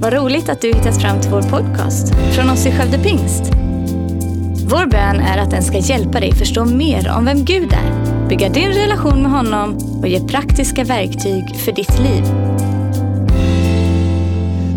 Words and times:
Vad 0.00 0.12
roligt 0.12 0.48
att 0.48 0.60
du 0.60 0.68
hittat 0.68 1.00
fram 1.00 1.20
till 1.20 1.30
vår 1.30 1.42
podcast 1.42 2.14
från 2.34 2.50
oss 2.50 2.66
i 2.66 2.72
Skövde 2.72 2.98
Pingst. 2.98 3.42
Vår 4.70 4.86
bön 4.86 5.20
är 5.20 5.38
att 5.38 5.50
den 5.50 5.62
ska 5.62 5.78
hjälpa 5.78 6.20
dig 6.20 6.34
förstå 6.34 6.64
mer 6.64 7.08
om 7.16 7.24
vem 7.24 7.44
Gud 7.44 7.72
är, 7.72 8.28
bygga 8.28 8.48
din 8.48 8.68
relation 8.68 9.22
med 9.22 9.30
honom 9.30 9.76
och 10.00 10.08
ge 10.08 10.20
praktiska 10.28 10.84
verktyg 10.84 11.56
för 11.56 11.72
ditt 11.72 11.98
liv. 11.98 12.24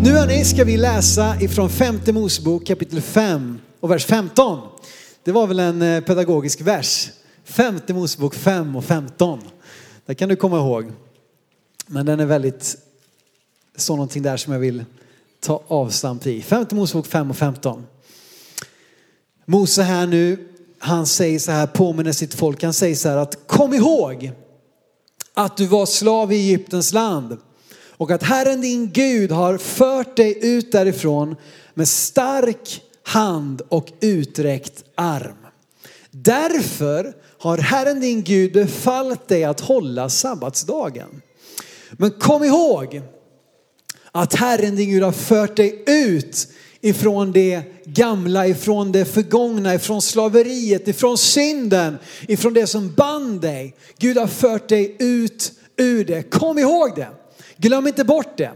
Nu 0.04 0.10
hörni 0.10 0.44
ska 0.44 0.64
vi 0.64 0.76
läsa 0.76 1.40
ifrån 1.40 1.70
femte 1.70 2.12
Mosebok 2.12 2.66
kapitel 2.66 3.00
5 3.00 3.58
och 3.80 3.90
vers 3.90 4.06
15. 4.06 4.60
Det 5.24 5.32
var 5.32 5.46
väl 5.46 5.60
en 5.60 5.82
eh, 5.82 6.00
pedagogisk 6.00 6.60
vers. 6.60 7.10
Femte 7.44 7.94
Mosebok 7.94 8.34
5 8.34 8.76
och 8.76 8.84
15. 8.84 9.40
Det 10.06 10.14
kan 10.14 10.28
du 10.28 10.36
komma 10.36 10.56
ihåg. 10.56 10.92
Men 11.86 12.06
den 12.06 12.20
är 12.20 12.26
väldigt, 12.26 12.76
så 13.76 13.96
någonting 13.96 14.22
där 14.22 14.36
som 14.36 14.52
jag 14.52 14.60
vill 14.60 14.84
ta 15.42 15.62
avstamp 15.68 16.26
i. 16.26 16.42
Femte 16.42 16.74
Mosebok 16.74 17.06
5 17.06 17.30
och 17.30 17.36
15. 17.36 17.86
Mose 19.46 19.82
här 19.82 20.06
nu, 20.06 20.48
han 20.78 21.06
säger 21.06 21.38
så 21.38 21.52
här, 21.52 21.66
påminner 21.66 22.12
sitt 22.12 22.34
folk, 22.34 22.62
han 22.62 22.72
säger 22.72 22.94
så 22.94 23.08
här 23.08 23.16
att 23.16 23.46
kom 23.46 23.74
ihåg 23.74 24.32
att 25.34 25.56
du 25.56 25.66
var 25.66 25.86
slav 25.86 26.32
i 26.32 26.36
Egyptens 26.36 26.92
land 26.92 27.36
och 27.88 28.10
att 28.10 28.22
Herren 28.22 28.60
din 28.60 28.90
Gud 28.92 29.32
har 29.32 29.58
fört 29.58 30.16
dig 30.16 30.38
ut 30.42 30.72
därifrån 30.72 31.36
med 31.74 31.88
stark 31.88 32.82
hand 33.02 33.62
och 33.68 33.92
uträckt 34.00 34.84
arm. 34.94 35.36
Därför 36.10 37.14
har 37.38 37.58
Herren 37.58 38.00
din 38.00 38.22
Gud 38.22 38.52
befallt 38.52 39.28
dig 39.28 39.44
att 39.44 39.60
hålla 39.60 40.08
sabbatsdagen. 40.08 41.22
Men 41.92 42.10
kom 42.10 42.44
ihåg 42.44 43.02
att 44.12 44.34
Herren 44.34 44.76
din 44.76 44.90
Gud 44.90 45.02
har 45.02 45.12
fört 45.12 45.56
dig 45.56 45.82
ut 45.86 46.48
ifrån 46.80 47.32
det 47.32 47.62
gamla, 47.84 48.46
ifrån 48.46 48.92
det 48.92 49.04
förgångna, 49.04 49.74
ifrån 49.74 50.02
slaveriet, 50.02 50.88
ifrån 50.88 51.18
synden, 51.18 51.98
ifrån 52.28 52.54
det 52.54 52.66
som 52.66 52.94
band 52.94 53.40
dig. 53.40 53.76
Gud 53.98 54.16
har 54.18 54.26
fört 54.26 54.68
dig 54.68 54.96
ut 54.98 55.52
ur 55.76 56.04
det. 56.04 56.22
Kom 56.22 56.58
ihåg 56.58 56.92
det. 56.96 57.08
Glöm 57.56 57.86
inte 57.86 58.04
bort 58.04 58.38
det. 58.38 58.50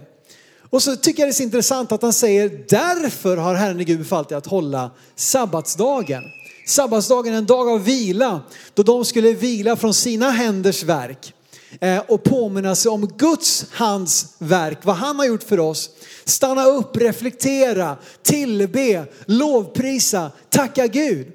Och 0.71 0.83
så 0.83 0.97
tycker 0.97 1.23
jag 1.23 1.29
det 1.29 1.31
är 1.31 1.35
så 1.35 1.43
intressant 1.43 1.93
att 1.93 2.03
han 2.03 2.13
säger 2.13 2.65
därför 2.69 3.37
har 3.37 3.55
Herren 3.55 3.85
Gud 3.85 3.99
befallt 3.99 4.29
dig 4.29 4.39
att 4.39 4.47
hålla 4.47 4.91
sabbatsdagen. 5.17 6.23
Sabbatsdagen 6.67 7.35
är 7.35 7.39
en 7.39 7.47
dag 7.47 7.69
av 7.69 7.85
vila 7.85 8.41
då 8.75 8.83
de 8.83 9.05
skulle 9.05 9.33
vila 9.33 9.77
från 9.77 9.95
sina 9.95 10.31
händers 10.31 10.83
verk 10.83 11.35
Eh, 11.81 11.99
och 12.09 12.25
påminna 12.25 12.75
sig 12.75 12.91
om 12.91 13.07
Guds 13.07 13.67
hands 13.71 14.35
verk, 14.39 14.79
vad 14.83 14.97
han 14.97 15.17
har 15.17 15.27
gjort 15.27 15.43
för 15.43 15.61
oss. 15.61 15.91
Stanna 16.25 16.65
upp, 16.65 16.97
reflektera, 16.97 17.97
tillbe, 18.23 19.05
lovprisa, 19.27 20.31
tacka 20.49 20.87
Gud. 20.87 21.27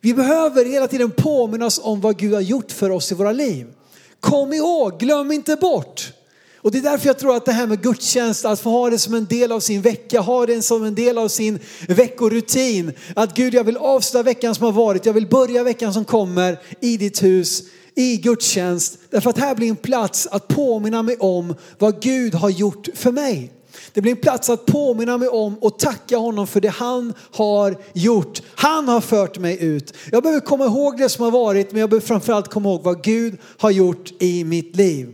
Vi 0.00 0.14
behöver 0.14 0.64
hela 0.64 0.86
tiden 0.86 1.10
påminnas 1.10 1.80
om 1.82 2.00
vad 2.00 2.18
Gud 2.18 2.34
har 2.34 2.40
gjort 2.40 2.72
för 2.72 2.90
oss 2.90 3.12
i 3.12 3.14
våra 3.14 3.32
liv. 3.32 3.66
Kom 4.20 4.52
ihåg, 4.52 4.98
glöm 5.00 5.32
inte 5.32 5.56
bort. 5.56 6.12
Och 6.64 6.72
det 6.72 6.78
är 6.78 6.82
därför 6.82 7.06
jag 7.06 7.18
tror 7.18 7.36
att 7.36 7.44
det 7.44 7.52
här 7.52 7.66
med 7.66 7.82
gudstjänst, 7.82 8.44
att 8.44 8.60
få 8.60 8.70
ha 8.70 8.90
det 8.90 8.98
som 8.98 9.14
en 9.14 9.24
del 9.26 9.52
av 9.52 9.60
sin 9.60 9.82
vecka, 9.82 10.20
ha 10.20 10.46
det 10.46 10.62
som 10.62 10.84
en 10.84 10.94
del 10.94 11.18
av 11.18 11.28
sin 11.28 11.58
veckorutin. 11.88 12.92
Att 13.16 13.36
Gud, 13.36 13.54
jag 13.54 13.64
vill 13.64 13.76
avsluta 13.76 14.22
veckan 14.22 14.54
som 14.54 14.64
har 14.64 14.72
varit, 14.72 15.06
jag 15.06 15.12
vill 15.12 15.26
börja 15.26 15.62
veckan 15.62 15.94
som 15.94 16.04
kommer 16.04 16.58
i 16.80 16.96
ditt 16.96 17.22
hus, 17.22 17.62
i 17.94 18.16
gudstjänst. 18.16 18.98
Därför 19.10 19.30
att 19.30 19.38
här 19.38 19.54
blir 19.54 19.68
en 19.68 19.76
plats 19.76 20.28
att 20.30 20.48
påminna 20.48 21.02
mig 21.02 21.16
om 21.16 21.54
vad 21.78 22.02
Gud 22.02 22.34
har 22.34 22.50
gjort 22.50 22.88
för 22.94 23.12
mig. 23.12 23.52
Det 23.92 24.00
blir 24.00 24.12
en 24.12 24.20
plats 24.20 24.50
att 24.50 24.66
påminna 24.66 25.18
mig 25.18 25.28
om 25.28 25.58
och 25.58 25.78
tacka 25.78 26.16
honom 26.16 26.46
för 26.46 26.60
det 26.60 26.68
han 26.68 27.14
har 27.32 27.76
gjort. 27.92 28.42
Han 28.54 28.88
har 28.88 29.00
fört 29.00 29.38
mig 29.38 29.64
ut. 29.64 29.94
Jag 30.12 30.22
behöver 30.22 30.40
komma 30.40 30.64
ihåg 30.64 30.98
det 30.98 31.08
som 31.08 31.24
har 31.24 31.30
varit 31.30 31.72
men 31.72 31.80
jag 31.80 31.90
behöver 31.90 32.06
framförallt 32.06 32.48
komma 32.48 32.68
ihåg 32.68 32.82
vad 32.82 33.02
Gud 33.02 33.38
har 33.58 33.70
gjort 33.70 34.12
i 34.18 34.44
mitt 34.44 34.76
liv. 34.76 35.08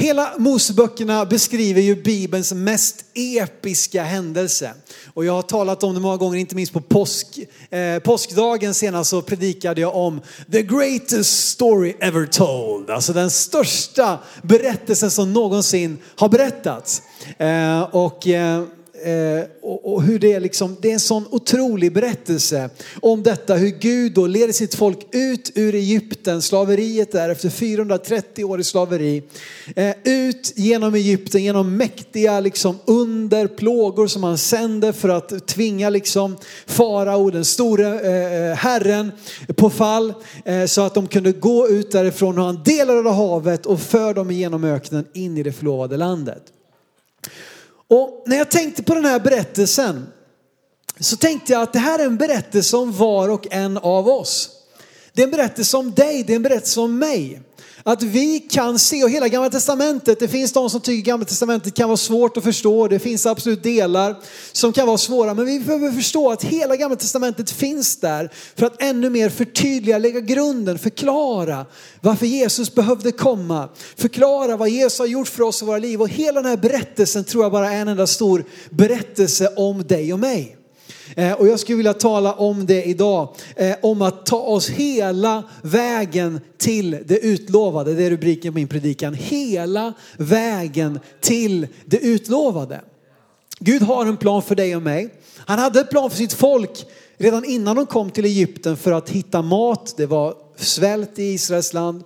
Hela 0.00 0.32
Moseböckerna 0.38 1.24
beskriver 1.24 1.80
ju 1.80 2.02
Bibelns 2.02 2.52
mest 2.52 3.04
episka 3.14 4.02
händelse. 4.02 4.72
Och 5.14 5.24
jag 5.24 5.32
har 5.32 5.42
talat 5.42 5.82
om 5.82 5.94
det 5.94 6.00
många 6.00 6.16
gånger, 6.16 6.38
inte 6.38 6.54
minst 6.54 6.72
på 6.72 6.80
påsk, 6.80 7.38
eh, 7.70 7.98
påskdagen 7.98 8.74
senast 8.74 9.10
så 9.10 9.22
predikade 9.22 9.80
jag 9.80 9.96
om 9.96 10.20
the 10.52 10.62
greatest 10.62 11.48
story 11.48 11.94
ever 12.00 12.26
told. 12.26 12.90
Alltså 12.90 13.12
den 13.12 13.30
största 13.30 14.18
berättelsen 14.42 15.10
som 15.10 15.32
någonsin 15.32 15.98
har 16.16 16.28
berättats. 16.28 17.02
Eh, 17.38 17.82
och 17.82 18.26
eh, 18.26 18.64
Eh, 19.04 19.44
och, 19.62 19.92
och, 19.92 20.02
hur 20.02 20.18
det 20.18 20.32
är 20.32 20.40
liksom, 20.40 20.76
det 20.80 20.88
är 20.88 20.92
en 20.92 21.00
sån 21.00 21.26
otrolig 21.30 21.92
berättelse 21.92 22.70
om 23.00 23.22
detta 23.22 23.54
hur 23.54 23.68
Gud 23.68 24.12
då 24.12 24.26
leder 24.26 24.52
sitt 24.52 24.74
folk 24.74 24.98
ut 25.12 25.52
ur 25.54 25.74
Egypten, 25.74 26.42
slaveriet 26.42 27.12
där 27.12 27.28
efter 27.28 27.50
430 27.50 28.44
år 28.44 28.60
i 28.60 28.64
slaveri. 28.64 29.22
Eh, 29.76 29.94
ut 30.04 30.52
genom 30.56 30.94
Egypten, 30.94 31.44
genom 31.44 31.76
mäktiga 31.76 32.40
liksom 32.40 32.78
under, 32.84 33.46
plågor 33.46 34.06
som 34.06 34.24
han 34.24 34.38
sänder 34.38 34.92
för 34.92 35.08
att 35.08 35.46
tvinga 35.46 35.90
liksom 35.90 36.36
farao, 36.66 37.30
den 37.30 37.44
store 37.44 38.00
eh, 38.00 38.50
eh 38.50 38.56
herren, 38.56 39.12
på 39.56 39.70
fall. 39.70 40.14
Eh, 40.44 40.64
så 40.66 40.80
att 40.80 40.94
de 40.94 41.06
kunde 41.06 41.32
gå 41.32 41.68
ut 41.68 41.90
därifrån 41.90 42.38
och 42.38 42.44
han 42.44 42.62
delade 42.64 43.10
havet 43.10 43.66
och 43.66 43.80
för 43.80 44.14
dem 44.14 44.30
genom 44.30 44.64
öknen 44.64 45.04
in 45.12 45.38
i 45.38 45.42
det 45.42 45.52
förlovade 45.52 45.96
landet. 45.96 46.42
Och 47.90 48.22
när 48.26 48.36
jag 48.36 48.50
tänkte 48.50 48.82
på 48.82 48.94
den 48.94 49.04
här 49.04 49.20
berättelsen 49.20 50.06
så 51.00 51.16
tänkte 51.16 51.52
jag 51.52 51.62
att 51.62 51.72
det 51.72 51.78
här 51.78 51.98
är 51.98 52.06
en 52.06 52.16
berättelse 52.16 52.76
om 52.76 52.92
var 52.92 53.28
och 53.28 53.46
en 53.50 53.78
av 53.78 54.08
oss. 54.08 54.50
Det 55.12 55.22
är 55.22 55.24
en 55.24 55.30
berättelse 55.30 55.76
om 55.76 55.92
dig, 55.94 56.24
det 56.24 56.32
är 56.32 56.36
en 56.36 56.42
berättelse 56.42 56.80
om 56.80 56.98
mig. 56.98 57.42
Att 57.90 58.02
vi 58.02 58.40
kan 58.40 58.78
se, 58.78 59.04
och 59.04 59.10
hela 59.10 59.28
gamla 59.28 59.50
testamentet, 59.50 60.20
det 60.20 60.28
finns 60.28 60.52
de 60.52 60.70
som 60.70 60.80
tycker 60.80 61.04
gamla 61.04 61.26
testamentet 61.26 61.74
kan 61.74 61.88
vara 61.88 61.96
svårt 61.96 62.36
att 62.36 62.44
förstå, 62.44 62.88
det 62.88 62.98
finns 62.98 63.26
absolut 63.26 63.62
delar 63.62 64.16
som 64.52 64.72
kan 64.72 64.86
vara 64.86 64.98
svåra, 64.98 65.34
men 65.34 65.46
vi 65.46 65.60
behöver 65.60 65.92
förstå 65.92 66.30
att 66.30 66.44
hela 66.44 66.76
gamla 66.76 66.96
testamentet 66.96 67.50
finns 67.50 67.96
där 67.96 68.30
för 68.56 68.66
att 68.66 68.82
ännu 68.82 69.10
mer 69.10 69.28
förtydliga, 69.28 69.98
lägga 69.98 70.20
grunden, 70.20 70.78
förklara 70.78 71.66
varför 72.00 72.26
Jesus 72.26 72.74
behövde 72.74 73.12
komma, 73.12 73.68
förklara 73.96 74.56
vad 74.56 74.68
Jesus 74.68 74.98
har 74.98 75.06
gjort 75.06 75.28
för 75.28 75.42
oss 75.42 75.62
i 75.62 75.64
våra 75.64 75.78
liv 75.78 76.02
och 76.02 76.08
hela 76.08 76.42
den 76.42 76.50
här 76.50 76.56
berättelsen 76.56 77.24
tror 77.24 77.44
jag 77.44 77.52
bara 77.52 77.72
är 77.72 77.80
en 77.80 77.88
enda 77.88 78.06
stor 78.06 78.44
berättelse 78.70 79.48
om 79.56 79.86
dig 79.86 80.12
och 80.12 80.18
mig. 80.18 80.59
Eh, 81.16 81.32
och 81.32 81.48
jag 81.48 81.60
skulle 81.60 81.76
vilja 81.76 81.94
tala 81.94 82.32
om 82.32 82.66
det 82.66 82.84
idag, 82.84 83.28
eh, 83.56 83.76
om 83.82 84.02
att 84.02 84.26
ta 84.26 84.38
oss 84.38 84.68
hela 84.68 85.42
vägen 85.62 86.40
till 86.58 86.90
det 87.06 87.18
utlovade. 87.18 87.94
Det 87.94 88.04
är 88.04 88.10
rubriken 88.10 88.52
på 88.52 88.58
min 88.58 88.68
predikan. 88.68 89.14
Hela 89.14 89.92
vägen 90.16 91.00
till 91.20 91.66
det 91.84 91.98
utlovade. 91.98 92.80
Gud 93.58 93.82
har 93.82 94.06
en 94.06 94.16
plan 94.16 94.42
för 94.42 94.54
dig 94.54 94.76
och 94.76 94.82
mig. 94.82 95.14
Han 95.36 95.58
hade 95.58 95.80
en 95.80 95.86
plan 95.86 96.10
för 96.10 96.16
sitt 96.16 96.32
folk 96.32 96.86
redan 97.16 97.44
innan 97.44 97.76
de 97.76 97.86
kom 97.86 98.10
till 98.10 98.24
Egypten 98.24 98.76
för 98.76 98.92
att 98.92 99.10
hitta 99.10 99.42
mat. 99.42 99.94
Det 99.96 100.06
var 100.06 100.34
svält 100.56 101.18
i 101.18 101.22
Israels 101.22 101.72
land. 101.72 102.04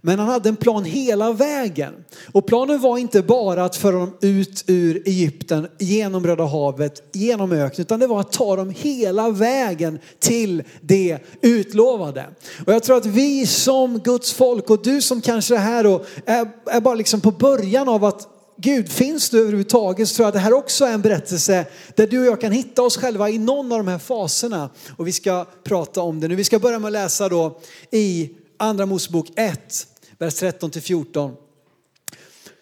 Men 0.00 0.18
han 0.18 0.28
hade 0.28 0.48
en 0.48 0.56
plan 0.56 0.84
hela 0.84 1.32
vägen. 1.32 1.94
Och 2.32 2.46
planen 2.46 2.80
var 2.80 2.98
inte 2.98 3.22
bara 3.22 3.64
att 3.64 3.76
föra 3.76 3.96
dem 3.96 4.16
ut 4.20 4.64
ur 4.66 5.02
Egypten, 5.06 5.68
genom 5.78 6.26
Röda 6.26 6.44
havet, 6.44 7.02
genom 7.12 7.52
öknen, 7.52 7.80
utan 7.82 8.00
det 8.00 8.06
var 8.06 8.20
att 8.20 8.32
ta 8.32 8.56
dem 8.56 8.74
hela 8.76 9.30
vägen 9.30 9.98
till 10.18 10.62
det 10.80 11.18
utlovade. 11.42 12.26
Och 12.66 12.72
jag 12.72 12.82
tror 12.82 12.96
att 12.96 13.06
vi 13.06 13.46
som 13.46 13.98
Guds 13.98 14.32
folk 14.32 14.70
och 14.70 14.82
du 14.82 15.02
som 15.02 15.20
kanske 15.20 15.54
är 15.54 15.58
här 15.58 15.86
och 15.86 16.06
är, 16.26 16.48
är 16.66 16.80
bara 16.80 16.94
liksom 16.94 17.20
på 17.20 17.30
början 17.30 17.88
av 17.88 18.04
att 18.04 18.28
Gud, 18.62 18.88
finns 18.88 19.30
du 19.30 19.40
överhuvudtaget 19.40 20.08
så 20.08 20.14
tror 20.14 20.24
jag 20.24 20.28
att 20.28 20.34
det 20.34 20.40
här 20.40 20.52
också 20.52 20.84
är 20.84 20.92
en 20.92 21.00
berättelse 21.00 21.66
där 21.94 22.06
du 22.06 22.18
och 22.18 22.26
jag 22.26 22.40
kan 22.40 22.52
hitta 22.52 22.82
oss 22.82 22.96
själva 22.96 23.30
i 23.30 23.38
någon 23.38 23.72
av 23.72 23.78
de 23.78 23.88
här 23.88 23.98
faserna. 23.98 24.70
Och 24.96 25.06
vi 25.06 25.12
ska 25.12 25.46
prata 25.64 26.00
om 26.00 26.20
det 26.20 26.28
nu. 26.28 26.34
Vi 26.34 26.44
ska 26.44 26.58
börja 26.58 26.78
med 26.78 26.88
att 26.88 26.92
läsa 26.92 27.28
då 27.28 27.60
i 27.90 28.30
Andra 28.56 28.86
Mosebok 28.86 29.26
1, 29.36 29.86
vers 30.20 30.34
13-14. 30.34 31.32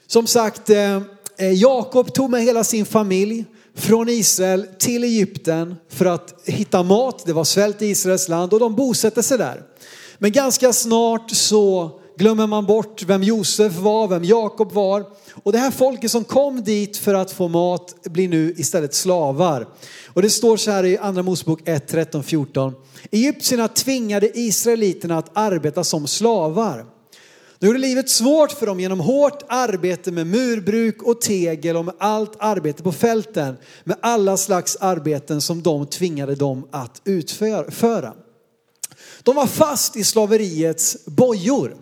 Som 0.07 0.27
sagt, 0.27 0.71
eh, 0.71 0.97
eh, 1.39 1.53
Jakob 1.53 2.15
tog 2.15 2.31
med 2.31 2.43
hela 2.43 2.65
sin 2.65 2.87
familj 2.87 3.45
från 3.75 4.09
Israel 4.09 4.67
till 4.79 5.05
Egypten 5.05 5.75
för 5.89 6.05
att 6.05 6.35
hitta 6.45 6.83
mat. 6.83 7.23
Det 7.27 7.33
var 7.33 7.45
svält 7.45 7.83
i 7.83 7.87
Israels 7.87 8.29
land 8.29 8.53
och 8.53 8.61
de 8.61 8.75
bosatte 8.75 9.23
sig 9.23 9.39
där. 9.39 9.63
Men 10.19 10.33
ganska 10.33 10.73
snart 10.73 11.31
så 11.31 11.91
glömmer 12.19 12.47
man 12.47 12.67
bort 12.67 13.03
vem 13.03 13.23
Josef 13.23 13.73
var, 13.79 14.09
vem 14.09 14.25
Jakob 14.25 14.73
var. 14.73 15.05
Och 15.43 15.53
det 15.53 15.59
här 15.59 15.71
folket 15.71 16.11
som 16.11 16.25
kom 16.25 16.65
dit 16.65 16.97
för 16.97 17.15
att 17.15 17.33
få 17.33 17.49
mat 17.49 17.95
blir 18.03 18.29
nu 18.29 18.55
istället 18.57 18.95
slavar. 18.95 19.69
Och 20.07 20.23
det 20.23 20.31
står 20.31 20.57
så 20.57 20.71
här 20.71 20.85
i 20.85 20.99
andra 20.99 21.23
Mosebok 21.23 21.61
1, 21.65 21.89
13, 21.89 22.23
14. 22.23 22.75
Egyptierna 23.11 23.69
tvingade 23.69 24.39
israeliterna 24.39 25.19
att 25.19 25.31
arbeta 25.33 25.85
som 25.85 26.07
slavar. 26.07 26.98
De 27.59 27.67
gjorde 27.67 27.79
livet 27.79 28.09
svårt 28.09 28.53
för 28.53 28.67
dem 28.67 28.81
genom 28.81 29.01
hårt 29.01 29.43
arbete 29.49 30.13
med 30.13 30.27
murbruk 30.27 31.03
och 31.03 31.21
tegel 31.21 31.77
och 31.77 31.85
med 31.85 31.95
allt 31.99 32.33
arbete 32.39 32.83
på 32.83 32.93
fälten. 32.93 33.57
Med 33.85 33.97
alla 34.01 34.37
slags 34.37 34.77
arbeten 34.77 35.41
som 35.41 35.63
de 35.63 35.87
tvingade 35.87 36.35
dem 36.35 36.69
att 36.71 37.03
utföra. 37.05 38.15
De 39.23 39.37
var 39.37 39.47
fast 39.47 39.97
i 39.97 40.05
slaveriets 40.05 40.97
bojor. 41.07 41.77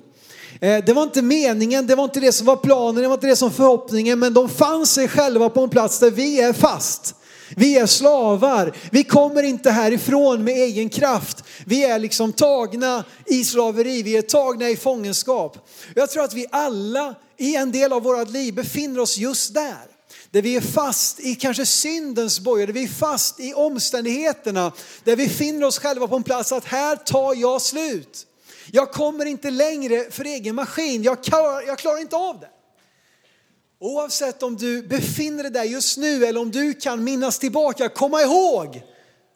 Eh, 0.61 0.85
det 0.85 0.93
var 0.93 1.03
inte 1.03 1.23
meningen, 1.23 1.87
det 1.87 1.95
var 1.95 2.05
inte 2.05 2.21
det 2.21 2.33
som 2.33 2.47
var 2.47 2.57
planen, 2.57 3.03
det 3.03 3.09
var 3.09 3.15
inte 3.15 3.27
det 3.27 3.37
som 3.37 3.49
var 3.49 3.55
förhoppningen, 3.55 4.19
men 4.19 4.35
de 4.35 4.49
fann 4.49 4.87
sig 4.87 5.09
själva 5.09 5.49
på 5.49 5.61
en 5.61 5.71
plats 5.71 5.99
där 5.99 6.11
vi 6.11 6.41
är 6.41 6.53
fast. 6.53 7.16
Vi 7.57 7.79
är 7.79 7.87
slavar. 7.87 8.77
Vi 8.91 9.05
kommer 9.05 9.43
inte 9.43 9.71
härifrån 9.71 10.45
med 10.45 10.55
egen 10.55 10.89
kraft. 10.89 11.45
Vi 11.67 11.85
är 11.85 11.99
liksom 11.99 12.33
tagna 12.33 13.05
i 13.27 13.45
slaveri. 13.45 14.03
Vi 14.03 14.17
är 14.17 14.23
tagna 14.23 14.69
i 14.69 14.77
fångenskap. 14.77 15.69
Jag 15.95 16.11
tror 16.11 16.25
att 16.25 16.35
vi 16.35 16.47
alla 16.51 17.15
i 17.37 17.57
en 17.57 17.73
del 17.73 17.93
av 17.93 18.03
vårt 18.03 18.31
liv 18.31 18.55
befinner 18.55 19.01
oss 19.01 19.19
just 19.19 19.55
där. 19.55 19.97
Där 20.31 20.43
vi 20.43 20.57
är 20.57 20.61
fast 20.61 21.21
i 21.21 21.35
kanske 21.35 21.67
syndens 21.67 22.41
bojor, 22.41 22.67
där 22.67 22.73
vi 22.73 22.85
är 22.85 22.89
fast 22.89 23.41
i 23.41 23.55
omständigheterna. 23.55 24.73
Där 25.05 25.17
vi 25.17 25.29
finner 25.29 25.67
oss 25.67 25.79
själva 25.79 26.09
på 26.09 26.17
en 26.17 26.23
plats 26.23 26.53
att 26.53 26.65
här 26.65 26.97
tar 26.97 27.35
jag 27.35 27.63
slut. 27.63 28.27
Jag 28.73 28.93
kommer 28.93 29.25
inte 29.25 29.51
längre 29.51 30.11
för 30.11 30.25
egen 30.25 30.55
maskin. 30.55 31.03
Jag 31.03 31.25
klarar, 31.25 31.67
jag 31.67 31.79
klarar 31.79 32.01
inte 32.01 32.17
av 32.17 32.41
det. 32.41 32.49
Oavsett 33.79 34.43
om 34.43 34.57
du 34.57 34.83
befinner 34.83 35.43
dig 35.43 35.53
där 35.53 35.65
just 35.65 35.99
nu 35.99 36.27
eller 36.27 36.41
om 36.41 36.51
du 36.51 36.75
kan 36.75 37.05
minnas 37.05 37.39
tillbaka, 37.39 37.89
komma 37.89 38.23
ihåg 38.23 38.83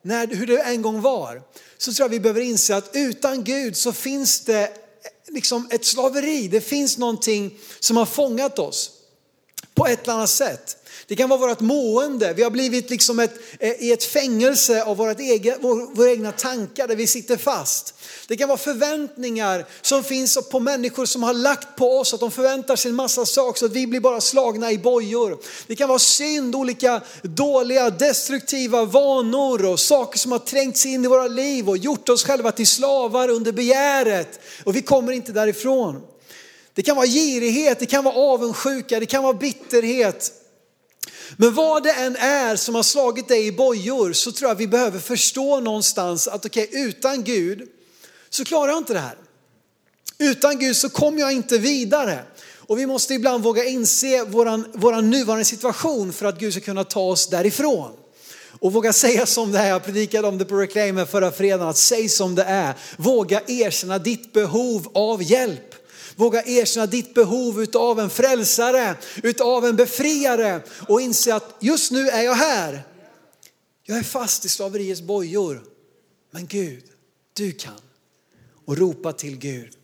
när, 0.03 0.27
hur 0.27 0.47
det 0.47 0.63
en 0.63 0.83
gång 0.83 1.01
var. 1.01 1.43
Så 1.79 1.93
tror 1.93 2.05
jag 2.05 2.11
vi 2.11 2.21
behöver 2.21 2.41
inse 2.41 2.77
att 2.77 2.91
utan 2.93 3.45
Gud 3.45 3.77
så 3.77 3.93
finns 3.93 4.41
det 4.41 4.63
eh, 4.63 4.69
liksom 5.29 5.69
ett 5.71 5.85
slaveri. 5.85 6.49
Det 6.49 6.61
finns 6.61 6.99
någonting 6.99 7.59
som 7.81 7.97
har 7.97 8.07
fångat 8.07 8.59
oss 8.59 9.00
på 9.81 9.87
ett 9.87 10.03
eller 10.05 10.15
annat 10.15 10.31
sätt. 10.31 10.77
Det 11.07 11.17
kan 11.17 11.29
vara 11.29 11.41
vårt 11.41 11.61
mående. 11.61 12.33
Vi 12.33 12.43
har 12.43 12.51
blivit 12.51 12.91
liksom 12.91 13.19
ett, 13.19 13.35
eh, 13.59 13.71
i 13.71 13.93
ett 13.93 14.05
fängelse 14.05 14.83
av 14.85 14.97
vårt 14.97 15.21
egen, 15.21 15.61
våra 15.95 16.11
egna 16.11 16.33
tankar 16.33 16.89
där 16.89 16.97
vi 16.97 17.07
sitter 17.07 17.37
fast. 17.37 17.95
Det 18.29 18.37
kan 18.37 18.49
vara 18.49 18.59
förväntningar 18.59 19.67
som 19.83 20.05
finns 20.05 20.39
på 20.51 20.61
människor 20.61 21.07
som 21.07 21.23
har 21.23 21.35
lagt 21.35 21.77
på 21.77 21.99
oss, 21.99 22.15
att 22.15 22.21
de 22.21 22.31
förväntar 22.31 22.77
sig 22.77 22.89
en 22.89 22.95
massa 22.95 23.27
saker 23.27 23.59
så 23.59 23.67
att 23.67 23.73
vi 23.73 23.87
blir 23.87 24.01
bara 24.01 24.21
slagna 24.21 24.73
i 24.73 24.79
bojor. 24.79 25.39
Det 25.67 25.77
kan 25.77 25.89
vara 25.89 25.99
synd, 25.99 26.55
olika 26.55 27.03
dåliga, 27.23 27.91
destruktiva 27.91 28.85
vanor 28.85 29.65
och 29.65 29.81
saker 29.81 30.19
som 30.19 30.33
har 30.33 30.39
trängt 30.39 30.77
sig 30.77 30.93
in 30.93 31.05
i 31.05 31.09
våra 31.09 31.27
liv 31.27 31.69
och 31.69 31.77
gjort 31.77 32.09
oss 32.09 32.25
själva 32.25 32.53
till 32.53 32.67
slavar 32.67 33.29
under 33.29 33.53
begäret. 33.53 34.41
Och 34.65 34.77
vi 34.77 34.83
kommer 34.83 35.13
inte 35.13 35.33
därifrån. 35.33 36.03
Det 36.81 36.85
kan 36.85 36.97
vara 36.97 37.07
girighet, 37.07 37.79
det 37.79 37.87
kan 37.87 38.05
vara 38.05 38.15
avundsjuka, 38.15 39.01
det 39.01 39.07
kan 39.07 39.23
vara 39.23 39.35
bitterhet. 39.35 40.33
Men 41.37 41.55
vad 41.55 41.83
det 41.83 41.93
än 41.93 42.17
är 42.17 42.57
som 42.57 42.75
har 42.75 42.83
slagit 42.83 43.29
dig 43.29 43.47
i 43.47 43.53
bojor 43.53 44.13
så 44.13 44.33
tror 44.33 44.51
jag 44.51 44.55
vi 44.55 44.67
behöver 44.67 44.99
förstå 44.99 45.61
någonstans 45.61 46.29
att 46.29 46.47
okej, 46.47 46.69
okay, 46.69 46.83
utan 46.83 47.25
Gud 47.25 47.69
så 48.31 48.45
klarar 48.45 48.69
jag 48.69 48.79
inte 48.79 48.93
det 48.93 49.01
här. 49.01 49.17
Utan 50.19 50.59
Gud 50.59 50.77
så 50.77 50.89
kommer 50.89 51.21
jag 51.21 51.33
inte 51.33 51.59
vidare. 51.59 52.25
Och 52.57 52.79
vi 52.79 52.87
måste 52.87 53.15
ibland 53.15 53.45
våga 53.45 53.65
inse 53.65 54.25
våran, 54.25 54.67
våran 54.75 55.11
nuvarande 55.11 55.45
situation 55.45 56.13
för 56.13 56.27
att 56.27 56.39
Gud 56.39 56.53
ska 56.53 56.61
kunna 56.61 56.85
ta 56.85 57.01
oss 57.01 57.29
därifrån. 57.29 57.93
Och 58.61 58.73
våga 58.73 58.93
säga 58.93 59.27
som 59.27 59.53
det 59.53 59.59
är, 59.59 59.69
jag 59.69 59.85
predikade 59.85 60.29
om 60.29 60.39
det 60.39 60.45
på 60.45 60.57
Reclaimer 60.57 61.05
förra 61.05 61.33
fredagen, 61.33 61.69
att 61.69 61.77
säg 61.77 62.09
som 62.09 62.35
det 62.35 62.45
är. 62.45 62.75
Våga 62.97 63.41
erkänna 63.47 63.99
ditt 63.99 64.33
behov 64.33 64.89
av 64.95 65.23
hjälp. 65.23 65.70
Våga 66.21 66.45
erkänna 66.45 66.87
ditt 66.87 67.15
behov 67.15 67.63
utav 67.63 68.01
en 68.01 68.11
frälsare, 68.11 68.97
utav 69.23 69.65
en 69.65 69.77
befriare 69.77 70.63
och 70.89 71.01
inse 71.01 71.35
att 71.35 71.57
just 71.61 71.91
nu 71.93 72.09
är 72.09 72.23
jag 72.23 72.35
här. 72.35 72.83
Jag 73.85 73.99
är 73.99 74.03
fast 74.03 74.45
i 74.45 74.49
slaveriets 74.49 75.01
bojor. 75.01 75.63
Men 76.31 76.47
Gud, 76.47 76.85
du 77.33 77.53
kan 77.53 77.81
och 78.67 78.79
ropa 78.79 79.13
till 79.13 79.37
Gud. 79.39 79.77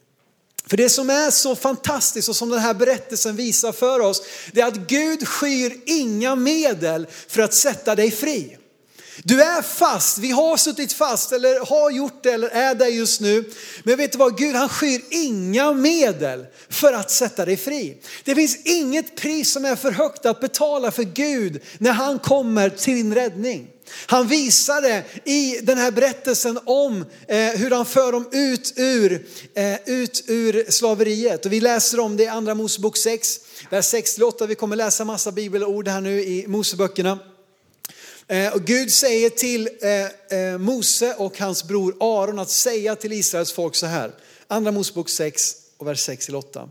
För 0.66 0.76
det 0.76 0.88
som 0.88 1.10
är 1.10 1.30
så 1.30 1.56
fantastiskt 1.56 2.28
och 2.28 2.36
som 2.36 2.50
den 2.50 2.60
här 2.60 2.74
berättelsen 2.74 3.36
visar 3.36 3.72
för 3.72 4.00
oss, 4.00 4.22
det 4.52 4.60
är 4.60 4.66
att 4.66 4.88
Gud 4.88 5.28
skyr 5.28 5.80
inga 5.86 6.34
medel 6.34 7.06
för 7.28 7.42
att 7.42 7.54
sätta 7.54 7.94
dig 7.94 8.10
fri. 8.10 8.58
Du 9.22 9.42
är 9.42 9.62
fast, 9.62 10.18
vi 10.18 10.30
har 10.30 10.56
suttit 10.56 10.92
fast 10.92 11.32
eller 11.32 11.66
har 11.66 11.90
gjort 11.90 12.22
det 12.22 12.30
eller 12.30 12.48
är 12.48 12.74
där 12.74 12.86
just 12.86 13.20
nu. 13.20 13.44
Men 13.84 13.96
vet 13.96 14.12
du 14.12 14.18
vad, 14.18 14.38
Gud 14.38 14.54
han 14.54 14.68
skyr 14.68 15.00
inga 15.10 15.72
medel 15.72 16.46
för 16.68 16.92
att 16.92 17.10
sätta 17.10 17.44
dig 17.44 17.56
fri. 17.56 17.96
Det 18.24 18.34
finns 18.34 18.56
inget 18.64 19.16
pris 19.16 19.52
som 19.52 19.64
är 19.64 19.76
för 19.76 19.90
högt 19.90 20.26
att 20.26 20.40
betala 20.40 20.90
för 20.90 21.02
Gud 21.02 21.60
när 21.78 21.92
han 21.92 22.18
kommer 22.18 22.70
till 22.70 22.94
din 22.94 23.14
räddning. 23.14 23.68
Han 24.06 24.28
visar 24.28 24.82
det 24.82 25.04
i 25.24 25.58
den 25.62 25.78
här 25.78 25.90
berättelsen 25.90 26.58
om 26.64 27.04
eh, 27.28 27.38
hur 27.38 27.70
han 27.70 27.86
för 27.86 28.12
dem 28.12 28.28
ut 28.32 28.72
ur, 28.76 29.26
eh, 29.54 29.74
ut 29.86 30.24
ur 30.26 30.70
slaveriet. 30.70 31.46
Och 31.46 31.52
vi 31.52 31.60
läser 31.60 32.00
om 32.00 32.16
det 32.16 32.22
i 32.22 32.28
andra 32.28 32.54
Mosebok 32.54 32.96
6, 32.96 33.40
vers 33.70 33.94
6-8. 33.94 34.46
Vi 34.46 34.54
kommer 34.54 34.76
läsa 34.76 35.04
massa 35.04 35.32
bibelord 35.32 35.88
här 35.88 36.00
nu 36.00 36.22
i 36.22 36.44
Moseböckerna. 36.48 37.18
Eh, 38.28 38.52
och 38.54 38.64
Gud 38.64 38.92
säger 38.92 39.30
till 39.30 39.68
eh, 39.82 40.38
eh, 40.38 40.58
Mose 40.58 41.14
och 41.14 41.38
hans 41.38 41.64
bror 41.64 41.96
Aron 42.00 42.38
att 42.38 42.50
säga 42.50 42.96
till 42.96 43.12
Israels 43.12 43.52
folk 43.52 43.74
så 43.74 43.86
här. 43.86 44.12
Andra 44.48 44.72
Mosebok 44.72 45.08
6 45.08 45.56
och 45.76 45.86
vers 45.86 46.08
6-8. 46.08 46.68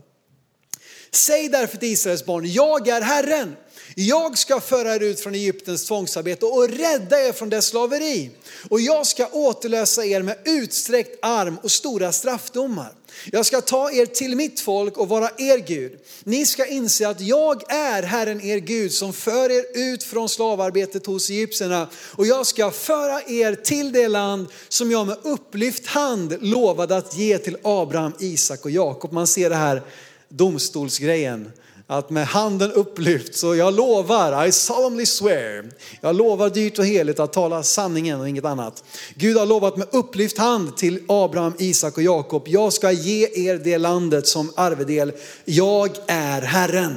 Säg 1.10 1.48
därför 1.48 1.76
till 1.76 1.92
Israels 1.92 2.24
barn, 2.24 2.52
jag 2.52 2.88
är 2.88 3.00
Herren. 3.00 3.56
Jag 3.94 4.38
ska 4.38 4.60
föra 4.60 4.94
er 4.94 5.00
ut 5.00 5.20
från 5.20 5.34
Egyptens 5.34 5.86
tvångsarbete 5.86 6.46
och 6.46 6.68
rädda 6.68 7.20
er 7.20 7.32
från 7.32 7.50
dess 7.50 7.66
slaveri. 7.66 8.30
Och 8.70 8.80
jag 8.80 9.06
ska 9.06 9.26
återlösa 9.26 10.04
er 10.04 10.22
med 10.22 10.38
utsträckt 10.44 11.18
arm 11.22 11.58
och 11.62 11.70
stora 11.70 12.12
straffdomar. 12.12 12.92
Jag 13.32 13.46
ska 13.46 13.60
ta 13.60 13.90
er 13.90 14.06
till 14.06 14.36
mitt 14.36 14.60
folk 14.60 14.96
och 14.96 15.08
vara 15.08 15.30
er 15.38 15.58
Gud. 15.58 15.92
Ni 16.24 16.46
ska 16.46 16.66
inse 16.66 17.08
att 17.08 17.20
jag 17.20 17.72
är 17.72 18.02
Herren 18.02 18.40
er 18.40 18.58
Gud 18.58 18.92
som 18.92 19.12
för 19.12 19.50
er 19.50 19.64
ut 19.74 20.02
från 20.02 20.28
slavarbetet 20.28 21.06
hos 21.06 21.30
egyptierna. 21.30 21.88
Och 22.16 22.26
jag 22.26 22.46
ska 22.46 22.70
föra 22.70 23.22
er 23.22 23.54
till 23.54 23.92
det 23.92 24.08
land 24.08 24.46
som 24.68 24.90
jag 24.90 25.06
med 25.06 25.18
upplyft 25.22 25.86
hand 25.86 26.36
lovade 26.40 26.96
att 26.96 27.16
ge 27.16 27.38
till 27.38 27.56
Abraham, 27.62 28.12
Isak 28.20 28.64
och 28.64 28.70
Jakob. 28.70 29.12
Man 29.12 29.26
ser 29.26 29.50
det 29.50 29.56
här 29.56 29.82
domstolsgrejen 30.28 31.52
att 31.88 32.10
med 32.10 32.26
handen 32.26 32.72
upplyft, 32.72 33.34
så 33.34 33.54
jag 33.54 33.74
lovar, 33.74 34.46
I 34.46 34.52
solemnly 34.52 35.06
swear, 35.06 35.64
jag 36.00 36.16
lovar 36.16 36.50
dyrt 36.50 36.78
och 36.78 36.86
heligt 36.86 37.20
att 37.20 37.32
tala 37.32 37.62
sanningen 37.62 38.20
och 38.20 38.28
inget 38.28 38.44
annat. 38.44 38.84
Gud 39.14 39.36
har 39.36 39.46
lovat 39.46 39.76
med 39.76 39.86
upplyft 39.92 40.38
hand 40.38 40.76
till 40.76 41.02
Abraham, 41.08 41.52
Isak 41.58 41.96
och 41.96 42.02
Jakob, 42.02 42.48
jag 42.48 42.72
ska 42.72 42.90
ge 42.90 43.48
er 43.48 43.58
det 43.64 43.78
landet 43.78 44.26
som 44.26 44.52
arvedel. 44.56 45.12
Jag 45.44 45.90
är 46.06 46.42
Herren. 46.42 46.96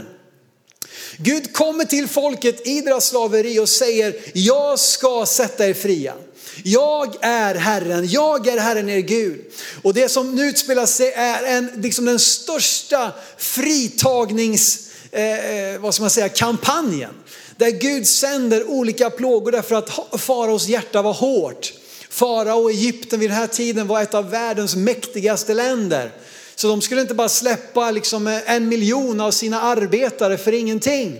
Gud 1.17 1.53
kommer 1.53 1.83
till 1.83 2.07
folket 2.07 2.67
i 2.67 2.81
deras 2.81 3.07
slaveri 3.07 3.59
och 3.59 3.69
säger, 3.69 4.15
jag 4.33 4.79
ska 4.79 5.25
sätta 5.25 5.67
er 5.67 5.73
fria. 5.73 6.13
Jag 6.63 7.15
är 7.21 7.55
Herren, 7.55 8.07
jag 8.07 8.47
är 8.47 8.57
Herren 8.57 8.89
er 8.89 8.99
Gud. 8.99 9.41
Och 9.81 9.93
det 9.93 10.09
som 10.09 10.35
nu 10.35 10.45
utspelar 10.45 10.85
sig 10.85 11.11
är 11.11 11.43
en, 11.43 11.71
liksom 11.75 12.05
den 12.05 12.19
största 12.19 13.11
fritagnings, 13.37 14.89
eh, 15.11 15.73
eh 15.73 15.79
vad 15.79 15.93
ska 15.93 16.03
man 16.03 16.09
säga, 16.09 16.29
kampanjen. 16.29 17.13
Där 17.57 17.71
Gud 17.71 18.07
sänder 18.07 18.69
olika 18.69 19.09
plågor 19.09 19.51
därför 19.51 19.75
att 19.75 20.21
faraos 20.21 20.67
hjärta 20.67 21.01
var 21.01 21.13
hårt. 21.13 21.73
Farao 22.09 22.63
och 22.63 22.71
Egypten 22.71 23.19
vid 23.19 23.29
den 23.29 23.37
här 23.37 23.47
tiden 23.47 23.87
var 23.87 24.01
ett 24.01 24.13
av 24.13 24.29
världens 24.29 24.75
mäktigaste 24.75 25.53
länder. 25.53 26.11
Så 26.55 26.67
de 26.67 26.81
skulle 26.81 27.01
inte 27.01 27.13
bara 27.13 27.29
släppa 27.29 27.91
liksom 27.91 28.27
eh, 28.27 28.51
en 28.51 28.67
miljon 28.67 29.21
av 29.21 29.31
sina 29.31 29.61
arbetare 29.61 30.37
för 30.37 30.51
ingenting. 30.51 31.19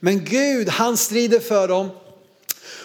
Men 0.00 0.24
Gud, 0.24 0.68
han 0.68 0.96
strider 0.96 1.40
för 1.40 1.68
dem 1.68 1.90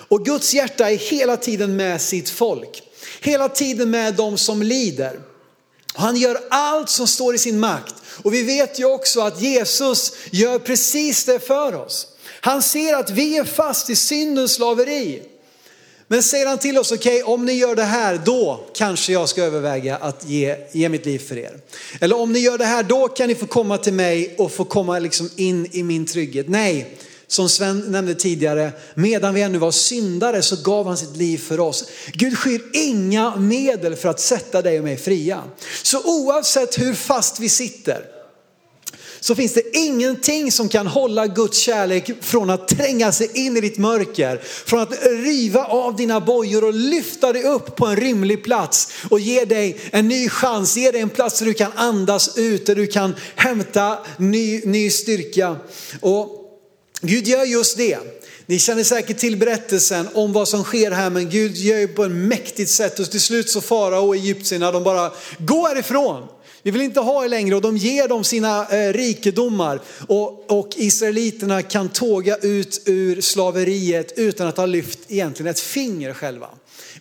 och 0.09 0.25
Guds 0.25 0.53
hjärta 0.53 0.91
är 0.91 0.95
hela 0.95 1.37
tiden 1.37 1.75
med 1.75 2.01
sitt 2.01 2.29
folk. 2.29 2.83
Hela 3.21 3.49
tiden 3.49 3.89
med 3.89 4.13
de 4.13 4.37
som 4.37 4.63
lider. 4.63 5.19
Han 5.93 6.15
gör 6.15 6.39
allt 6.49 6.89
som 6.89 7.07
står 7.07 7.35
i 7.35 7.37
sin 7.37 7.59
makt. 7.59 7.95
Och 8.23 8.33
vi 8.33 8.43
vet 8.43 8.79
ju 8.79 8.85
också 8.85 9.21
att 9.21 9.41
Jesus 9.41 10.13
gör 10.31 10.59
precis 10.59 11.25
det 11.25 11.39
för 11.39 11.75
oss. 11.75 12.07
Han 12.41 12.61
ser 12.61 12.95
att 12.95 13.09
vi 13.09 13.37
är 13.37 13.43
fast 13.43 13.89
i 13.89 13.95
syndens 13.95 14.53
slaveri. 14.53 15.23
Men 16.07 16.23
säger 16.23 16.45
han 16.45 16.57
till 16.57 16.77
oss, 16.77 16.91
okej 16.91 17.23
okay, 17.23 17.33
om 17.33 17.45
ni 17.45 17.53
gör 17.53 17.75
det 17.75 17.83
här, 17.83 18.21
då 18.25 18.65
kanske 18.73 19.13
jag 19.13 19.29
ska 19.29 19.43
överväga 19.43 19.95
att 19.95 20.25
ge, 20.25 20.55
ge 20.71 20.89
mitt 20.89 21.05
liv 21.05 21.19
för 21.19 21.37
er. 21.37 21.59
Eller 22.01 22.17
om 22.17 22.33
ni 22.33 22.39
gör 22.39 22.57
det 22.57 22.65
här, 22.65 22.83
då 22.83 23.07
kan 23.07 23.27
ni 23.27 23.35
få 23.35 23.45
komma 23.45 23.77
till 23.77 23.93
mig 23.93 24.35
och 24.37 24.51
få 24.51 24.65
komma 24.65 24.99
liksom 24.99 25.29
in 25.35 25.67
i 25.71 25.83
min 25.83 26.05
trygghet. 26.05 26.49
Nej, 26.49 26.97
som 27.27 27.49
Sven 27.49 27.79
nämnde 27.79 28.15
tidigare, 28.15 28.71
medan 28.95 29.33
vi 29.33 29.41
ännu 29.41 29.57
var 29.57 29.71
syndare 29.71 30.41
så 30.41 30.55
gav 30.55 30.87
han 30.87 30.97
sitt 30.97 31.17
liv 31.17 31.37
för 31.37 31.59
oss. 31.59 31.85
Gud 32.13 32.37
skyr 32.37 32.61
inga 32.73 33.35
medel 33.35 33.95
för 33.95 34.09
att 34.09 34.19
sätta 34.19 34.61
dig 34.61 34.77
och 34.77 34.83
mig 34.83 34.97
fria. 34.97 35.43
Så 35.83 36.01
oavsett 36.03 36.79
hur 36.79 36.93
fast 36.93 37.39
vi 37.39 37.49
sitter, 37.49 38.05
så 39.19 39.35
finns 39.35 39.53
det 39.53 39.77
ingenting 39.77 40.51
som 40.51 40.69
kan 40.69 40.87
hålla 40.87 41.27
Guds 41.27 41.57
kärlek 41.57 42.11
från 42.21 42.49
att 42.49 42.67
tränga 42.67 43.11
sig 43.11 43.29
in 43.33 43.57
i 43.57 43.61
ditt 43.61 43.77
mörker. 43.77 44.41
Från 44.65 44.79
att 44.79 45.03
riva 45.03 45.65
av 45.65 45.95
dina 45.95 46.19
bojor 46.19 46.63
och 46.63 46.73
lyfta 46.73 47.33
dig 47.33 47.43
upp 47.43 47.75
på 47.75 47.85
en 47.85 47.95
rymlig 47.95 48.43
plats 48.43 48.89
och 49.09 49.19
ge 49.19 49.45
dig 49.45 49.79
en 49.91 50.07
ny 50.07 50.29
chans, 50.29 50.77
ge 50.77 50.91
dig 50.91 51.01
en 51.01 51.09
plats 51.09 51.39
där 51.39 51.45
du 51.45 51.53
kan 51.53 51.71
andas 51.75 52.37
ut, 52.37 52.65
där 52.65 52.75
du 52.75 52.87
kan 52.87 53.15
hämta 53.35 53.97
ny, 54.17 54.61
ny 54.65 54.89
styrka. 54.89 55.55
Och 56.01 56.46
Gud 57.01 57.27
gör 57.27 57.43
just 57.43 57.77
det. 57.77 57.97
Ni 58.45 58.59
känner 58.59 58.83
säkert 58.83 59.17
till 59.17 59.37
berättelsen 59.37 60.07
om 60.13 60.33
vad 60.33 60.47
som 60.47 60.63
sker 60.63 60.91
här, 60.91 61.09
men 61.09 61.29
Gud 61.29 61.55
gör 61.55 61.79
ju 61.79 61.87
på 61.87 62.03
ett 62.03 62.11
mäktigt 62.11 62.71
sätt 62.71 62.99
och 62.99 63.11
till 63.11 63.21
slut 63.21 63.49
så 63.49 63.61
farao 63.61 64.07
och 64.07 64.15
egyptierna, 64.15 64.71
de 64.71 64.83
bara, 64.83 65.11
gå 65.37 65.67
härifrån. 65.67 66.27
Vi 66.63 66.71
vill 66.71 66.81
inte 66.81 66.99
ha 66.99 67.25
er 67.25 67.29
längre 67.29 67.55
och 67.55 67.61
de 67.61 67.77
ger 67.77 68.07
dem 68.07 68.23
sina 68.23 68.67
eh, 68.67 68.93
rikedomar 68.93 69.81
och, 70.07 70.51
och 70.51 70.69
israeliterna 70.75 71.61
kan 71.61 71.89
tåga 71.89 72.37
ut 72.37 72.81
ur 72.85 73.21
slaveriet 73.21 74.13
utan 74.15 74.47
att 74.47 74.57
ha 74.57 74.65
lyft 74.65 74.99
egentligen 75.07 75.49
ett 75.49 75.59
finger 75.59 76.13
själva. 76.13 76.49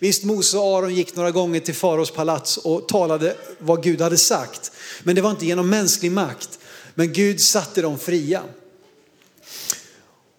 Visst, 0.01 0.25
Mose 0.25 0.59
och 0.59 0.79
Aron 0.79 0.95
gick 0.95 1.17
några 1.17 1.31
gånger 1.31 1.61
till 1.61 1.75
faraos 1.75 2.11
palats 2.11 2.57
och 2.57 2.89
talade 2.89 3.35
vad 3.59 3.83
Gud 3.83 4.01
hade 4.01 4.17
sagt. 4.17 4.73
Men 5.03 5.15
det 5.15 5.23
var 5.23 5.31
inte 5.31 5.47
genom 5.47 5.71
mänsklig 5.71 6.13
makt. 6.13 6.59
Men 6.95 7.13
Gud 7.13 7.41
satte 7.41 7.83
dem 7.83 7.99
fria. 7.99 8.43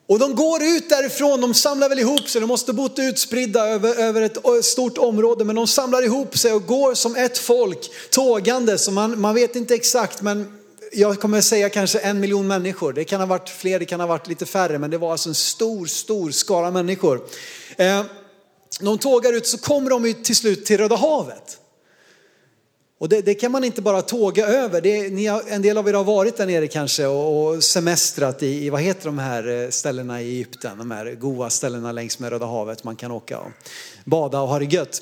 Och 0.08 0.20
de 0.20 0.36
går 0.36 0.64
ut 0.64 0.90
därifrån, 0.90 1.42
de 1.42 1.54
samlar 1.54 1.90
väl 1.90 2.00
ihop 2.00 2.30
sig, 2.30 2.42
de 2.42 2.48
måste 2.48 2.74
bott 2.74 3.00
utspridda 3.00 3.68
över, 3.68 3.96
över 3.96 4.22
ett 4.22 4.66
stort 4.66 4.98
område, 4.98 5.44
men 5.44 5.56
de 5.56 5.68
samlar 5.68 6.04
ihop 6.04 6.38
sig 6.38 6.54
och 6.54 6.66
går 6.66 6.94
som 6.94 7.16
ett 7.16 7.38
folk 7.38 7.92
tågande, 8.10 8.78
så 8.78 8.92
man, 8.92 9.22
man 9.22 9.36
vet 9.36 9.56
inte 9.56 9.76
exakt, 9.76 10.22
men 10.22 10.58
jag 10.92 11.20
kommer 11.20 11.42
säga 11.42 11.70
kanske 11.70 12.00
en 12.00 12.20
miljon 12.20 12.48
människor. 12.48 12.94
Det 12.94 13.04
kan 13.04 13.20
ha 13.20 13.28
varit 13.28 13.50
fler, 13.50 13.80
det 13.80 13.86
kan 13.86 14.00
ha 14.00 14.08
varit 14.08 14.28
lite 14.28 14.46
färre, 14.46 14.80
men 14.80 14.90
det 14.90 14.98
var 14.98 15.12
alltså 15.12 15.30
en 15.30 15.36
stor, 15.36 15.86
stor 15.86 16.32
skara 16.32 16.72
människor. 16.72 17.22
Eh, 17.78 18.04
de 18.80 18.98
tågar 18.98 19.34
ut 19.34 19.48
så 19.48 19.58
kommer 19.58 19.90
de 19.90 20.14
till 20.14 20.36
slut 20.36 20.66
till 20.66 20.78
Röda 20.78 20.96
havet. 20.96 21.58
Och 23.00 23.10
det, 23.10 23.22
det, 23.22 23.34
kan 23.34 23.52
man 23.52 23.64
inte 23.64 23.82
bara 23.82 24.02
tåga 24.02 24.48
över. 24.48 24.82
Det, 24.82 25.10
ni 25.10 25.26
har, 25.26 25.44
en 25.48 25.62
del 25.62 25.78
av 25.78 25.90
er 25.90 25.94
har 25.94 26.04
varit 26.04 26.38
där 26.38 26.46
nere 26.46 26.68
kanske 26.68 27.06
och, 27.06 27.48
och 27.48 27.64
semestrat 27.64 28.44
i, 28.44 28.66
i, 28.66 28.70
vad 28.70 28.82
heter 28.82 29.06
de 29.06 29.20
här 29.20 29.64
eh, 29.64 29.70
ställena 29.70 30.22
i 30.22 30.26
Egypten? 30.26 30.78
De 30.78 30.92
här 30.92 31.12
goa 31.12 31.50
ställena 31.50 31.92
längs 31.92 32.20
med 32.20 32.30
Röda 32.30 32.46
havet. 32.46 32.84
Man 32.84 32.96
kan 32.96 33.12
åka 33.12 33.40
och 33.40 33.52
bada 34.06 34.42
och 34.42 34.48
ha 34.48 34.60
det 34.60 34.66
gött. 34.66 35.02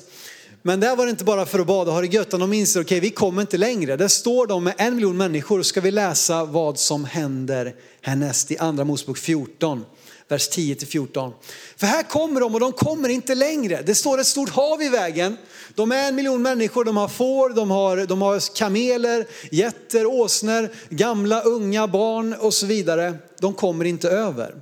Men 0.62 0.80
där 0.80 0.96
var 0.96 1.04
det 1.04 1.10
inte 1.10 1.24
bara 1.24 1.46
för 1.46 1.58
att 1.58 1.66
bada 1.66 1.90
och 1.90 1.94
ha 1.94 2.00
det 2.00 2.14
gött, 2.14 2.26
utan 2.26 2.40
de 2.40 2.52
inser, 2.52 2.80
okej 2.80 2.84
okay, 2.84 3.00
vi 3.00 3.10
kommer 3.10 3.40
inte 3.40 3.56
längre. 3.56 3.96
Där 3.96 4.08
står 4.08 4.46
de 4.46 4.64
med 4.64 4.74
en 4.78 4.94
miljon 4.94 5.16
människor 5.16 5.58
och 5.58 5.66
ska 5.66 5.80
vi 5.80 5.90
läsa 5.90 6.44
vad 6.44 6.78
som 6.78 7.04
händer 7.04 7.74
härnäst 8.00 8.50
i 8.50 8.58
andra 8.58 8.84
Mosebok 8.84 9.18
14 9.18 9.84
vers 10.28 10.48
10 10.48 10.74
till 10.74 10.88
14. 10.88 11.32
För 11.76 11.86
här 11.86 12.02
kommer 12.02 12.40
de 12.40 12.54
och 12.54 12.60
de 12.60 12.72
kommer 12.72 13.08
inte 13.08 13.34
längre. 13.34 13.82
Det 13.86 13.94
står 13.94 14.20
ett 14.20 14.26
stort 14.26 14.50
hav 14.50 14.82
i 14.82 14.88
vägen. 14.88 15.36
De 15.76 15.92
är 15.92 16.08
en 16.08 16.14
miljon 16.14 16.42
människor, 16.42 16.84
de 16.84 16.96
har 16.96 17.08
får, 17.08 17.50
de 17.50 17.70
har, 17.70 17.96
de 17.96 18.22
har 18.22 18.54
kameler, 18.56 19.26
getter, 19.50 20.06
åsnor, 20.06 20.68
gamla, 20.88 21.42
unga, 21.42 21.86
barn 21.86 22.34
och 22.34 22.54
så 22.54 22.66
vidare. 22.66 23.14
De 23.40 23.54
kommer 23.54 23.84
inte 23.84 24.08
över. 24.08 24.60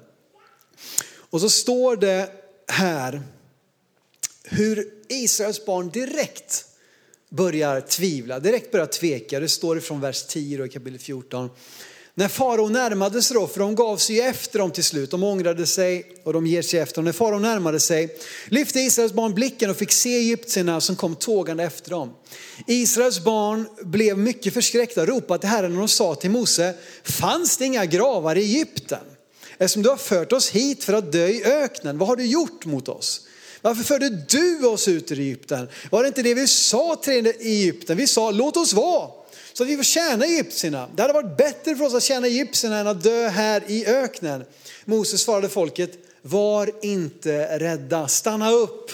Och 1.31 1.41
så 1.41 1.49
står 1.49 1.97
det 1.97 2.31
här 2.69 3.23
hur 4.45 4.89
Israels 5.09 5.67
barn 5.67 5.91
direkt 5.91 6.65
börjar 7.31 7.81
tvivla, 7.81 8.41
direkt 8.41 8.73
börjar 8.73 8.87
tveka. 8.87 9.41
Det 9.41 9.49
står 9.49 9.79
ifrån 9.79 10.01
vers 10.01 10.27
10 10.27 10.65
i 10.65 10.69
kapitel 10.69 10.99
14. 10.99 11.51
När 12.17 12.29
farao 12.29 12.69
närmade 12.69 13.23
sig 13.23 13.35
då, 13.35 13.47
för 13.47 13.61
de 13.61 13.75
gav 13.75 13.97
sig 13.97 14.21
efter 14.21 14.59
dem 14.59 14.71
till 14.71 14.85
slut, 14.85 15.11
de 15.11 15.23
ångrade 15.23 15.67
sig 15.67 16.07
och 16.25 16.33
de 16.33 16.47
ger 16.47 16.63
sig 16.63 16.81
efter 16.81 16.97
dem. 16.97 17.05
När 17.05 17.13
farao 17.13 17.39
närmade 17.39 17.81
sig 17.81 18.17
lyfte 18.49 18.81
Israels 18.81 19.13
barn 19.13 19.35
blicken 19.35 19.71
och 19.71 19.77
fick 19.77 19.93
se 19.93 20.17
egyptierna 20.17 20.81
som 20.81 20.97
kom 20.97 21.17
tågande 21.17 21.65
efter 21.65 21.91
dem. 21.91 22.15
Israels 22.67 23.25
barn 23.25 23.67
blev 23.83 24.19
mycket 24.19 24.55
förskräckta 24.55 25.01
och 25.01 25.09
ropade 25.09 25.41
till 25.41 25.49
Herren 25.49 25.73
och 25.73 25.79
de 25.79 25.89
sa 25.89 26.15
till 26.15 26.31
Mose, 26.31 26.75
fanns 27.05 27.57
det 27.57 27.65
inga 27.65 27.85
gravar 27.85 28.37
i 28.37 28.41
Egypten? 28.41 29.05
Eftersom 29.59 29.83
du 29.83 29.89
har 29.89 29.97
fört 29.97 30.33
oss 30.33 30.51
hit 30.51 30.85
för 30.85 30.93
att 30.93 31.13
dö 31.13 31.27
i 31.27 31.45
öknen, 31.45 31.99
vad 31.99 32.09
har 32.09 32.17
du 32.17 32.27
gjort 32.27 32.65
mot 32.65 32.89
oss? 32.89 33.21
Varför 33.63 33.83
förde 33.83 34.09
du 34.29 34.67
oss 34.67 34.89
ut 34.89 35.13
ur 35.13 35.19
Egypten? 35.21 35.69
Var 35.91 36.03
det 36.03 36.09
inte 36.09 36.23
det 36.23 36.35
vi 36.35 36.49
sa 36.49 36.97
till 36.97 37.27
Egypten? 37.27 37.97
Vi 37.97 38.07
sa, 38.07 38.31
låt 38.31 38.57
oss 38.57 38.73
vara 38.73 39.24
så 39.55 39.63
att 39.63 39.69
vi 39.69 39.77
får 39.77 39.83
tjäna 39.83 40.25
egyptierna. 40.25 40.89
Det 40.95 41.03
hade 41.03 41.15
varit 41.15 41.37
bättre 41.37 41.77
för 41.77 41.85
oss 41.85 41.95
att 41.95 42.03
tjäna 42.03 42.27
egyptierna 42.27 42.79
än 42.79 42.87
att 42.87 43.03
dö 43.03 43.29
här 43.29 43.63
i 43.67 43.87
öknen. 43.87 44.45
Moses 44.85 45.21
svarade 45.21 45.49
folket, 45.49 45.91
var 46.23 46.71
inte 46.83 47.59
rädda, 47.59 48.09
stanna 48.09 48.51
upp. 48.51 48.91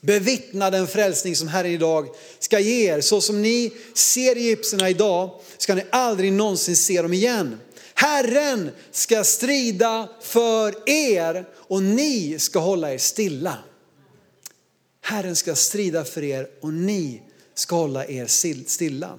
Bevittna 0.00 0.70
den 0.70 0.86
frälsning 0.86 1.36
som 1.36 1.48
Herren 1.48 1.72
idag 1.72 2.08
ska 2.38 2.58
ge 2.58 2.90
er. 2.90 3.00
Så 3.00 3.20
som 3.20 3.42
ni 3.42 3.72
ser 3.94 4.36
egyptierna 4.36 4.90
idag 4.90 5.30
ska 5.58 5.74
ni 5.74 5.84
aldrig 5.90 6.32
någonsin 6.32 6.76
se 6.76 7.02
dem 7.02 7.12
igen. 7.12 7.60
Herren 7.94 8.70
ska 8.90 9.24
strida 9.24 10.08
för 10.20 10.88
er 10.90 11.48
och 11.54 11.82
ni 11.82 12.38
ska 12.38 12.58
hålla 12.58 12.92
er 12.92 12.98
stilla. 12.98 13.58
Herren 15.00 15.36
ska 15.36 15.54
strida 15.54 16.04
för 16.04 16.24
er 16.24 16.48
och 16.60 16.72
ni 16.72 17.22
ska 17.54 17.76
hålla 17.76 18.06
er 18.06 18.26
stilla 18.66 19.18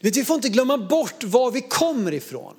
vet, 0.00 0.16
vi 0.16 0.24
får 0.24 0.36
inte 0.36 0.48
glömma 0.48 0.78
bort 0.78 1.24
var 1.24 1.50
vi 1.50 1.60
kommer 1.60 2.14
ifrån. 2.14 2.54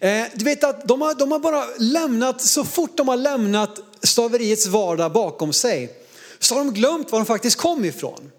Eh, 0.00 0.24
du 0.34 0.44
vet 0.44 0.64
att 0.64 0.88
de 0.88 1.02
har, 1.02 1.14
de 1.14 1.32
har 1.32 1.38
bara 1.38 1.64
lämnat, 1.78 2.40
så 2.40 2.64
fort 2.64 2.96
de 2.96 3.08
har 3.08 3.16
lämnat 3.16 3.80
slaveriets 4.02 4.66
vardag 4.66 5.12
bakom 5.12 5.52
sig, 5.52 5.90
så 6.38 6.54
har 6.54 6.64
de 6.64 6.74
glömt 6.74 7.12
var 7.12 7.18
de 7.18 7.26
faktiskt 7.26 7.56
kom 7.56 7.84
ifrån. 7.84 8.30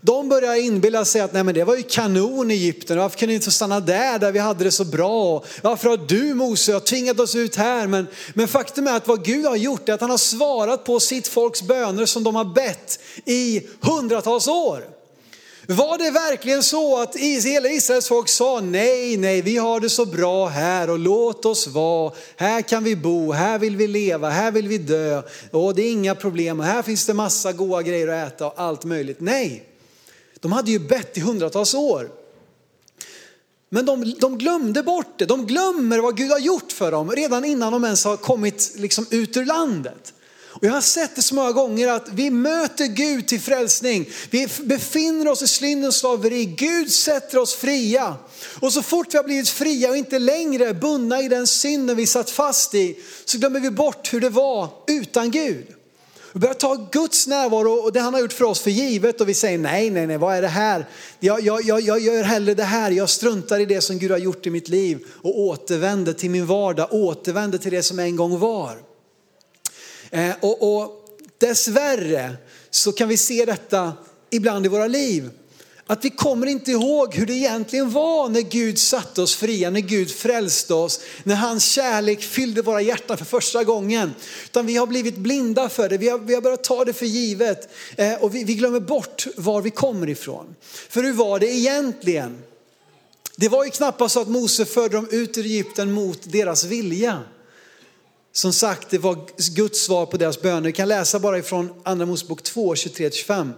De 0.00 0.28
börjar 0.28 0.54
inbilla 0.54 1.04
sig 1.04 1.20
att 1.20 1.32
nej 1.32 1.44
men 1.44 1.54
det 1.54 1.64
var 1.64 1.76
ju 1.76 1.82
kanon 1.82 2.50
i 2.50 2.54
Egypten, 2.54 2.98
varför 2.98 3.18
kunde 3.18 3.30
vi 3.30 3.36
inte 3.36 3.50
stanna 3.50 3.80
där, 3.80 4.18
där 4.18 4.32
vi 4.32 4.38
hade 4.38 4.64
det 4.64 4.70
så 4.70 4.84
bra? 4.84 5.44
Varför 5.62 5.88
har 5.88 5.96
du 5.96 6.34
Mose 6.34 6.80
tvingat 6.80 7.20
oss 7.20 7.34
ut 7.34 7.56
här? 7.56 7.86
Men, 7.86 8.06
men 8.34 8.48
faktum 8.48 8.86
är 8.86 8.96
att 8.96 9.08
vad 9.08 9.24
Gud 9.24 9.46
har 9.46 9.56
gjort 9.56 9.88
är 9.88 9.92
att 9.92 10.00
han 10.00 10.10
har 10.10 10.18
svarat 10.18 10.84
på 10.84 11.00
sitt 11.00 11.28
folks 11.28 11.62
böner 11.62 12.06
som 12.06 12.24
de 12.24 12.34
har 12.34 12.44
bett 12.44 12.98
i 13.24 13.66
hundratals 13.80 14.48
år. 14.48 14.93
Var 15.68 15.98
det 15.98 16.10
verkligen 16.10 16.62
så 16.62 17.02
att 17.02 17.16
hela 17.16 17.68
Israels 17.68 18.08
folk 18.08 18.28
sa 18.28 18.60
nej, 18.60 19.16
nej, 19.16 19.42
vi 19.42 19.56
har 19.56 19.80
det 19.80 19.90
så 19.90 20.06
bra 20.06 20.46
här 20.46 20.90
och 20.90 20.98
låt 20.98 21.44
oss 21.44 21.66
vara. 21.66 22.12
Här 22.36 22.62
kan 22.62 22.84
vi 22.84 22.96
bo, 22.96 23.32
här 23.32 23.58
vill 23.58 23.76
vi 23.76 23.86
leva, 23.86 24.30
här 24.30 24.52
vill 24.52 24.68
vi 24.68 24.78
dö. 24.78 25.22
Och 25.50 25.74
det 25.74 25.82
är 25.82 25.92
inga 25.92 26.14
problem, 26.14 26.60
här 26.60 26.82
finns 26.82 27.06
det 27.06 27.14
massa 27.14 27.52
goda 27.52 27.82
grejer 27.82 28.08
att 28.08 28.32
äta 28.32 28.46
och 28.46 28.54
allt 28.56 28.84
möjligt. 28.84 29.20
Nej, 29.20 29.64
de 30.40 30.52
hade 30.52 30.70
ju 30.70 30.78
bett 30.78 31.16
i 31.16 31.20
hundratals 31.20 31.74
år. 31.74 32.10
Men 33.68 33.86
de, 33.86 34.14
de, 34.20 34.38
glömde 34.38 34.82
bort 34.82 35.18
det, 35.18 35.26
de 35.26 35.46
glömmer 35.46 35.98
vad 35.98 36.16
Gud 36.16 36.30
har 36.30 36.38
gjort 36.38 36.72
för 36.72 36.92
dem 36.92 37.10
redan 37.10 37.44
innan 37.44 37.72
de 37.72 37.84
ens 37.84 38.04
har 38.04 38.16
kommit 38.16 38.72
liksom 38.76 39.06
ut 39.10 39.36
ur 39.36 39.44
landet. 39.44 40.14
Och 40.56 40.64
jag 40.64 40.72
har 40.72 40.80
sett 40.80 41.16
det 41.16 41.22
så 41.22 41.34
många 41.34 41.52
gånger 41.52 41.88
att 41.88 42.08
vi 42.08 42.30
möter 42.30 42.86
Gud 42.86 43.28
till 43.28 43.40
frälsning. 43.40 44.08
Vi 44.30 44.48
befinner 44.62 45.28
oss 45.28 45.42
i 45.42 45.46
syndens 45.46 45.96
slaveri. 45.96 46.44
Gud 46.44 46.92
sätter 46.92 47.38
oss 47.38 47.54
fria. 47.54 48.16
Och 48.60 48.72
så 48.72 48.82
fort 48.82 49.14
vi 49.14 49.16
har 49.16 49.24
blivit 49.24 49.48
fria 49.48 49.90
och 49.90 49.96
inte 49.96 50.18
längre 50.18 50.74
bundna 50.74 51.22
i 51.22 51.28
den 51.28 51.46
synden 51.46 51.96
vi 51.96 52.06
satt 52.06 52.30
fast 52.30 52.74
i 52.74 52.98
så 53.24 53.38
glömmer 53.38 53.60
vi 53.60 53.70
bort 53.70 54.12
hur 54.12 54.20
det 54.20 54.28
var 54.28 54.68
utan 54.86 55.30
Gud. 55.30 55.66
Vi 56.32 56.40
börjar 56.40 56.54
ta 56.54 56.88
Guds 56.92 57.26
närvaro 57.26 57.72
och 57.72 57.92
det 57.92 58.00
han 58.00 58.14
har 58.14 58.20
gjort 58.20 58.32
för 58.32 58.44
oss 58.44 58.60
för 58.60 58.70
givet 58.70 59.20
och 59.20 59.28
vi 59.28 59.34
säger 59.34 59.58
nej, 59.58 59.90
nej, 59.90 60.06
nej, 60.06 60.16
vad 60.16 60.36
är 60.36 60.42
det 60.42 60.48
här? 60.48 60.86
Jag, 61.20 61.40
jag, 61.40 61.62
jag, 61.62 61.80
jag 61.80 62.00
gör 62.00 62.22
hellre 62.22 62.54
det 62.54 62.64
här, 62.64 62.90
jag 62.90 63.10
struntar 63.10 63.60
i 63.60 63.64
det 63.64 63.80
som 63.80 63.98
Gud 63.98 64.10
har 64.10 64.18
gjort 64.18 64.46
i 64.46 64.50
mitt 64.50 64.68
liv 64.68 65.06
och 65.22 65.40
återvänder 65.40 66.12
till 66.12 66.30
min 66.30 66.46
vardag, 66.46 66.88
återvänder 66.90 67.58
till 67.58 67.70
det 67.70 67.82
som 67.82 67.98
en 67.98 68.16
gång 68.16 68.38
var. 68.38 68.93
Eh, 70.10 70.34
och, 70.40 70.76
och 70.76 71.04
dessvärre 71.38 72.36
så 72.70 72.92
kan 72.92 73.08
vi 73.08 73.16
se 73.16 73.44
detta 73.44 73.92
ibland 74.30 74.66
i 74.66 74.68
våra 74.68 74.86
liv. 74.86 75.30
Att 75.86 76.04
vi 76.04 76.10
kommer 76.10 76.46
inte 76.46 76.70
ihåg 76.70 77.14
hur 77.14 77.26
det 77.26 77.34
egentligen 77.34 77.90
var 77.90 78.28
när 78.28 78.40
Gud 78.40 78.78
satte 78.78 79.22
oss 79.22 79.36
fria, 79.36 79.70
när 79.70 79.80
Gud 79.80 80.10
frälste 80.10 80.74
oss, 80.74 81.00
när 81.22 81.34
hans 81.34 81.64
kärlek 81.64 82.22
fyllde 82.22 82.62
våra 82.62 82.80
hjärtan 82.80 83.18
för 83.18 83.24
första 83.24 83.64
gången. 83.64 84.14
Utan 84.44 84.66
vi 84.66 84.76
har 84.76 84.86
blivit 84.86 85.16
blinda 85.16 85.68
för 85.68 85.88
det, 85.88 85.98
vi 85.98 86.08
har, 86.08 86.18
vi 86.18 86.34
har 86.34 86.40
börjat 86.40 86.64
ta 86.64 86.84
det 86.84 86.92
för 86.92 87.06
givet 87.06 87.68
eh, 87.96 88.14
och 88.14 88.34
vi, 88.34 88.44
vi 88.44 88.54
glömmer 88.54 88.80
bort 88.80 89.26
var 89.36 89.62
vi 89.62 89.70
kommer 89.70 90.08
ifrån. 90.08 90.54
För 90.88 91.02
hur 91.02 91.12
var 91.12 91.38
det 91.38 91.46
egentligen? 91.46 92.42
Det 93.36 93.48
var 93.48 93.64
ju 93.64 93.70
knappast 93.70 94.14
så 94.14 94.20
att 94.20 94.28
Mose 94.28 94.64
förde 94.64 94.96
dem 94.96 95.08
ut 95.10 95.38
ur 95.38 95.44
Egypten 95.44 95.92
mot 95.92 96.32
deras 96.32 96.64
vilja. 96.64 97.20
Som 98.36 98.52
sagt, 98.52 98.90
det 98.90 98.98
var 98.98 99.18
Guds 99.54 99.80
svar 99.80 100.06
på 100.06 100.16
deras 100.16 100.42
böner. 100.42 100.60
Vi 100.60 100.72
kan 100.72 100.88
läsa 100.88 101.18
bara 101.18 101.38
ifrån 101.38 101.70
andra 101.82 102.06
Mosebok 102.06 102.42
2, 102.42 102.74
23-25. 102.74 103.50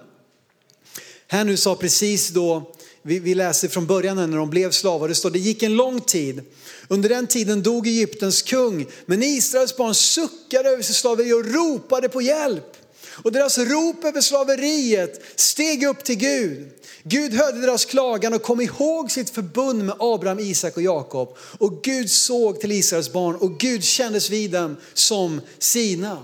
Här 1.28 1.44
nu 1.44 1.56
sa 1.56 1.74
precis 1.74 2.28
då, 2.28 2.74
vi, 3.02 3.34
läser 3.34 3.68
från 3.68 3.86
början 3.86 4.30
när 4.30 4.38
de 4.38 4.50
blev 4.50 4.70
slavar, 4.70 5.08
det 5.08 5.14
står 5.14 5.30
det 5.30 5.38
gick 5.38 5.62
en 5.62 5.76
lång 5.76 6.00
tid. 6.00 6.42
Under 6.88 7.08
den 7.08 7.26
tiden 7.26 7.62
dog 7.62 7.86
Egyptens 7.86 8.42
kung, 8.42 8.86
men 9.06 9.22
Israels 9.22 9.76
barn 9.76 9.94
suckade 9.94 10.68
över 10.68 10.82
sitt 10.82 10.96
slaveri 10.96 11.32
och 11.32 11.44
ropade 11.44 12.08
på 12.08 12.22
hjälp. 12.22 12.76
Och 13.08 13.32
deras 13.32 13.58
rop 13.58 14.04
över 14.04 14.20
slaveriet 14.20 15.22
steg 15.36 15.84
upp 15.84 16.04
till 16.04 16.18
Gud. 16.18 16.68
Gud 17.08 17.34
hörde 17.34 17.60
deras 17.60 17.84
klagan 17.84 18.34
och 18.34 18.42
kom 18.42 18.60
ihåg 18.60 19.10
sitt 19.10 19.30
förbund 19.30 19.84
med 19.84 19.94
Abraham, 19.98 20.38
Isak 20.38 20.76
och 20.76 20.82
Jakob. 20.82 21.36
Och 21.58 21.82
Gud 21.82 22.10
såg 22.10 22.60
till 22.60 22.72
Israels 22.72 23.12
barn 23.12 23.36
och 23.36 23.58
Gud 23.58 23.84
kändes 23.84 24.30
vid 24.30 24.50
dem 24.50 24.76
som 24.94 25.40
sina. 25.58 26.18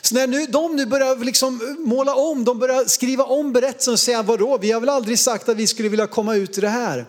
Så 0.00 0.14
när 0.14 0.26
nu, 0.26 0.46
de 0.46 0.76
nu 0.76 0.86
börjar 0.86 1.24
liksom 1.24 1.76
måla 1.78 2.14
om, 2.14 2.44
de 2.44 2.58
börjar 2.58 2.84
skriva 2.84 3.24
om 3.24 3.52
berättelsen 3.52 3.92
och 3.92 4.00
säga 4.00 4.22
vadå, 4.22 4.58
vi 4.58 4.70
har 4.70 4.80
väl 4.80 4.88
aldrig 4.88 5.18
sagt 5.18 5.48
att 5.48 5.56
vi 5.56 5.66
skulle 5.66 5.88
vilja 5.88 6.06
komma 6.06 6.34
ut 6.34 6.58
ur 6.58 6.62
det 6.62 6.68
här. 6.68 7.06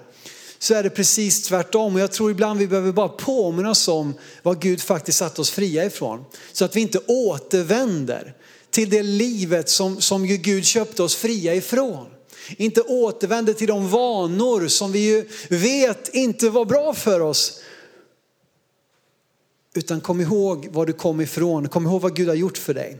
Så 0.60 0.74
är 0.74 0.84
det 0.84 0.90
precis 0.90 1.44
tvärtom 1.44 1.96
och 1.96 2.02
jag 2.02 2.12
tror 2.12 2.32
ibland 2.32 2.60
vi 2.60 2.68
behöver 2.68 2.92
bara 2.92 3.10
påminna 3.10 3.70
oss 3.70 3.88
om 3.88 4.14
vad 4.44 4.62
Gud 4.62 4.82
faktiskt 4.82 5.18
satt 5.18 5.40
oss 5.40 5.50
fria 5.50 5.86
ifrån. 5.86 6.26
Så 6.54 6.66
att 6.66 6.76
vi 6.76 6.82
inte 6.82 7.00
återvänder 7.08 8.34
till 8.70 8.90
det 8.90 9.04
livet 9.04 9.70
som, 9.70 10.02
som 10.02 10.28
Gud 10.28 10.66
köpte 10.66 11.04
oss 11.04 11.16
fria 11.16 11.56
ifrån. 11.56 12.06
Inte 12.58 12.82
återvänder 12.82 13.53
till 13.53 13.68
de 13.68 13.89
vanor 13.89 14.68
som 14.68 14.91
vi 14.91 15.00
ju 15.00 15.25
vet 15.50 16.10
inte 16.13 16.50
var 16.50 16.65
bra 16.65 16.94
för 16.94 17.20
oss. 17.20 17.62
Utan 19.75 20.01
kom 20.01 20.22
ihåg 20.22 20.68
var 20.72 20.86
du 20.86 20.94
kom 20.94 21.22
ifrån, 21.22 21.70
kom 21.70 21.86
ihåg 21.86 22.01
vad 22.01 22.15
Gud 22.15 22.27
har 22.27 22.36
gjort 22.36 22.58
för 22.58 22.74
dig. 22.74 23.00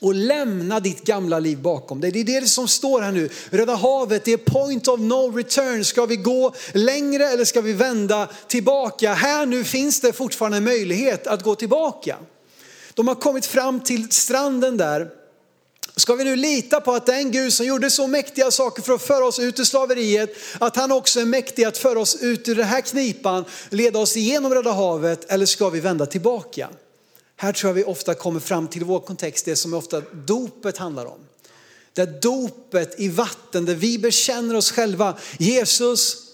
Och 0.00 0.14
lämna 0.14 0.80
ditt 0.80 1.04
gamla 1.04 1.38
liv 1.38 1.58
bakom 1.58 2.00
dig. 2.00 2.10
Det 2.10 2.20
är 2.20 2.40
det 2.40 2.46
som 2.46 2.68
står 2.68 3.00
här 3.00 3.12
nu. 3.12 3.28
Röda 3.50 3.74
havet, 3.74 4.24
det 4.24 4.32
är 4.32 4.36
point 4.36 4.88
of 4.88 5.00
no 5.00 5.36
return. 5.36 5.84
Ska 5.84 6.06
vi 6.06 6.16
gå 6.16 6.54
längre 6.72 7.24
eller 7.24 7.44
ska 7.44 7.60
vi 7.60 7.72
vända 7.72 8.28
tillbaka? 8.48 9.12
Här 9.12 9.46
nu 9.46 9.64
finns 9.64 10.00
det 10.00 10.12
fortfarande 10.12 10.60
möjlighet 10.60 11.26
att 11.26 11.42
gå 11.42 11.54
tillbaka. 11.54 12.16
De 12.94 13.08
har 13.08 13.14
kommit 13.14 13.46
fram 13.46 13.80
till 13.80 14.10
stranden 14.10 14.76
där. 14.76 15.10
Ska 15.98 16.14
vi 16.14 16.24
nu 16.24 16.36
lita 16.36 16.80
på 16.80 16.92
att 16.92 17.06
den 17.06 17.30
Gud 17.30 17.52
som 17.52 17.66
gjorde 17.66 17.90
så 17.90 18.06
mäktiga 18.06 18.50
saker 18.50 18.82
för 18.82 18.94
att 18.94 19.02
föra 19.02 19.24
oss 19.24 19.38
ut 19.38 19.60
ur 19.60 19.64
slaveriet, 19.64 20.36
att 20.58 20.76
han 20.76 20.92
också 20.92 21.20
är 21.20 21.24
mäktig 21.24 21.64
att 21.64 21.78
föra 21.78 22.00
oss 22.00 22.16
ut 22.20 22.48
ur 22.48 22.54
den 22.54 22.64
här 22.64 22.80
knipan, 22.80 23.44
leda 23.70 23.98
oss 23.98 24.16
igenom 24.16 24.54
Röda 24.54 24.72
havet, 24.72 25.24
eller 25.28 25.46
ska 25.46 25.68
vi 25.68 25.80
vända 25.80 26.06
tillbaka? 26.06 26.68
Här 27.36 27.52
tror 27.52 27.68
jag 27.68 27.74
vi 27.74 27.84
ofta 27.84 28.14
kommer 28.14 28.40
fram 28.40 28.68
till 28.68 28.84
vår 28.84 29.00
kontext, 29.00 29.44
det 29.44 29.56
som 29.56 29.74
ofta 29.74 30.00
dopet 30.00 30.78
handlar 30.78 31.06
om. 31.06 31.18
Det 31.92 32.22
dopet 32.22 33.00
i 33.00 33.08
vatten, 33.08 33.64
där 33.64 33.74
vi 33.74 33.98
bekänner 33.98 34.54
oss 34.54 34.70
själva. 34.70 35.18
Jesus, 35.38 36.25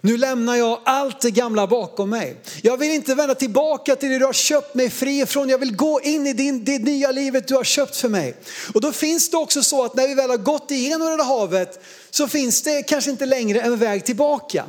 nu 0.00 0.16
lämnar 0.16 0.56
jag 0.56 0.80
allt 0.84 1.20
det 1.20 1.30
gamla 1.30 1.66
bakom 1.66 2.10
mig. 2.10 2.36
Jag 2.62 2.76
vill 2.76 2.90
inte 2.90 3.14
vända 3.14 3.34
tillbaka 3.34 3.96
till 3.96 4.08
det 4.08 4.18
du 4.18 4.24
har 4.24 4.32
köpt 4.32 4.74
mig 4.74 4.90
fri 4.90 5.20
ifrån. 5.20 5.48
Jag 5.48 5.58
vill 5.58 5.76
gå 5.76 6.00
in 6.00 6.26
i 6.26 6.32
din, 6.32 6.64
det 6.64 6.78
nya 6.78 7.10
livet 7.10 7.48
du 7.48 7.54
har 7.54 7.64
köpt 7.64 7.96
för 7.96 8.08
mig. 8.08 8.34
Och 8.74 8.80
då 8.80 8.92
finns 8.92 9.30
det 9.30 9.36
också 9.36 9.62
så 9.62 9.84
att 9.84 9.94
när 9.94 10.08
vi 10.08 10.14
väl 10.14 10.30
har 10.30 10.36
gått 10.36 10.70
igenom 10.70 11.16
det 11.16 11.22
havet 11.22 11.80
så 12.10 12.28
finns 12.28 12.62
det 12.62 12.82
kanske 12.82 13.10
inte 13.10 13.26
längre 13.26 13.60
en 13.60 13.76
väg 13.76 14.04
tillbaka. 14.04 14.64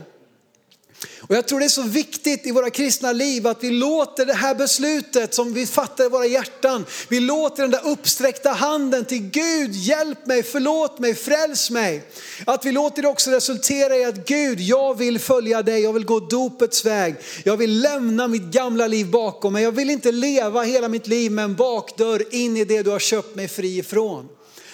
Och 1.32 1.38
jag 1.38 1.48
tror 1.48 1.60
det 1.60 1.66
är 1.66 1.70
så 1.70 1.82
viktigt 1.82 2.48
i 2.48 2.52
våra 2.52 2.70
kristna 2.70 3.12
liv 3.12 3.48
att 3.48 3.64
vi 3.64 3.70
låter 3.70 4.26
det 4.26 4.34
här 4.34 4.56
beslutet 4.56 5.34
som 5.34 5.54
vi 5.54 5.66
fattar 5.66 6.06
i 6.06 6.10
våra 6.10 6.26
hjärtan, 6.26 6.86
vi 7.10 7.20
låter 7.20 7.62
den 7.62 7.72
där 7.72 7.88
uppsträckta 7.88 8.50
handen 8.50 9.06
till 9.06 9.30
Gud, 9.30 9.76
hjälp 9.76 10.26
mig, 10.26 10.44
förlåt 10.44 11.00
mig, 11.00 11.16
fräls 11.16 11.70
mig. 11.70 12.04
Att 12.46 12.66
vi 12.66 12.72
låter 12.72 13.02
det 13.02 13.08
också 13.08 13.32
resultera 13.32 13.98
i 13.98 14.06
att 14.06 14.28
Gud, 14.28 14.60
jag 14.60 14.98
vill 14.98 15.20
följa 15.20 15.62
dig, 15.62 15.82
jag 15.82 15.94
vill 15.94 16.06
gå 16.06 16.20
dopets 16.20 16.86
väg, 16.86 17.16
jag 17.44 17.58
vill 17.58 17.82
lämna 17.82 18.28
mitt 18.28 18.44
gamla 18.44 18.88
liv 18.88 19.12
bakom 19.12 19.54
mig, 19.54 19.64
jag 19.64 19.72
vill 19.72 19.90
inte 19.90 20.12
leva 20.12 20.62
hela 20.62 20.88
mitt 20.88 21.08
liv 21.08 21.32
med 21.32 21.46
en 21.46 21.56
bakdörr 21.56 22.24
in 22.36 22.58
i 22.58 22.66
det 22.66 22.84
du 22.84 22.90
har 22.90 23.00
köpt 23.00 23.36
mig 23.36 23.48
fri 23.48 23.78
ifrån. 23.78 24.28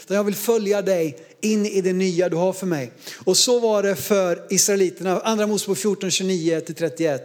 Jag 0.07 0.23
vill 0.23 0.35
följa 0.35 0.81
dig 0.81 1.36
in 1.41 1.65
i 1.65 1.81
det 1.81 1.93
nya 1.93 2.29
du 2.29 2.35
har 2.35 2.53
för 2.53 2.65
mig. 2.65 2.91
Och 3.25 3.37
så 3.37 3.59
var 3.59 3.83
det 3.83 3.95
för 3.95 4.43
Israeliterna, 4.49 5.19
andra 5.19 5.47
Mosebok 5.47 5.77
14, 5.77 6.09
29-31. 6.09 7.19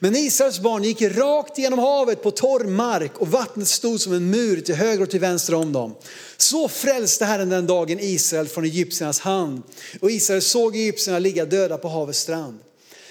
Men 0.00 0.16
Israels 0.16 0.60
barn 0.60 0.82
gick 0.82 1.02
rakt 1.02 1.58
genom 1.58 1.78
havet 1.78 2.22
på 2.22 2.30
torr 2.30 2.64
mark 2.64 3.18
och 3.18 3.28
vattnet 3.28 3.68
stod 3.68 4.00
som 4.00 4.12
en 4.12 4.30
mur 4.30 4.60
till 4.60 4.74
höger 4.74 5.02
och 5.02 5.10
till 5.10 5.20
vänster 5.20 5.54
om 5.54 5.72
dem. 5.72 5.94
Så 6.36 6.68
frälste 6.68 7.24
Herren 7.24 7.48
den 7.48 7.66
dagen 7.66 8.00
Israel 8.00 8.48
från 8.48 8.64
egyptiernas 8.64 9.20
hand. 9.20 9.62
Och 10.00 10.10
Israel 10.10 10.42
såg 10.42 10.76
egyptierna 10.76 11.18
ligga 11.18 11.44
döda 11.44 11.78
på 11.78 11.88
havets 11.88 12.18
strand. 12.18 12.58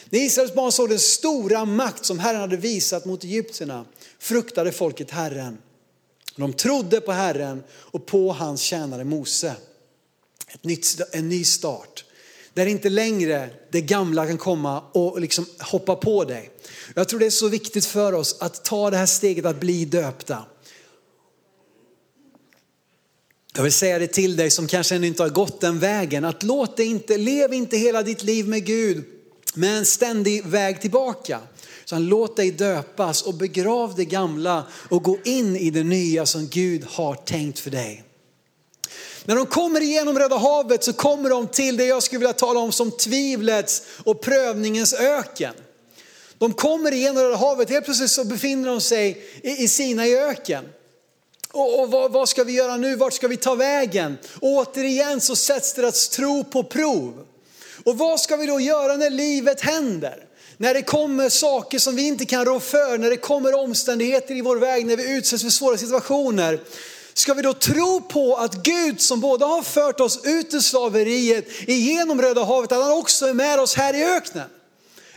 När 0.09 0.19
Israels 0.19 0.53
barn 0.53 0.71
såg 0.71 0.89
den 0.89 0.99
stora 0.99 1.65
makt 1.65 2.05
som 2.05 2.19
Herren 2.19 2.41
hade 2.41 2.57
visat 2.57 3.05
mot 3.05 3.23
egyptierna 3.23 3.85
fruktade 4.19 4.71
folket 4.71 5.11
Herren. 5.11 5.57
De 6.35 6.53
trodde 6.53 7.01
på 7.01 7.11
Herren 7.11 7.63
och 7.71 8.05
på 8.05 8.31
hans 8.31 8.61
tjänare 8.61 9.03
Mose. 9.03 9.55
Ett 10.55 10.63
nytt, 10.63 11.01
en 11.11 11.29
ny 11.29 11.43
start. 11.43 12.05
Där 12.53 12.65
inte 12.65 12.89
längre 12.89 13.49
det 13.71 13.81
gamla 13.81 14.27
kan 14.27 14.37
komma 14.37 14.81
och 14.81 15.21
liksom 15.21 15.45
hoppa 15.59 15.95
på 15.95 16.23
dig. 16.23 16.49
Jag 16.95 17.09
tror 17.09 17.19
det 17.19 17.25
är 17.25 17.29
så 17.29 17.47
viktigt 17.47 17.85
för 17.85 18.13
oss 18.13 18.37
att 18.39 18.63
ta 18.63 18.89
det 18.89 18.97
här 18.97 19.05
steget 19.05 19.45
att 19.45 19.59
bli 19.59 19.85
döpta. 19.85 20.45
Jag 23.55 23.63
vill 23.63 23.73
säga 23.73 23.99
det 23.99 24.07
till 24.07 24.35
dig 24.35 24.49
som 24.49 24.67
kanske 24.67 24.95
ännu 24.95 25.07
inte 25.07 25.23
har 25.23 25.29
gått 25.29 25.61
den 25.61 25.79
vägen, 25.79 26.25
att 26.25 26.43
låt 26.43 26.77
det 26.77 26.85
inte, 26.85 27.17
lev 27.17 27.53
inte 27.53 27.77
hela 27.77 28.03
ditt 28.03 28.23
liv 28.23 28.47
med 28.47 28.65
Gud 28.65 29.05
med 29.53 29.77
en 29.77 29.85
ständig 29.85 30.45
väg 30.45 30.81
tillbaka. 30.81 31.39
Så 31.85 31.99
låt 31.99 32.35
dig 32.35 32.51
döpas 32.51 33.21
och 33.21 33.33
begrav 33.33 33.95
det 33.95 34.05
gamla 34.05 34.63
och 34.89 35.03
gå 35.03 35.17
in 35.23 35.55
i 35.55 35.69
det 35.69 35.83
nya 35.83 36.25
som 36.25 36.47
Gud 36.47 36.83
har 36.83 37.15
tänkt 37.15 37.59
för 37.59 37.71
dig. 37.71 38.04
När 39.25 39.35
de 39.35 39.45
kommer 39.45 39.81
igenom 39.81 40.19
Röda 40.19 40.38
havet 40.38 40.83
så 40.83 40.93
kommer 40.93 41.29
de 41.29 41.47
till 41.47 41.77
det 41.77 41.85
jag 41.85 42.03
skulle 42.03 42.19
vilja 42.19 42.33
tala 42.33 42.59
om 42.59 42.71
som 42.71 42.91
tvivlets 42.91 43.83
och 44.03 44.21
prövningens 44.21 44.93
öken. 44.93 45.53
De 46.38 46.53
kommer 46.53 46.91
igenom 46.91 47.23
Röda 47.23 47.35
havet, 47.35 47.69
helt 47.69 47.85
plötsligt 47.85 48.11
så 48.11 48.23
befinner 48.23 48.69
de 48.69 48.81
sig 48.81 49.25
i, 49.43 49.63
i 49.63 49.67
Sina 49.67 50.07
i 50.07 50.17
öken. 50.17 50.65
Och, 51.51 51.79
och 51.79 51.91
vad, 51.91 52.11
vad, 52.11 52.29
ska 52.29 52.43
vi 52.43 52.53
göra 52.53 52.77
nu? 52.77 52.95
Vart 52.95 53.13
ska 53.13 53.27
vi 53.27 53.38
ta 53.38 53.55
vägen? 53.55 54.17
Och 54.39 54.49
återigen 54.49 55.21
så 55.21 55.35
sätts 55.35 55.73
deras 55.73 56.09
tro 56.09 56.43
på 56.43 56.63
prov. 56.63 57.25
Och 57.83 57.97
vad 57.97 58.19
ska 58.19 58.35
vi 58.35 58.45
då 58.45 58.59
göra 58.59 58.95
när 58.95 59.09
livet 59.09 59.61
händer? 59.61 60.25
När 60.57 60.73
det 60.73 60.81
kommer 60.81 61.29
saker 61.29 61.79
som 61.79 61.95
vi 61.95 62.07
inte 62.07 62.25
kan 62.25 62.45
rå 62.45 62.59
för, 62.59 62.97
när 62.97 63.09
det 63.09 63.17
kommer 63.17 63.59
omständigheter 63.59 64.35
i 64.35 64.41
vår 64.41 64.57
väg, 64.57 64.85
när 64.85 64.97
vi 64.97 65.17
utsätts 65.17 65.43
för 65.43 65.49
svåra 65.49 65.77
situationer. 65.77 66.59
Ska 67.17 67.34
vi 67.34 67.41
då 67.41 67.54
tro 67.54 68.01
på 68.01 68.36
att 68.36 68.54
Gud 68.54 69.01
som 69.01 69.19
både 69.19 69.45
har 69.45 69.62
fört 69.62 69.99
oss 69.99 70.19
ut 70.23 70.54
ur 70.54 70.60
slaveriet 70.60 71.45
igenom 71.67 72.21
Röda 72.21 72.43
havet, 72.43 72.71
att 72.71 72.84
han 72.84 72.97
också 72.97 73.25
är 73.25 73.34
med 73.34 73.60
oss 73.60 73.75
här 73.75 73.93
i 73.93 74.04
öknen? 74.04 74.47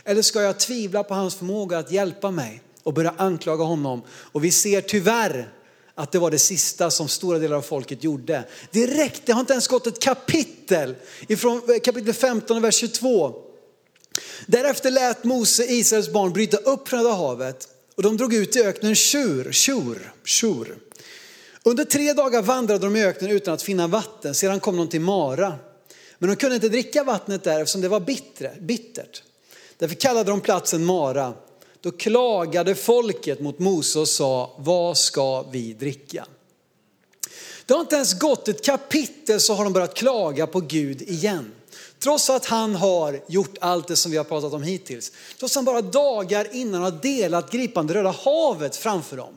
Eller 0.03 0.21
ska 0.21 0.41
jag 0.41 0.59
tvivla 0.59 1.03
på 1.03 1.13
hans 1.13 1.35
förmåga 1.35 1.77
att 1.77 1.91
hjälpa 1.91 2.31
mig 2.31 2.61
och 2.83 2.93
börja 2.93 3.13
anklaga 3.17 3.63
honom? 3.63 4.01
Och 4.09 4.43
vi 4.43 4.51
ser 4.51 4.81
tyvärr 4.81 5.53
att 5.95 6.11
det 6.11 6.19
var 6.19 6.31
det 6.31 6.39
sista 6.39 6.91
som 6.91 7.07
stora 7.07 7.39
delar 7.39 7.57
av 7.57 7.61
folket 7.61 8.03
gjorde. 8.03 8.43
Direkt, 8.71 9.21
det 9.25 9.31
har 9.31 9.39
inte 9.39 9.53
ens 9.53 9.67
gått 9.67 9.87
ett 9.87 10.01
kapitel 10.01 10.95
ifrån 11.27 11.61
eh, 11.69 11.79
kapitel 11.79 12.13
15 12.13 12.61
vers 12.61 12.75
22. 12.75 13.33
Därefter 14.45 14.91
lät 14.91 15.23
Mose 15.23 15.65
Israels 15.65 16.11
barn 16.11 16.33
bryta 16.33 16.57
upp 16.57 16.93
Röda 16.93 17.11
havet 17.11 17.67
och 17.95 18.03
de 18.03 18.17
drog 18.17 18.33
ut 18.33 18.55
i 18.55 18.63
öknen 18.63 18.95
Shur, 18.95 19.51
Shur, 19.51 20.13
Shur. 20.23 20.88
Under 21.63 21.85
tre 21.85 22.13
dagar 22.13 22.41
vandrade 22.41 22.85
de 22.85 22.95
i 22.95 23.05
öknen 23.05 23.31
utan 23.31 23.53
att 23.53 23.61
finna 23.61 23.87
vatten. 23.87 24.35
Sedan 24.35 24.59
kom 24.59 24.77
de 24.77 24.87
till 24.87 25.01
Mara. 25.01 25.55
Men 26.17 26.29
de 26.29 26.35
kunde 26.35 26.55
inte 26.55 26.69
dricka 26.69 27.03
vattnet 27.03 27.43
där 27.43 27.59
eftersom 27.59 27.81
det 27.81 27.87
var 27.87 27.99
bittre, 27.99 28.51
bittert. 28.59 29.23
Därför 29.77 29.95
kallade 29.95 30.31
de 30.31 30.41
platsen 30.41 30.85
Mara. 30.85 31.33
Då 31.81 31.91
klagade 31.91 32.75
folket 32.75 33.39
mot 33.39 33.59
Mose 33.59 33.99
och 33.99 34.07
sa, 34.07 34.55
vad 34.57 34.97
ska 34.97 35.41
vi 35.41 35.73
dricka? 35.73 36.25
Det 37.65 37.73
har 37.73 37.81
inte 37.81 37.95
ens 37.95 38.19
gått 38.19 38.47
ett 38.47 38.65
kapitel 38.65 39.39
så 39.39 39.53
har 39.53 39.63
de 39.63 39.73
börjat 39.73 39.93
klaga 39.93 40.47
på 40.47 40.59
Gud 40.59 41.01
igen. 41.01 41.51
Trots 41.99 42.29
att 42.29 42.45
han 42.45 42.75
har 42.75 43.21
gjort 43.27 43.57
allt 43.61 43.87
det 43.87 43.95
som 43.95 44.11
vi 44.11 44.17
har 44.17 44.23
pratat 44.23 44.53
om 44.53 44.63
hittills. 44.63 45.11
Trots 45.39 45.53
att 45.53 45.55
han 45.55 45.65
bara 45.65 45.81
dagar 45.81 46.47
innan 46.51 46.81
har 46.81 46.91
delat 46.91 47.51
gripande 47.51 47.93
Röda 47.93 48.15
havet 48.23 48.75
framför 48.75 49.17
dem 49.17 49.33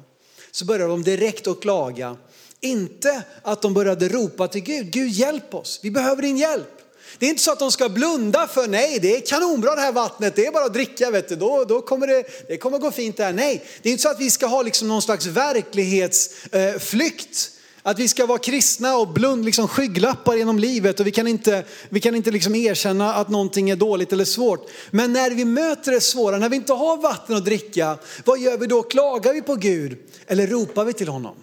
så 0.53 0.65
började 0.65 0.91
de 0.91 1.03
direkt 1.03 1.47
att 1.47 1.61
klaga. 1.61 2.17
Inte 2.61 3.23
att 3.43 3.63
de 3.63 3.75
började 3.75 4.09
ropa 4.09 4.49
till 4.49 4.61
Gud, 4.61 4.91
Gud 4.91 5.11
hjälp 5.11 5.55
oss, 5.55 5.81
vi 5.83 5.91
behöver 5.91 6.23
din 6.23 6.37
hjälp. 6.37 6.79
Det 7.19 7.27
är 7.27 7.31
inte 7.31 7.43
så 7.43 7.53
att 7.53 7.59
de 7.59 7.73
ska 7.73 7.89
blunda 7.89 8.47
för, 8.47 8.69
nej 8.69 8.99
det 9.03 9.17
är 9.17 9.21
kanonbra 9.21 9.75
det 9.75 9.81
här 9.81 9.93
vattnet, 9.93 10.37
det 10.37 10.47
är 10.47 10.53
bara 10.53 10.65
att 10.65 10.73
dricka, 10.73 11.11
vet 11.11 11.29
du. 11.29 11.37
Då, 11.37 11.65
då 11.65 11.81
kommer 11.81 12.07
det, 12.07 12.25
det 12.49 12.57
kommer 12.57 12.79
gå 12.79 12.91
fint 12.91 13.17
det 13.17 13.25
här. 13.25 13.33
Nej, 13.33 13.65
det 13.83 13.89
är 13.89 13.91
inte 13.91 14.03
så 14.03 14.09
att 14.09 14.21
vi 14.21 14.31
ska 14.31 14.47
ha 14.47 14.63
liksom 14.63 14.89
någon 14.89 15.03
slags 15.03 15.27
verklighetsflykt. 15.27 17.51
Att 17.83 17.99
vi 17.99 18.09
ska 18.09 18.27
vara 18.27 18.39
kristna 18.39 18.97
och 18.97 19.09
blund, 19.09 19.45
liksom 19.45 19.69
skygglappar 19.69 20.35
genom 20.35 20.59
livet 20.59 21.01
och 21.01 21.07
vi 21.07 21.11
kan 21.11 21.27
inte, 21.27 21.65
vi 21.89 22.01
kan 22.01 22.15
inte 22.15 22.31
liksom 22.31 22.55
erkänna 22.55 23.15
att 23.15 23.29
någonting 23.29 23.71
är 23.71 23.77
dåligt 23.77 24.13
eller 24.13 24.25
svårt. 24.25 24.71
Men 24.91 25.13
när 25.13 25.31
vi 25.31 25.45
möter 25.45 25.93
det 25.93 26.01
svåra, 26.01 26.39
när 26.39 26.49
vi 26.49 26.57
inte 26.57 26.73
har 26.73 26.97
vatten 26.97 27.37
att 27.37 27.45
dricka, 27.45 27.99
vad 28.25 28.39
gör 28.39 28.59
vi 28.59 28.67
då? 28.67 28.83
Klagar 28.83 29.33
vi 29.33 29.43
på 29.43 29.55
Gud 29.55 29.99
eller 30.27 30.47
ropar 30.47 30.85
vi 30.85 30.93
till 30.93 31.09
honom? 31.09 31.35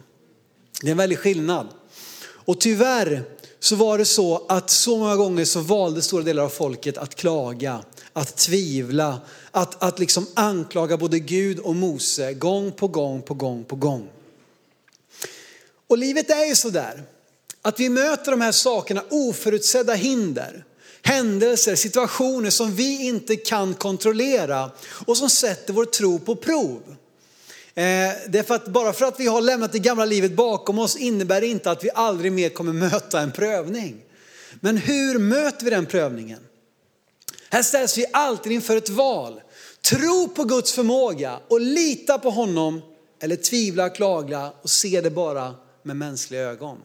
Det 0.81 0.87
är 0.87 0.91
en 0.91 0.97
väldig 0.97 1.19
skillnad. 1.19 1.67
Och 2.21 2.59
tyvärr 2.59 3.23
så 3.59 3.75
var 3.75 3.97
det 3.97 4.05
så 4.05 4.45
att 4.49 4.69
så 4.69 4.97
många 4.97 5.15
gånger 5.15 5.45
så 5.45 5.59
valde 5.59 6.01
stora 6.01 6.23
delar 6.23 6.43
av 6.43 6.49
folket 6.49 6.97
att 6.97 7.15
klaga, 7.15 7.79
att 8.13 8.37
tvivla, 8.37 9.21
att, 9.51 9.83
att 9.83 9.99
liksom 9.99 10.25
anklaga 10.33 10.97
både 10.97 11.19
Gud 11.19 11.59
och 11.59 11.75
Mose 11.75 12.33
gång 12.33 12.71
på 12.71 12.87
gång 12.87 13.21
på 13.21 13.33
gång 13.33 13.63
på 13.63 13.75
gång. 13.75 14.09
Och 15.89 15.97
livet 15.97 16.29
är 16.29 16.45
ju 16.45 16.55
sådär 16.55 17.03
att 17.61 17.79
vi 17.79 17.89
möter 17.89 18.31
de 18.31 18.41
här 18.41 18.51
sakerna, 18.51 19.03
oförutsedda 19.09 19.93
hinder, 19.93 20.65
händelser, 21.01 21.75
situationer 21.75 22.49
som 22.49 22.75
vi 22.75 23.05
inte 23.05 23.35
kan 23.35 23.73
kontrollera 23.73 24.71
och 25.05 25.17
som 25.17 25.29
sätter 25.29 25.73
vår 25.73 25.85
tro 25.85 26.19
på 26.19 26.35
prov. 26.35 26.81
Eh, 27.75 27.83
det 28.27 28.39
är 28.39 28.43
för 28.43 28.55
att 28.55 28.67
bara 28.67 28.93
för 28.93 29.05
att 29.05 29.19
vi 29.19 29.27
har 29.27 29.41
lämnat 29.41 29.71
det 29.71 29.79
gamla 29.79 30.05
livet 30.05 30.31
bakom 30.31 30.79
oss 30.79 30.95
innebär 30.95 31.41
det 31.41 31.47
inte 31.47 31.71
att 31.71 31.83
vi 31.83 31.89
aldrig 31.93 32.31
mer 32.31 32.49
kommer 32.49 32.73
möta 32.73 33.21
en 33.21 33.31
prövning. 33.31 34.01
Men 34.59 34.77
hur 34.77 35.19
möter 35.19 35.63
vi 35.65 35.69
den 35.69 35.85
prövningen? 35.85 36.39
Här 37.49 37.63
ställs 37.63 37.97
vi 37.97 38.05
alltid 38.13 38.51
inför 38.51 38.77
ett 38.77 38.89
val. 38.89 39.41
Tro 39.81 40.27
på 40.27 40.43
Guds 40.43 40.73
förmåga 40.73 41.39
och 41.47 41.61
lita 41.61 42.19
på 42.19 42.29
honom 42.29 42.81
eller 43.21 43.35
tvivla, 43.35 43.89
klaga 43.89 44.51
och 44.61 44.69
se 44.69 45.01
det 45.01 45.09
bara 45.09 45.55
med 45.83 45.95
mänskliga 45.95 46.41
ögon. 46.41 46.77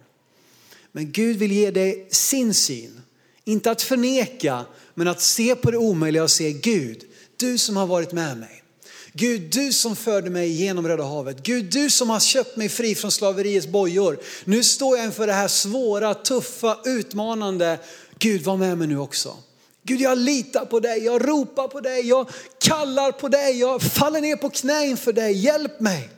Men 0.93 1.13
Gud 1.13 1.37
vill 1.37 1.53
ge 1.53 1.71
dig 1.71 2.09
sin 2.11 2.55
syn. 2.55 3.01
Inte 3.45 3.71
att 3.71 3.83
förneka, 3.83 4.65
men 4.95 5.09
att 5.09 5.21
se 5.21 5.55
på 5.55 5.71
det 5.71 5.79
omöjliga 5.79 6.23
och 6.23 6.31
se 6.31 6.53
Gud, 6.53 7.05
du 7.37 7.59
som 7.59 7.77
har 7.77 7.87
varit 7.87 8.13
med 8.13 8.39
mig. 8.39 8.65
Gud, 9.13 9.43
du 9.43 9.73
som 9.73 9.97
förde 9.97 10.31
mig 10.31 10.49
genom 10.49 10.89
Röda 10.89 11.05
havet. 11.05 11.43
Gud, 11.43 11.65
du 11.65 11.91
som 11.91 12.11
har 12.11 12.21
köpt 12.21 12.57
mig 12.57 12.69
fri 12.69 12.95
från 12.95 13.11
slaveriets 13.11 13.67
bojor. 13.67 14.19
Nu 14.45 14.63
står 14.63 14.97
jag 14.97 15.07
inför 15.07 15.27
det 15.27 15.33
här 15.33 15.49
svåra, 15.49 16.15
tuffa, 16.15 16.79
utmanande. 16.85 17.79
Gud, 18.19 18.43
var 18.43 18.57
med 18.57 18.79
mig 18.79 18.89
nu 18.89 18.99
också. 18.99 19.37
Gud, 19.83 20.01
jag 20.01 20.19
litar 20.19 20.65
på 20.65 20.81
dig, 20.81 21.05
jag 21.05 21.29
ropar 21.29 21.69
på 21.69 21.81
dig, 21.81 22.09
jag 22.09 22.29
kallar 22.59 23.13
på 23.13 23.29
dig, 23.29 23.59
jag 23.59 23.83
faller 23.83 24.21
ner 24.21 24.37
på 24.37 24.51
knä 24.51 24.87
inför 24.87 25.13
dig. 25.13 25.33
Hjälp 25.33 25.81
mig. 25.81 26.11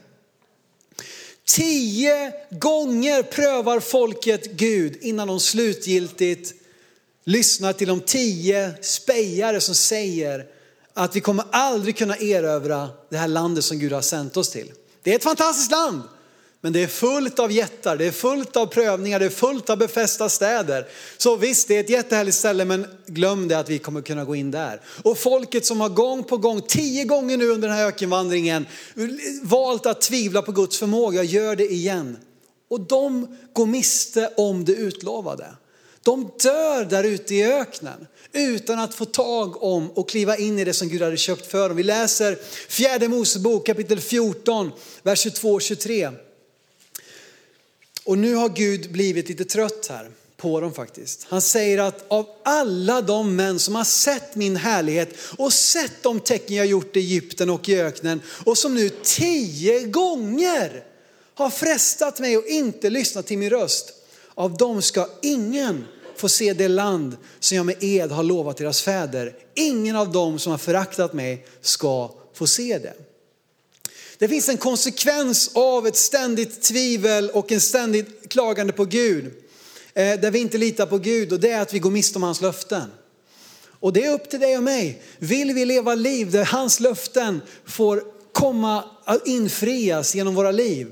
Tio 1.47 2.33
gånger 2.51 3.23
prövar 3.23 3.79
folket 3.79 4.51
Gud 4.51 4.97
innan 5.01 5.27
de 5.27 5.39
slutgiltigt 5.39 6.53
lyssnar 7.23 7.73
till 7.73 7.87
de 7.87 8.01
tio 8.01 8.73
spejare 8.81 9.61
som 9.61 9.75
säger 9.75 10.45
att 10.93 11.15
vi 11.15 11.21
kommer 11.21 11.45
aldrig 11.51 11.97
kunna 11.97 12.17
erövra 12.17 12.89
det 13.09 13.17
här 13.17 13.27
landet 13.27 13.63
som 13.63 13.79
Gud 13.79 13.91
har 13.91 14.01
sänt 14.01 14.37
oss 14.37 14.49
till. 14.49 14.71
Det 15.03 15.11
är 15.11 15.15
ett 15.15 15.23
fantastiskt 15.23 15.71
land, 15.71 16.01
men 16.61 16.73
det 16.73 16.83
är 16.83 16.87
fullt 16.87 17.39
av 17.39 17.51
jättar, 17.51 17.97
det 17.97 18.05
är 18.05 18.11
fullt 18.11 18.57
av 18.57 18.65
prövningar, 18.65 19.19
det 19.19 19.25
är 19.25 19.29
fullt 19.29 19.69
av 19.69 19.77
befästa 19.77 20.29
städer. 20.29 20.87
Så 21.17 21.35
visst, 21.35 21.67
det 21.67 21.75
är 21.75 21.79
ett 21.79 21.89
jättehärligt 21.89 22.37
ställe, 22.37 22.65
men 22.65 22.87
glöm 23.05 23.47
det 23.47 23.59
att 23.59 23.69
vi 23.69 23.79
kommer 23.79 24.01
kunna 24.01 24.25
gå 24.25 24.35
in 24.35 24.51
där. 24.51 24.81
Och 25.03 25.17
folket 25.17 25.65
som 25.65 25.81
har 25.81 25.89
gång 25.89 26.23
på 26.23 26.37
gång, 26.37 26.61
tio 26.61 27.03
gånger 27.03 27.37
nu 27.37 27.49
under 27.49 27.67
den 27.67 27.77
här 27.77 27.85
ökenvandringen, 27.85 28.65
valt 29.41 29.85
att 29.85 30.01
tvivla 30.01 30.41
på 30.41 30.51
Guds 30.51 30.77
förmåga, 30.77 31.23
gör 31.23 31.55
det 31.55 31.71
igen. 31.71 32.17
Och 32.69 32.81
de 32.81 33.37
går 33.53 33.65
miste 33.65 34.33
om 34.37 34.65
det 34.65 34.73
utlovade. 34.73 35.47
De 36.03 36.31
dör 36.39 36.85
där 36.85 37.03
ute 37.03 37.35
i 37.35 37.53
öknen 37.53 38.07
utan 38.31 38.79
att 38.79 38.93
få 38.93 39.05
tag 39.05 39.63
om 39.63 39.91
och 39.91 40.09
kliva 40.09 40.37
in 40.37 40.59
i 40.59 40.63
det 40.63 40.73
som 40.73 40.89
Gud 40.89 41.01
hade 41.01 41.17
köpt 41.17 41.51
för 41.51 41.69
dem. 41.69 41.77
Vi 41.77 41.83
läser 41.83 42.37
fjärde 42.69 43.07
Mosebok 43.07 43.65
kapitel 43.65 43.99
14, 43.99 44.71
vers 45.03 45.19
22 45.19 45.53
och 45.53 45.61
23. 45.61 46.09
Och 48.07 48.17
nu 48.17 48.35
har 48.35 48.49
Gud 48.49 48.91
blivit 48.91 49.29
lite 49.29 49.45
trött 49.45 49.87
här 49.89 50.09
på 50.37 50.59
dem 50.59 50.73
faktiskt. 50.73 51.25
Han 51.29 51.41
säger 51.41 51.77
att 51.77 52.05
av 52.07 52.27
alla 52.43 53.01
de 53.01 53.35
män 53.35 53.59
som 53.59 53.75
har 53.75 53.83
sett 53.83 54.35
min 54.35 54.55
härlighet 54.55 55.09
och 55.37 55.53
sett 55.53 56.03
de 56.03 56.19
tecken 56.19 56.55
jag 56.55 56.65
gjort 56.65 56.95
i 56.95 56.99
Egypten 56.99 57.49
och 57.49 57.69
i 57.69 57.81
öknen 57.81 58.21
och 58.45 58.57
som 58.57 58.75
nu 58.75 58.89
tio 59.03 59.79
gånger 59.79 60.83
har 61.33 61.49
frestat 61.49 62.19
mig 62.19 62.37
och 62.37 62.47
inte 62.47 62.89
lyssnat 62.89 63.27
till 63.27 63.37
min 63.37 63.49
röst. 63.49 63.93
Av 64.35 64.57
dem 64.57 64.81
ska 64.81 65.09
ingen 65.21 65.85
få 66.15 66.29
se 66.29 66.53
det 66.53 66.67
land 66.67 67.17
som 67.39 67.57
jag 67.57 67.65
med 67.65 67.83
ed 67.83 68.11
har 68.11 68.23
lovat 68.23 68.57
deras 68.57 68.81
fäder. 68.81 69.35
Ingen 69.55 69.95
av 69.95 70.11
dem 70.11 70.39
som 70.39 70.51
har 70.51 70.57
föraktat 70.57 71.13
mig 71.13 71.45
ska 71.61 72.11
få 72.33 72.47
se 72.47 72.77
det. 72.77 73.06
Det 74.17 74.27
finns 74.27 74.49
en 74.49 74.57
konsekvens 74.57 75.51
av 75.53 75.87
ett 75.87 75.95
ständigt 75.95 76.61
tvivel 76.61 77.29
och 77.29 77.51
en 77.51 77.61
ständigt 77.61 78.29
klagande 78.29 78.73
på 78.73 78.85
Gud. 78.85 79.25
Eh, 79.93 80.19
där 80.19 80.31
vi 80.31 80.39
inte 80.39 80.57
litar 80.57 80.85
på 80.85 80.97
Gud 80.97 81.33
och 81.33 81.39
det 81.39 81.49
är 81.49 81.61
att 81.61 81.73
vi 81.73 81.79
går 81.79 81.91
miste 81.91 82.17
om 82.17 82.23
hans 82.23 82.41
löften. 82.41 82.91
Och 83.79 83.93
det 83.93 84.05
är 84.05 84.13
upp 84.13 84.29
till 84.29 84.39
dig 84.39 84.57
och 84.57 84.63
mig. 84.63 85.01
Vill 85.19 85.53
vi 85.53 85.65
leva 85.65 85.95
liv 85.95 86.31
där 86.31 86.45
hans 86.45 86.79
löften 86.79 87.41
får 87.65 88.03
komma 88.31 88.83
att 89.03 89.27
infrias 89.27 90.15
genom 90.15 90.35
våra 90.35 90.51
liv? 90.51 90.87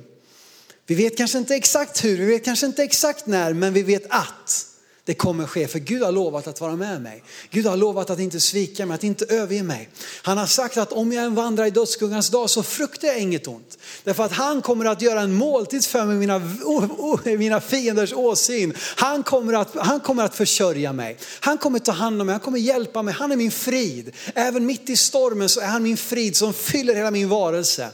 Vi 0.88 0.96
vet 0.96 1.18
kanske 1.18 1.38
inte 1.38 1.56
exakt 1.56 2.04
hur, 2.04 2.18
vi 2.18 2.26
vet 2.26 2.46
kanske 2.46 2.66
inte 2.66 2.84
exakt 2.84 3.26
när, 3.26 3.54
men 3.54 3.74
vi 3.74 3.84
vet 3.84 4.04
att 4.10 4.68
det 5.06 5.14
kommer 5.14 5.46
ske. 5.46 5.68
För 5.68 5.80
Gud 5.80 6.04
har 6.04 6.12
lovat 6.12 6.48
att 6.48 6.62
vara 6.62 6.76
med 6.76 7.02
mig. 7.02 7.24
Gud 7.50 7.66
har 7.66 7.78
lovat 7.78 8.10
att 8.10 8.20
inte 8.20 8.40
svika 8.40 8.86
mig, 8.86 8.96
att 8.96 9.04
inte 9.04 9.26
överge 9.26 9.64
mig. 9.64 9.90
Han 10.22 10.38
har 10.38 10.46
sagt 10.46 10.78
att 10.78 10.92
om 10.92 11.12
jag 11.12 11.26
än 11.26 11.36
vandrar 11.36 11.66
i 11.66 11.70
dödsskuggans 11.70 12.30
dag 12.30 12.50
så 12.50 12.64
fruktar 12.64 13.08
jag 13.08 13.20
inget 13.20 13.48
ont. 13.48 13.78
Därför 14.04 14.24
att 14.24 14.32
han 14.32 14.62
kommer 14.62 14.86
att 14.86 15.02
göra 15.02 15.22
en 15.22 15.34
måltid 15.34 15.86
för 15.86 16.06
mig, 16.06 16.16
mina, 16.16 16.42
mina 17.38 17.62
fienders 17.62 18.14
åsyn. 18.14 18.74
Han 18.96 19.24
kommer, 19.24 19.54
att, 19.54 19.76
han 19.76 20.00
kommer 20.00 20.24
att 20.24 20.36
försörja 20.36 20.94
mig. 20.94 21.18
Han 21.40 21.58
kommer 21.58 21.80
ta 21.80 21.92
hand 21.92 22.22
om 22.22 22.28
mig, 22.28 22.34
han 22.34 22.40
kommer 22.40 22.60
hjälpa 22.60 23.02
mig. 23.02 23.14
Han 23.14 23.32
är 23.32 23.36
min 23.36 23.52
frid. 23.52 24.12
Även 24.36 24.66
mitt 24.66 24.90
i 24.90 24.96
stormen 24.96 25.50
så 25.50 25.60
är 25.60 25.68
han 25.68 25.84
min 25.84 25.98
frid 25.98 26.36
som 26.36 26.54
fyller 26.54 26.96
hela 26.96 27.12
min 27.12 27.30
varelse. 27.30 27.90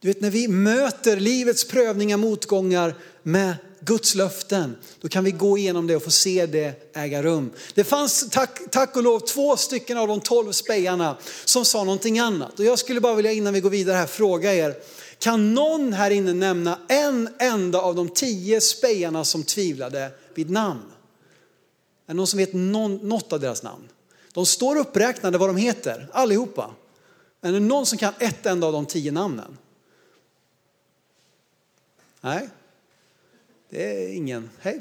Du 0.00 0.08
vet 0.08 0.20
när 0.20 0.30
vi 0.30 0.48
möter 0.48 1.16
livets 1.16 1.68
prövningar, 1.68 2.16
motgångar 2.16 2.94
med 3.22 3.54
Guds 3.80 4.14
löften, 4.14 4.76
då 5.00 5.08
kan 5.08 5.24
vi 5.24 5.30
gå 5.30 5.58
igenom 5.58 5.86
det 5.86 5.96
och 5.96 6.02
få 6.02 6.10
se 6.10 6.46
det 6.46 6.96
äga 6.96 7.22
rum. 7.22 7.52
Det 7.74 7.84
fanns 7.84 8.30
tack, 8.30 8.60
tack 8.70 8.96
och 8.96 9.02
lov 9.02 9.20
två 9.20 9.56
stycken 9.56 9.98
av 9.98 10.08
de 10.08 10.20
tolv 10.20 10.52
spejarna 10.52 11.16
som 11.44 11.64
sa 11.64 11.84
någonting 11.84 12.18
annat. 12.18 12.58
Och 12.58 12.64
jag 12.64 12.78
skulle 12.78 13.00
bara 13.00 13.14
vilja 13.14 13.32
innan 13.32 13.54
vi 13.54 13.60
går 13.60 13.70
vidare 13.70 13.96
här 13.96 14.06
fråga 14.06 14.54
er, 14.54 14.76
kan 15.18 15.54
någon 15.54 15.92
här 15.92 16.10
inne 16.10 16.32
nämna 16.32 16.78
en 16.88 17.28
enda 17.38 17.80
av 17.80 17.94
de 17.94 18.08
tio 18.08 18.60
spejarna 18.60 19.24
som 19.24 19.42
tvivlade 19.42 20.10
vid 20.34 20.50
namn? 20.50 20.82
Är 22.06 22.12
det 22.12 22.14
någon 22.14 22.26
som 22.26 22.38
vet 22.38 22.52
någon, 22.52 22.96
något 22.96 23.32
av 23.32 23.40
deras 23.40 23.62
namn? 23.62 23.88
De 24.32 24.46
står 24.46 24.76
uppräknade 24.76 25.38
vad 25.38 25.48
de 25.48 25.56
heter, 25.56 26.08
allihopa. 26.12 26.70
Är 27.42 27.52
det 27.52 27.60
någon 27.60 27.86
som 27.86 27.98
kan 27.98 28.14
ett 28.18 28.46
enda 28.46 28.66
av 28.66 28.72
de 28.72 28.86
tio 28.86 29.12
namnen? 29.12 29.58
Nej, 32.20 32.48
det 33.70 34.04
är 34.04 34.14
ingen. 34.14 34.50
Hej. 34.60 34.80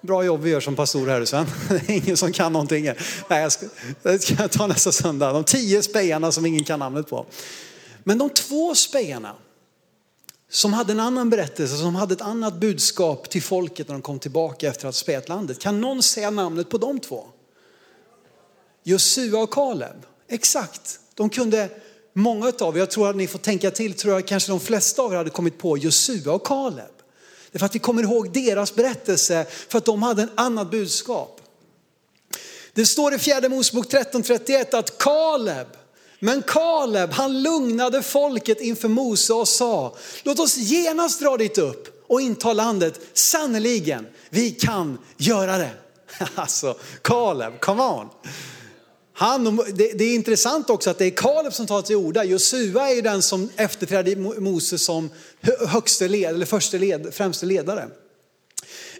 Bra 0.00 0.24
jobb 0.24 0.40
vi 0.40 0.50
gör 0.50 0.60
som 0.60 0.76
pastor 0.76 1.06
här 1.06 1.24
Sven. 1.24 1.46
Det 1.68 1.74
är 1.74 1.90
ingen 1.90 2.16
som 2.16 2.32
kan 2.32 2.52
någonting. 2.52 2.84
Nej, 3.28 3.42
jag 3.42 3.52
ska, 3.52 3.66
det 4.02 4.18
ska 4.18 4.34
jag 4.38 4.50
ta 4.50 4.66
nästa 4.66 4.92
söndag. 4.92 5.32
De 5.32 5.44
tio 5.44 5.82
spejarna 5.82 6.32
som 6.32 6.46
ingen 6.46 6.64
kan 6.64 6.78
namnet 6.78 7.08
på. 7.08 7.26
Men 8.04 8.18
de 8.18 8.30
två 8.30 8.74
spejarna 8.74 9.34
som 10.50 10.72
hade 10.72 10.92
en 10.92 11.00
annan 11.00 11.30
berättelse, 11.30 11.76
som 11.76 11.94
hade 11.94 12.14
ett 12.14 12.20
annat 12.20 12.54
budskap 12.54 13.30
till 13.30 13.42
folket 13.42 13.88
när 13.88 13.94
de 13.94 14.02
kom 14.02 14.18
tillbaka 14.18 14.68
efter 14.68 14.88
att 14.88 14.94
ha 14.94 14.98
spejat 15.00 15.28
landet. 15.28 15.58
Kan 15.58 15.80
någon 15.80 16.02
säga 16.02 16.30
namnet 16.30 16.68
på 16.68 16.78
de 16.78 17.00
två? 17.00 17.24
Josua 18.82 19.42
och 19.42 19.50
Kaleb. 19.50 20.06
Exakt. 20.28 21.00
De 21.14 21.30
kunde, 21.30 21.68
många 22.12 22.52
av 22.60 22.76
er, 22.76 22.78
jag 22.78 22.90
tror 22.90 23.10
att 23.10 23.16
ni 23.16 23.26
får 23.26 23.38
tänka 23.38 23.70
till, 23.70 23.94
tror 23.94 24.14
jag 24.14 24.26
kanske 24.26 24.52
de 24.52 24.60
flesta 24.60 25.02
av 25.02 25.12
er 25.12 25.16
hade 25.16 25.30
kommit 25.30 25.58
på 25.58 25.78
Josua 25.78 26.32
och 26.32 26.46
Kaleb. 26.46 26.97
Det 27.50 27.56
är 27.56 27.58
för 27.58 27.66
att 27.66 27.74
vi 27.74 27.78
kommer 27.78 28.02
ihåg 28.02 28.32
deras 28.32 28.74
berättelse 28.74 29.46
för 29.68 29.78
att 29.78 29.84
de 29.84 30.02
hade 30.02 30.22
en 30.22 30.30
annat 30.34 30.70
budskap. 30.70 31.40
Det 32.72 32.86
står 32.86 33.14
i 33.14 33.18
fjärde 33.18 33.48
Mosebok 33.48 33.92
13.31 33.92 34.76
att 34.76 34.98
Kaleb, 34.98 35.66
men 36.20 36.42
Kaleb 36.42 37.10
han 37.10 37.42
lugnade 37.42 38.02
folket 38.02 38.60
inför 38.60 38.88
Mose 38.88 39.32
och 39.32 39.48
sa, 39.48 39.96
låt 40.22 40.38
oss 40.38 40.56
genast 40.56 41.20
dra 41.20 41.36
dit 41.36 41.58
upp 41.58 42.04
och 42.08 42.20
inta 42.20 42.52
landet. 42.52 43.00
Sannerligen, 43.12 44.06
vi 44.30 44.50
kan 44.50 44.98
göra 45.16 45.58
det. 45.58 45.70
Alltså, 46.34 46.76
Kaleb, 47.02 47.60
come 47.60 47.82
on. 47.82 48.08
Han, 49.12 49.56
det, 49.56 49.92
det, 49.92 50.04
är 50.04 50.14
intressant 50.14 50.70
också 50.70 50.90
att 50.90 50.98
det 50.98 51.04
är 51.04 51.10
Kaleb 51.10 51.54
som 51.54 51.66
tar 51.66 51.82
till 51.82 51.96
orda. 51.96 52.24
Josua 52.24 52.90
är 52.90 53.02
den 53.02 53.22
som 53.22 53.48
efterträdde 53.56 54.16
Moses 54.16 54.82
som 54.82 55.10
högste 55.68 56.08
led, 56.08 56.34
eller 56.34 56.46
första 56.46 56.76
led, 56.76 57.14
främste 57.14 57.46
ledare. 57.46 57.88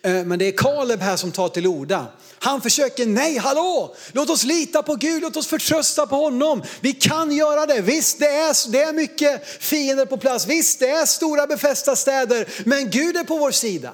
Eh, 0.03 0.25
men 0.25 0.39
det 0.39 0.45
är 0.45 0.53
Kaleb 0.53 1.01
här 1.01 1.17
som 1.17 1.33
tar 1.33 1.49
till 1.49 1.67
orda. 1.67 2.07
Han 2.39 2.61
försöker, 2.61 3.07
nej 3.07 3.37
hallå, 3.37 3.97
låt 4.13 4.31
oss 4.31 4.45
lita 4.45 4.83
på 4.83 4.95
Gud, 4.95 5.23
låt 5.23 5.37
oss 5.37 5.47
förtrösta 5.47 6.07
på 6.07 6.17
honom. 6.17 6.63
Vi 6.81 6.93
kan 6.93 7.33
göra 7.33 7.67
det. 7.67 7.81
Visst, 7.81 8.19
det 8.19 8.27
är, 8.27 8.71
det 8.71 8.83
är 8.83 8.93
mycket 8.93 9.49
fiender 9.49 10.07
på 10.07 10.17
plats. 10.17 10.47
Visst, 10.47 10.81
det 10.81 10.89
är 10.89 11.07
stora 11.07 11.47
befästa 11.47 11.97
städer, 11.97 12.49
men 12.65 12.91
Gud 12.91 13.17
är 13.17 13.25
på 13.25 13.37
vår 13.37 13.51
sida. 13.51 13.93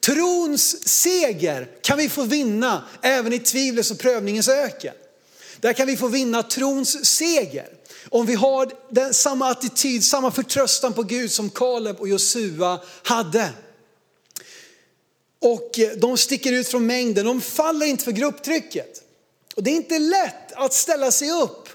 Trons 0.00 0.88
seger 0.88 1.68
kan 1.82 1.98
vi 1.98 2.08
få 2.08 2.22
vinna 2.22 2.84
även 3.02 3.32
i 3.32 3.38
tvivlets 3.38 3.90
och 3.90 3.98
prövningens 3.98 4.48
öken. 4.48 4.94
Där 5.60 5.72
kan 5.72 5.86
vi 5.86 5.96
få 5.96 6.08
vinna 6.08 6.42
trons 6.42 7.04
seger. 7.04 7.68
Om 8.08 8.26
vi 8.26 8.34
har 8.34 8.70
den, 8.90 9.14
samma 9.14 9.50
attityd, 9.50 10.04
samma 10.04 10.30
förtröstan 10.30 10.92
på 10.92 11.02
Gud 11.02 11.30
som 11.30 11.50
Kaleb 11.50 12.00
och 12.00 12.08
Josua 12.08 12.80
hade. 13.02 13.50
Och 15.40 15.78
eh, 15.78 15.90
de 15.96 16.16
sticker 16.16 16.52
ut 16.52 16.68
från 16.68 16.86
mängden, 16.86 17.26
de 17.26 17.40
faller 17.40 17.86
inte 17.86 18.04
för 18.04 18.12
grupptrycket. 18.12 19.02
Och 19.56 19.62
det 19.62 19.70
är 19.70 19.74
inte 19.74 19.98
lätt 19.98 20.52
att 20.52 20.72
ställa 20.72 21.10
sig 21.10 21.30
upp. 21.30 21.68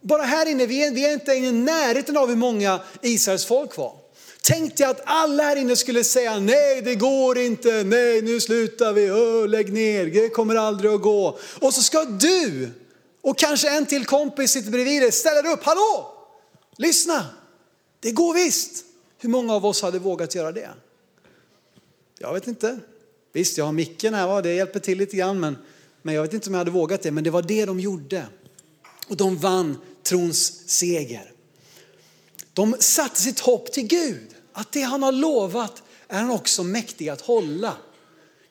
Bara 0.00 0.22
här 0.22 0.46
inne, 0.46 0.66
vi 0.66 0.86
är, 0.86 0.90
vi 0.90 1.04
är 1.04 1.12
inte 1.12 1.32
i 1.32 1.52
närheten 1.52 2.16
av 2.16 2.28
hur 2.28 2.36
många 2.36 2.80
Israels 3.02 3.44
folk 3.44 3.76
var. 3.76 3.94
Tänk 4.42 4.76
dig 4.76 4.86
att 4.86 5.00
alla 5.04 5.42
här 5.42 5.56
inne 5.56 5.76
skulle 5.76 6.04
säga 6.04 6.38
nej 6.38 6.82
det 6.82 6.94
går 6.94 7.38
inte, 7.38 7.84
nej 7.84 8.22
nu 8.22 8.40
slutar 8.40 8.92
vi, 8.92 9.08
Öh, 9.08 9.48
lägg 9.48 9.72
ner, 9.72 10.06
det 10.06 10.28
kommer 10.28 10.54
aldrig 10.54 10.92
att 10.92 11.02
gå. 11.02 11.38
Och 11.60 11.74
så 11.74 11.82
ska 11.82 12.04
du 12.04 12.70
och 13.22 13.38
kanske 13.38 13.70
en 13.70 13.86
till 13.86 14.06
kompis 14.06 14.50
sitter 14.50 14.70
bredvid 14.70 15.02
dig, 15.02 15.12
ställer 15.12 15.52
upp, 15.52 15.62
hallå, 15.62 16.12
lyssna, 16.76 17.26
det 18.00 18.10
går 18.10 18.34
visst. 18.34 18.84
Hur 19.18 19.28
många 19.28 19.54
av 19.54 19.66
oss 19.66 19.82
hade 19.82 19.98
vågat 19.98 20.34
göra 20.34 20.52
det? 20.52 20.70
Jag 22.18 22.34
vet 22.34 22.46
inte. 22.46 22.78
Visst, 23.32 23.58
jag 23.58 23.64
har 23.64 23.72
micken 23.72 24.14
här, 24.14 24.42
det 24.42 24.54
hjälper 24.54 24.80
till 24.80 24.98
lite 24.98 25.16
grann, 25.16 25.40
men, 25.40 25.56
men 26.02 26.14
jag 26.14 26.22
vet 26.22 26.32
inte 26.32 26.48
om 26.48 26.54
jag 26.54 26.58
hade 26.58 26.70
vågat 26.70 27.02
det. 27.02 27.10
Men 27.10 27.24
det 27.24 27.30
var 27.30 27.42
det 27.42 27.66
de 27.66 27.80
gjorde. 27.80 28.26
Och 29.08 29.16
de 29.16 29.36
vann 29.36 29.78
trons 30.02 30.68
seger. 30.68 31.32
De 32.52 32.76
satte 32.78 33.20
sitt 33.20 33.40
hopp 33.40 33.72
till 33.72 33.86
Gud. 33.86 34.34
Att 34.52 34.72
det 34.72 34.82
han 34.82 35.02
har 35.02 35.12
lovat 35.12 35.82
är 36.08 36.20
han 36.20 36.30
också 36.30 36.64
mäktig 36.64 37.08
att 37.08 37.20
hålla. 37.20 37.76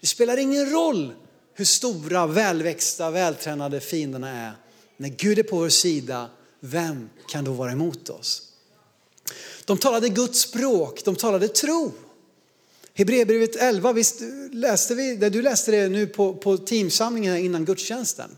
Det 0.02 0.08
spelar 0.08 0.38
ingen 0.38 0.70
roll 0.70 1.14
hur 1.58 1.66
stora, 1.66 2.28
välväxta, 2.28 3.12
vältränade 3.12 3.80
fienderna 3.80 4.30
är. 4.30 4.52
När 4.98 5.10
Gud 5.10 5.40
är 5.40 5.44
på 5.44 5.58
vår 5.58 5.70
sida, 5.70 6.30
vem 6.60 7.10
kan 7.28 7.44
då 7.44 7.52
vara 7.52 7.72
emot 7.72 8.10
oss? 8.10 8.42
De 9.66 9.78
talade 9.78 10.10
Guds 10.10 10.40
språk, 10.40 11.02
de 11.06 11.16
talade 11.16 11.48
tro. 11.48 11.92
Hebreerbrevet 12.94 13.56
11, 13.56 13.94
visst 13.94 14.22
läste 14.52 14.96
vi, 14.96 15.16
det, 15.16 15.30
du 15.30 15.42
läste 15.42 15.72
det 15.72 15.90
nu 15.90 16.08
på, 16.08 16.34
på 16.34 16.58
teamsamlingen 16.58 17.38
innan 17.38 17.66
gudstjänsten. 17.66 18.38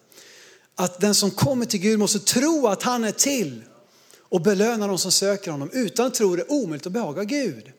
Att 0.76 1.02
den 1.02 1.16
som 1.16 1.32
kommer 1.32 1.66
till 1.66 1.80
Gud 1.80 2.00
måste 2.00 2.20
tro 2.20 2.68
att 2.68 2.84
han 2.84 3.04
är 3.04 3.12
till 3.12 3.64
och 4.20 4.42
belöna 4.42 4.88
de 4.88 4.98
som 4.98 5.12
söker 5.12 5.52
honom. 5.52 5.70
Utan 5.74 6.12
tro 6.12 6.34
är 6.34 6.38
det 6.38 6.46
omöjligt 6.48 6.88
att 6.88 6.94
behaga 6.94 7.24
Gud. 7.24 7.72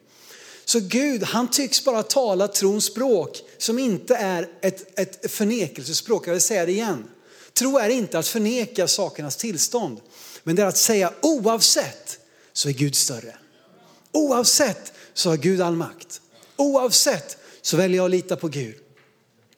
Så 0.71 0.81
Gud, 0.81 1.23
han 1.23 1.49
tycks 1.51 1.85
bara 1.85 2.03
tala 2.03 2.49
trons 2.49 2.85
språk 2.85 3.43
som 3.59 3.79
inte 3.79 4.17
är 4.17 4.49
ett, 4.61 4.99
ett 4.99 5.33
förnekelsespråk. 5.33 6.29
Jag 6.29 6.33
vill 6.33 6.41
säga 6.41 6.67
det 6.67 6.73
igen. 6.73 7.05
Tro 7.53 7.79
är 7.79 7.89
inte 7.89 8.19
att 8.19 8.29
förneka 8.29 8.89
sakernas 8.89 9.37
tillstånd, 9.37 10.01
men 10.43 10.57
det 10.57 10.63
är 10.63 10.67
att 10.67 10.77
säga 10.77 11.13
oavsett 11.21 12.19
så 12.53 12.69
är 12.69 12.73
Gud 12.73 12.97
större. 12.97 13.37
Oavsett 14.13 14.93
så 15.15 15.31
har 15.31 15.37
Gud 15.37 15.61
all 15.61 15.77
makt. 15.77 16.21
Oavsett 16.57 17.37
så 17.63 17.77
väljer 17.77 17.97
jag 17.97 18.05
att 18.05 18.11
lita 18.11 18.37
på 18.37 18.49
Gud. 18.49 18.77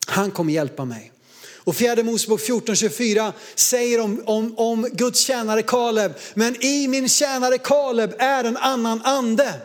Han 0.07 0.31
kommer 0.31 0.53
hjälpa 0.53 0.85
mig. 0.85 1.13
Och 1.57 1.77
fjärde 1.77 2.03
Mosebok 2.03 2.41
14.24 2.41 3.33
säger 3.55 4.01
om, 4.01 4.23
om, 4.27 4.59
om 4.59 4.89
Guds 4.93 5.21
tjänare 5.21 5.63
Kaleb, 5.63 6.13
men 6.35 6.65
i 6.65 6.89
min 6.89 7.09
tjänare 7.09 7.59
Kaleb 7.59 8.15
är 8.19 8.45
en 8.45 8.57
annan 8.57 9.03
ande. 9.03 9.61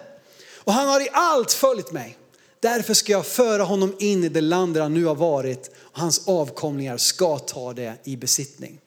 Och 0.67 0.73
han 0.73 0.87
har 0.87 1.01
i 1.01 1.09
allt 1.11 1.51
följt 1.53 1.91
mig. 1.91 2.17
Därför 2.59 2.93
ska 2.93 3.11
jag 3.11 3.25
föra 3.25 3.63
honom 3.63 3.95
in 3.99 4.23
i 4.23 4.29
det 4.29 4.41
land 4.41 4.73
där 4.73 4.81
han 4.81 4.93
nu 4.93 5.05
har 5.05 5.15
varit 5.15 5.71
och 5.77 5.99
hans 5.99 6.27
avkomlingar 6.27 6.97
ska 6.97 7.39
ta 7.39 7.73
det 7.73 7.93
i 8.03 8.15
besittning. 8.17 8.79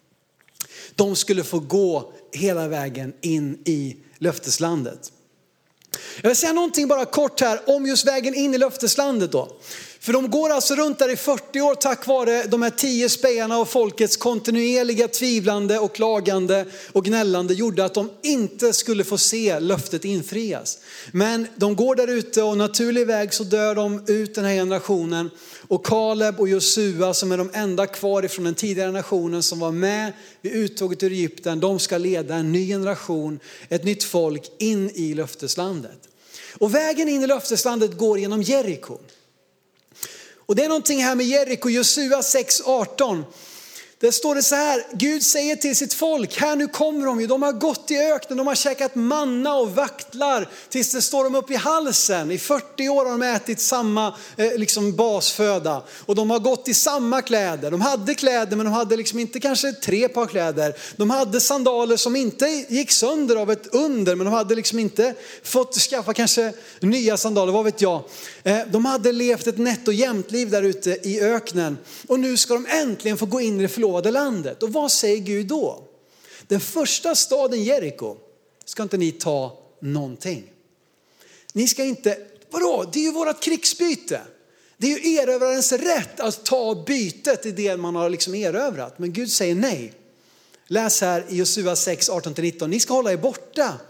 De 0.94 1.16
skulle 1.16 1.44
få 1.44 1.58
gå 1.58 2.12
hela 2.32 2.68
vägen 2.68 3.12
in 3.20 3.62
i 3.64 3.96
löfteslandet. 4.18 5.12
Jag 6.22 6.30
vill 6.30 6.36
säga 6.36 6.52
någonting 6.52 6.88
bara 6.88 7.04
kort 7.04 7.40
här 7.40 7.60
om 7.66 7.86
just 7.86 8.06
vägen 8.06 8.34
in 8.34 8.54
i 8.54 8.58
löfteslandet 8.58 9.32
då. 9.32 9.56
För 10.02 10.12
de 10.12 10.30
går 10.30 10.50
alltså 10.50 10.74
runt 10.74 10.98
där 10.98 11.08
i 11.08 11.16
40 11.16 11.60
år 11.60 11.74
tack 11.74 12.06
vare 12.06 12.46
de 12.46 12.62
här 12.62 12.70
tio 12.70 13.08
spejarna 13.08 13.58
och 13.58 13.68
folkets 13.68 14.16
kontinuerliga 14.16 15.08
tvivlande 15.08 15.78
och 15.78 15.94
klagande 15.94 16.66
och 16.92 17.04
gnällande 17.04 17.54
gjorde 17.54 17.84
att 17.84 17.94
de 17.94 18.10
inte 18.22 18.72
skulle 18.72 19.04
få 19.04 19.18
se 19.18 19.60
löftet 19.60 20.04
infrias. 20.04 20.78
Men 21.12 21.46
de 21.56 21.76
går 21.76 21.94
där 21.94 22.06
ute 22.06 22.42
och 22.42 22.58
naturlig 22.58 23.06
väg 23.06 23.34
så 23.34 23.44
dör 23.44 23.74
de 23.74 24.04
ut 24.06 24.34
den 24.34 24.44
här 24.44 24.54
generationen. 24.54 25.30
Och 25.68 25.86
Kaleb 25.86 26.40
och 26.40 26.48
Josua 26.48 27.14
som 27.14 27.32
är 27.32 27.38
de 27.38 27.50
enda 27.52 27.86
kvar 27.86 28.24
ifrån 28.24 28.44
den 28.44 28.54
tidigare 28.54 28.88
generationen 28.88 29.42
som 29.42 29.58
var 29.58 29.72
med 29.72 30.12
vid 30.42 30.52
uttåget 30.52 31.02
ur 31.02 31.12
Egypten, 31.12 31.60
de 31.60 31.78
ska 31.78 31.98
leda 31.98 32.34
en 32.34 32.52
ny 32.52 32.66
generation, 32.66 33.40
ett 33.68 33.84
nytt 33.84 34.04
folk 34.04 34.50
in 34.58 34.90
i 34.90 35.14
löfteslandet. 35.14 36.08
Och 36.58 36.74
vägen 36.74 37.08
in 37.08 37.22
i 37.22 37.26
löfteslandet 37.26 37.98
går 37.98 38.18
genom 38.18 38.42
Jeriko. 38.42 38.98
Och 40.50 40.56
det 40.56 40.64
är 40.64 40.68
någonting 40.68 41.04
här 41.04 41.14
med 41.14 41.26
Jeriko, 41.26 41.68
Josua 41.68 42.20
6.18. 42.20 43.24
Där 44.00 44.10
står 44.10 44.34
det 44.34 44.42
så 44.42 44.54
här, 44.54 44.82
Gud 44.92 45.22
säger 45.22 45.56
till 45.56 45.76
sitt 45.76 45.94
folk, 45.94 46.36
här 46.36 46.56
nu 46.56 46.68
kommer 46.68 47.06
de 47.06 47.20
ju, 47.20 47.26
de 47.26 47.42
har 47.42 47.52
gått 47.52 47.90
i 47.90 47.98
öknen, 47.98 48.38
de 48.38 48.46
har 48.46 48.54
käkat 48.54 48.94
manna 48.94 49.54
och 49.54 49.74
vaktlar 49.74 50.48
tills 50.68 50.92
det 50.92 51.02
står 51.02 51.24
dem 51.24 51.34
upp 51.34 51.50
i 51.50 51.54
halsen. 51.54 52.30
I 52.30 52.38
40 52.38 52.88
år 52.88 53.04
har 53.04 53.10
de 53.10 53.22
ätit 53.22 53.60
samma 53.60 54.14
eh, 54.36 54.56
liksom 54.56 54.96
basföda 54.96 55.82
och 56.06 56.14
de 56.14 56.30
har 56.30 56.38
gått 56.38 56.68
i 56.68 56.74
samma 56.74 57.22
kläder. 57.22 57.70
De 57.70 57.80
hade 57.80 58.14
kläder 58.14 58.56
men 58.56 58.66
de 58.66 58.72
hade 58.72 58.96
liksom 58.96 59.18
inte 59.18 59.40
kanske 59.40 59.72
tre 59.72 60.08
par 60.08 60.26
kläder. 60.26 60.74
De 60.96 61.10
hade 61.10 61.40
sandaler 61.40 61.96
som 61.96 62.16
inte 62.16 62.46
gick 62.68 62.90
sönder 62.90 63.36
av 63.36 63.50
ett 63.50 63.74
under 63.74 64.14
men 64.14 64.24
de 64.24 64.34
hade 64.34 64.54
liksom 64.54 64.78
inte 64.78 65.14
fått 65.42 65.74
skaffa 65.74 66.14
kanske 66.14 66.52
nya 66.80 67.16
sandaler, 67.16 67.52
vad 67.52 67.64
vet 67.64 67.80
jag. 67.80 68.02
Eh, 68.42 68.58
de 68.70 68.84
hade 68.84 69.12
levt 69.12 69.46
ett 69.46 69.58
nätt 69.58 69.88
och 69.88 69.94
jämnt 69.94 70.30
liv 70.30 70.50
där 70.50 70.62
ute 70.62 70.90
i 70.90 71.20
öknen 71.20 71.78
och 72.08 72.20
nu 72.20 72.36
ska 72.36 72.54
de 72.54 72.66
äntligen 72.66 73.18
få 73.18 73.26
gå 73.26 73.40
in 73.40 73.60
i 73.60 73.62
det 73.62 73.68
förlovade 73.90 74.10
landet. 74.10 74.62
Och 74.62 74.72
vad 74.72 74.92
säger 74.92 75.18
Gud 75.18 75.46
då? 75.46 75.88
Den 76.48 76.60
första 76.60 77.14
staden 77.14 77.64
Jeriko 77.64 78.16
ska 78.64 78.82
inte 78.82 78.96
ni 78.96 79.12
ta 79.12 79.58
någonting. 79.80 80.44
Ni 81.52 81.68
ska 81.68 81.84
inte, 81.84 82.18
vadå, 82.50 82.90
det 82.92 82.98
är 82.98 83.02
ju 83.02 83.12
vårat 83.12 83.42
krigsbyte. 83.42 84.20
Det 84.78 84.92
är 84.92 84.98
ju 84.98 85.14
erövrarens 85.14 85.72
rätt 85.72 86.20
att 86.20 86.44
ta 86.44 86.84
bytet 86.86 87.46
i 87.46 87.50
det 87.50 87.76
man 87.76 87.94
har 87.96 88.10
liksom 88.10 88.34
erövrat. 88.34 88.98
Men 88.98 89.12
Gud 89.12 89.30
säger 89.30 89.54
nej. 89.54 89.92
Läs 90.66 91.00
här 91.00 91.24
i 91.28 91.36
Josua 91.36 91.76
6, 91.76 92.10
18-19. 92.10 92.68
Ni 92.68 92.80
ska 92.80 92.94
hålla 92.94 93.12
er 93.12 93.16
borta 93.16 93.80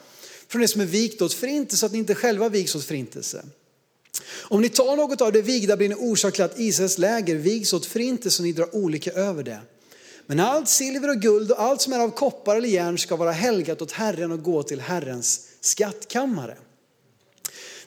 från 0.49 0.63
det 0.63 0.69
som 0.69 0.81
är 0.81 0.87
vikt 0.87 1.23
åt 1.23 1.35
förintelse 1.35 1.77
så 1.77 1.87
att 1.87 1.93
ni 1.93 1.99
inte 1.99 2.15
själva 2.15 2.49
viks 2.49 2.75
åt 2.75 2.85
förintelse. 2.85 3.45
Om 4.51 4.61
ni 4.61 4.69
tar 4.69 4.97
något 4.97 5.21
av 5.21 5.33
det 5.33 5.43
vigda 5.43 5.77
blir 5.77 5.89
ni 5.89 5.95
orsak 5.95 6.35
till 6.35 6.45
att 6.45 6.59
Israels 6.59 6.99
läger 6.99 7.35
vigs 7.35 7.73
åt 7.73 7.87
förintelse 7.87 8.43
och 8.43 8.47
ni 8.47 8.53
drar 8.53 8.75
olika 8.77 9.13
över 9.13 9.43
det. 9.43 9.61
Men 10.31 10.41
allt 10.41 10.69
silver 10.69 11.09
och 11.09 11.17
guld 11.17 11.51
och 11.51 11.63
allt 11.63 11.81
som 11.81 11.93
är 11.93 11.99
av 11.99 12.11
koppar 12.11 12.57
eller 12.57 12.69
järn 12.69 12.99
ska 12.99 13.17
vara 13.17 13.33
helgat 13.33 13.83
åt 13.83 13.93
Herren 13.93 14.33
och 14.33 14.43
gå 14.43 14.63
till 14.63 14.81
Herrens 14.81 15.41
skattkammare. 15.61 16.57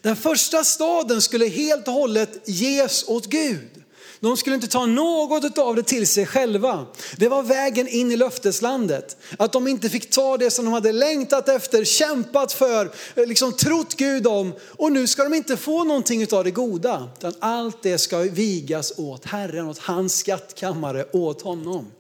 Den 0.01 0.15
första 0.15 0.63
staden 0.63 1.21
skulle 1.21 1.47
helt 1.47 1.87
och 1.87 1.93
hållet 1.93 2.29
ges 2.45 3.07
åt 3.07 3.25
Gud. 3.25 3.83
De 4.19 4.37
skulle 4.37 4.55
inte 4.55 4.67
ta 4.67 4.85
något 4.85 5.57
av 5.57 5.75
det 5.75 5.83
till 5.83 6.07
sig 6.07 6.25
själva. 6.25 6.85
Det 7.17 7.29
var 7.29 7.43
vägen 7.43 7.87
in 7.87 8.11
i 8.11 8.15
löfteslandet. 8.15 9.17
Att 9.37 9.53
de 9.53 9.67
inte 9.67 9.89
fick 9.89 10.09
ta 10.09 10.37
det 10.37 10.51
som 10.51 10.65
de 10.65 10.73
hade 10.73 10.91
längtat 10.91 11.49
efter, 11.49 11.83
kämpat 11.83 12.53
för, 12.53 12.91
eh, 13.15 13.25
liksom 13.27 13.53
trott 13.53 13.95
Gud 13.95 14.27
om. 14.27 14.53
Och 14.77 14.91
nu 14.91 15.07
ska 15.07 15.23
de 15.23 15.33
inte 15.33 15.57
få 15.57 15.83
någonting 15.83 16.27
av 16.31 16.43
det 16.43 16.51
goda. 16.51 17.09
Utan 17.17 17.33
allt 17.39 17.83
det 17.83 17.97
ska 17.97 18.17
vigas 18.17 18.93
åt 18.97 19.25
Herren, 19.25 19.69
åt 19.69 19.77
hans 19.77 20.17
skattkammare, 20.17 21.05
åt 21.11 21.41
honom. 21.41 21.91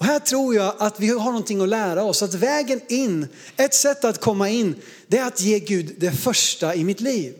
Och 0.00 0.06
här 0.06 0.18
tror 0.18 0.54
jag 0.54 0.74
att 0.78 1.00
vi 1.00 1.08
har 1.08 1.24
någonting 1.24 1.60
att 1.60 1.68
lära 1.68 2.04
oss. 2.04 2.22
Att 2.22 2.34
vägen 2.34 2.80
in, 2.88 3.26
ett 3.56 3.74
sätt 3.74 4.04
att 4.04 4.20
komma 4.20 4.48
in, 4.48 4.74
det 5.06 5.18
är 5.18 5.26
att 5.26 5.40
ge 5.40 5.58
Gud 5.58 5.94
det 5.98 6.12
första 6.12 6.74
i 6.74 6.84
mitt 6.84 7.00
liv. 7.00 7.34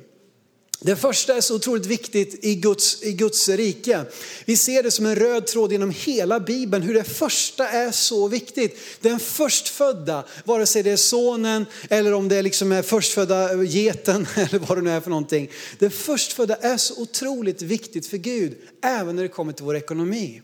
Det 0.80 0.96
första 0.96 1.36
är 1.36 1.40
så 1.40 1.56
otroligt 1.56 1.86
viktigt 1.86 2.44
i 2.44 2.54
Guds, 2.54 3.02
i 3.02 3.12
Guds 3.12 3.48
rike. 3.48 4.04
Vi 4.44 4.56
ser 4.56 4.82
det 4.82 4.90
som 4.90 5.06
en 5.06 5.16
röd 5.16 5.46
tråd 5.46 5.72
genom 5.72 5.90
hela 5.90 6.40
Bibeln, 6.40 6.82
hur 6.82 6.94
det 6.94 7.04
första 7.04 7.68
är 7.68 7.90
så 7.90 8.28
viktigt. 8.28 8.78
Den 9.00 9.20
förstfödda, 9.20 10.24
vare 10.44 10.66
sig 10.66 10.82
det 10.82 10.90
är 10.90 10.96
sonen 10.96 11.66
eller 11.90 12.12
om 12.12 12.28
det 12.28 12.42
liksom 12.42 12.72
är 12.72 12.82
förstfödda 12.82 13.62
geten 13.62 14.26
eller 14.36 14.58
vad 14.58 14.78
det 14.78 14.82
nu 14.82 14.90
är 14.90 15.00
för 15.00 15.10
någonting. 15.10 15.50
Det 15.78 15.90
förstfödda 15.90 16.56
är 16.56 16.76
så 16.76 17.02
otroligt 17.02 17.62
viktigt 17.62 18.06
för 18.06 18.16
Gud, 18.16 18.56
även 18.82 19.16
när 19.16 19.22
det 19.22 19.28
kommer 19.28 19.52
till 19.52 19.64
vår 19.64 19.76
ekonomi. 19.76 20.42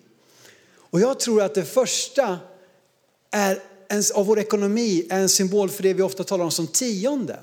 Och 0.91 1.01
jag 1.01 1.21
tror 1.21 1.43
att 1.43 1.55
det 1.55 1.65
första 1.65 2.39
är, 3.31 3.63
av 4.15 4.27
vår 4.27 4.39
ekonomi 4.39 5.07
är 5.11 5.21
en 5.21 5.29
symbol 5.29 5.71
för 5.71 5.83
det 5.83 5.95
vi 5.95 6.03
ofta 6.03 6.25
talar 6.25 6.45
om 6.45 6.51
som 6.51 6.67
tionde. 6.67 7.41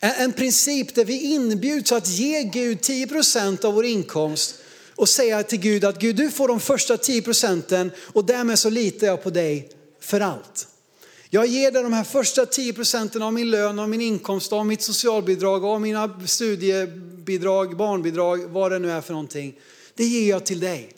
En 0.00 0.32
princip 0.32 0.94
där 0.94 1.04
vi 1.04 1.22
inbjuds 1.22 1.92
att 1.92 2.08
ge 2.08 2.42
Gud 2.42 2.78
10% 2.78 3.64
av 3.64 3.74
vår 3.74 3.84
inkomst 3.84 4.54
och 4.94 5.08
säga 5.08 5.42
till 5.42 5.60
Gud 5.60 5.84
att 5.84 5.98
Gud 5.98 6.16
du 6.16 6.30
får 6.30 6.48
de 6.48 6.60
första 6.60 6.96
10 6.96 7.22
procenten 7.22 7.90
och 8.12 8.24
därmed 8.24 8.58
så 8.58 8.70
litar 8.70 9.06
jag 9.06 9.22
på 9.22 9.30
dig 9.30 9.70
för 10.00 10.20
allt. 10.20 10.68
Jag 11.30 11.46
ger 11.46 11.70
dig 11.70 11.82
de 11.82 11.92
här 11.92 12.04
första 12.04 12.46
10 12.46 12.72
procenten 12.72 13.22
av 13.22 13.32
min 13.32 13.50
lön, 13.50 13.78
av 13.78 13.88
min 13.88 14.00
inkomst, 14.00 14.52
av 14.52 14.66
mitt 14.66 14.82
socialbidrag, 14.82 15.64
av 15.64 15.80
mina 15.80 16.20
studiebidrag, 16.26 17.76
barnbidrag, 17.76 18.38
vad 18.38 18.72
det 18.72 18.78
nu 18.78 18.90
är 18.90 19.00
för 19.00 19.12
någonting. 19.12 19.54
Det 19.94 20.04
ger 20.04 20.28
jag 20.30 20.46
till 20.46 20.60
dig. 20.60 20.97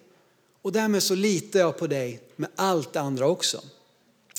Och 0.62 0.72
därmed 0.72 1.02
så 1.02 1.14
litar 1.14 1.60
jag 1.60 1.78
på 1.78 1.86
dig 1.86 2.20
med 2.36 2.48
allt 2.56 2.92
det 2.92 3.00
andra 3.00 3.26
också. 3.26 3.60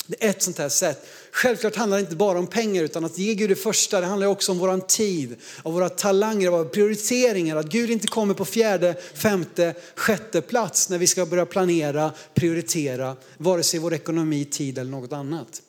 Det 0.08 0.26
är 0.26 0.30
ett 0.30 0.42
sånt 0.42 0.58
här 0.58 0.70
sätt. 0.70 1.06
Självklart 1.32 1.76
handlar 1.76 1.98
det 1.98 2.02
inte 2.02 2.16
bara 2.16 2.40
om 2.40 2.48
pengar 2.48 2.84
utan 2.84 3.06
att 3.06 3.18
ge 3.18 3.34
Gud 3.34 3.50
det 3.50 3.56
första. 3.56 4.02
Det 4.02 4.08
handlar 4.08 4.28
också 4.28 4.52
om 4.52 4.58
våran 4.58 4.82
tid, 4.82 5.36
om 5.64 5.74
våra 5.74 5.90
talanger, 5.90 6.50
våra 6.50 6.66
prioriteringar. 6.66 7.56
Att 7.56 7.66
Gud 7.66 7.90
inte 7.90 8.08
kommer 8.08 8.34
på 8.34 8.46
fjärde, 8.46 8.96
femte, 9.14 9.76
sjätte 9.96 10.42
plats 10.42 10.90
när 10.90 10.98
vi 10.98 11.08
ska 11.08 11.26
börja 11.26 11.46
planera, 11.46 12.14
prioritera, 12.34 13.16
vare 13.38 13.64
sig 13.64 13.80
vår 13.80 13.94
ekonomi, 13.94 14.46
tid 14.46 14.78
eller 14.78 14.92
något 14.92 15.14
annat. 15.14 15.62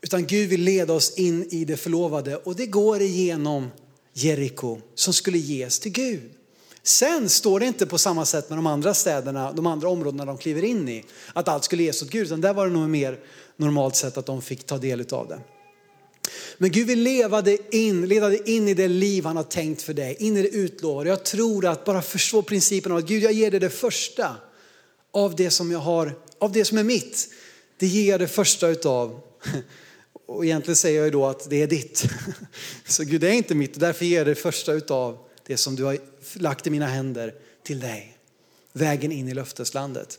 Utan 0.00 0.26
Gud 0.26 0.48
vill 0.48 0.60
leda 0.60 0.92
oss 0.92 1.18
in 1.18 1.48
i 1.50 1.64
det 1.64 1.76
förlovade 1.76 2.36
och 2.36 2.56
det 2.56 2.66
går 2.66 3.02
igenom 3.02 3.70
Jeriko 4.12 4.80
som 4.94 5.12
skulle 5.12 5.38
ges 5.38 5.78
till 5.78 5.92
Gud. 5.92 6.35
Sen 6.86 7.28
står 7.28 7.60
det 7.60 7.66
inte 7.66 7.86
på 7.86 7.98
samma 7.98 8.24
sätt 8.24 8.48
med 8.48 8.58
de 8.58 8.66
andra 8.66 8.94
städerna, 8.94 9.52
de 9.52 9.66
andra 9.66 9.88
områdena 9.88 10.24
de 10.24 10.38
kliver 10.38 10.64
in 10.64 10.88
i, 10.88 11.04
att 11.32 11.48
allt 11.48 11.64
skulle 11.64 11.82
ges 11.82 12.02
åt 12.02 12.10
Gud, 12.10 12.26
utan 12.26 12.40
där 12.40 12.54
var 12.54 12.66
det 12.66 12.72
nog 12.72 12.88
mer 12.88 13.18
normalt 13.56 13.96
sett 13.96 14.16
att 14.16 14.26
de 14.26 14.42
fick 14.42 14.66
ta 14.66 14.78
del 14.78 15.06
av 15.10 15.28
det. 15.28 15.40
Men 16.58 16.70
Gud 16.70 16.86
vill 16.86 17.02
leva 17.02 17.42
dig 17.42 17.58
in, 17.70 18.08
leda 18.08 18.28
dig 18.28 18.42
in 18.44 18.68
i 18.68 18.74
det 18.74 18.88
liv 18.88 19.24
han 19.24 19.36
har 19.36 19.44
tänkt 19.44 19.82
för 19.82 19.94
dig, 19.94 20.16
in 20.18 20.36
i 20.36 20.42
det 20.42 20.48
utlovade. 20.48 21.10
Jag 21.10 21.24
tror 21.24 21.66
att 21.66 21.84
bara 21.84 22.02
förstå 22.02 22.42
principen 22.42 22.92
av 22.92 22.98
att 22.98 23.06
Gud 23.06 23.22
jag 23.22 23.32
ger 23.32 23.50
dig 23.50 23.60
det 23.60 23.70
första 23.70 24.36
av 25.12 25.36
det 25.36 25.50
som 25.50 25.70
jag 25.70 25.78
har, 25.78 26.18
av 26.38 26.52
det 26.52 26.64
som 26.64 26.78
är 26.78 26.84
mitt. 26.84 27.28
Det 27.78 27.86
ger 27.86 28.10
jag 28.10 28.20
det 28.20 28.28
första 28.28 28.68
utav. 28.68 29.20
Och 30.26 30.44
egentligen 30.44 30.76
säger 30.76 30.96
jag 30.96 31.04
ju 31.04 31.10
då 31.10 31.26
att 31.26 31.50
det 31.50 31.62
är 31.62 31.66
ditt. 31.66 32.04
Så 32.86 33.04
Gud 33.04 33.20
det 33.20 33.28
är 33.28 33.32
inte 33.32 33.54
mitt, 33.54 33.80
därför 33.80 34.04
ger 34.04 34.18
jag 34.18 34.26
det 34.26 34.34
första 34.34 34.72
utav 34.72 35.25
det 35.46 35.56
som 35.56 35.76
du 35.76 35.84
har 35.84 35.98
lagt 36.34 36.66
i 36.66 36.70
mina 36.70 36.86
händer 36.86 37.34
till 37.62 37.80
dig. 37.80 38.18
Vägen 38.72 39.12
in 39.12 39.28
i 39.28 39.34
löfteslandet. 39.34 40.18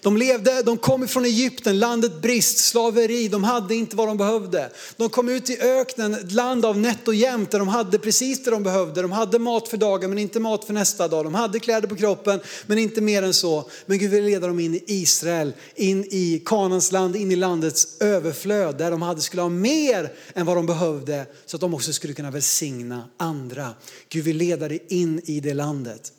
De 0.00 0.16
levde, 0.16 0.62
de 0.62 0.78
kom 0.78 1.04
ifrån 1.04 1.24
Egypten, 1.24 1.78
landet 1.78 2.22
brist, 2.22 2.58
slaveri, 2.58 3.28
de 3.28 3.44
hade 3.44 3.74
inte 3.74 3.96
vad 3.96 4.08
de 4.08 4.16
behövde. 4.16 4.70
De 4.96 5.08
kom 5.08 5.28
ut 5.28 5.50
i 5.50 5.60
öknen, 5.60 6.14
ett 6.14 6.32
land 6.32 6.64
av 6.64 6.78
nätt 6.78 7.08
och 7.08 7.14
jämnt 7.14 7.50
där 7.50 7.58
de 7.58 7.68
hade 7.68 7.98
precis 7.98 8.44
det 8.44 8.50
de 8.50 8.62
behövde. 8.62 9.02
De 9.02 9.12
hade 9.12 9.38
mat 9.38 9.68
för 9.68 9.76
dagen 9.76 10.10
men 10.10 10.18
inte 10.18 10.40
mat 10.40 10.64
för 10.64 10.72
nästa 10.72 11.08
dag. 11.08 11.24
De 11.24 11.34
hade 11.34 11.58
kläder 11.58 11.88
på 11.88 11.96
kroppen 11.96 12.40
men 12.66 12.78
inte 12.78 13.00
mer 13.00 13.22
än 13.22 13.34
så. 13.34 13.70
Men 13.86 13.98
Gud 13.98 14.10
ville 14.10 14.26
leda 14.26 14.46
dem 14.46 14.60
in 14.60 14.74
i 14.74 14.84
Israel, 14.86 15.52
in 15.74 16.04
i 16.04 16.42
Kanans 16.44 16.92
land, 16.92 17.16
in 17.16 17.32
i 17.32 17.36
landets 17.36 18.00
överflöd 18.00 18.78
där 18.78 18.90
de 18.90 19.02
hade, 19.02 19.20
skulle 19.20 19.42
ha 19.42 19.48
mer 19.48 20.12
än 20.34 20.46
vad 20.46 20.56
de 20.56 20.66
behövde 20.66 21.26
så 21.46 21.56
att 21.56 21.60
de 21.60 21.74
också 21.74 21.92
skulle 21.92 22.14
kunna 22.14 22.30
välsigna 22.30 23.08
andra. 23.16 23.74
Gud 24.08 24.24
vill 24.24 24.36
leda 24.36 24.68
dig 24.68 24.84
in 24.88 25.20
i 25.24 25.40
det 25.40 25.54
landet. 25.54 26.12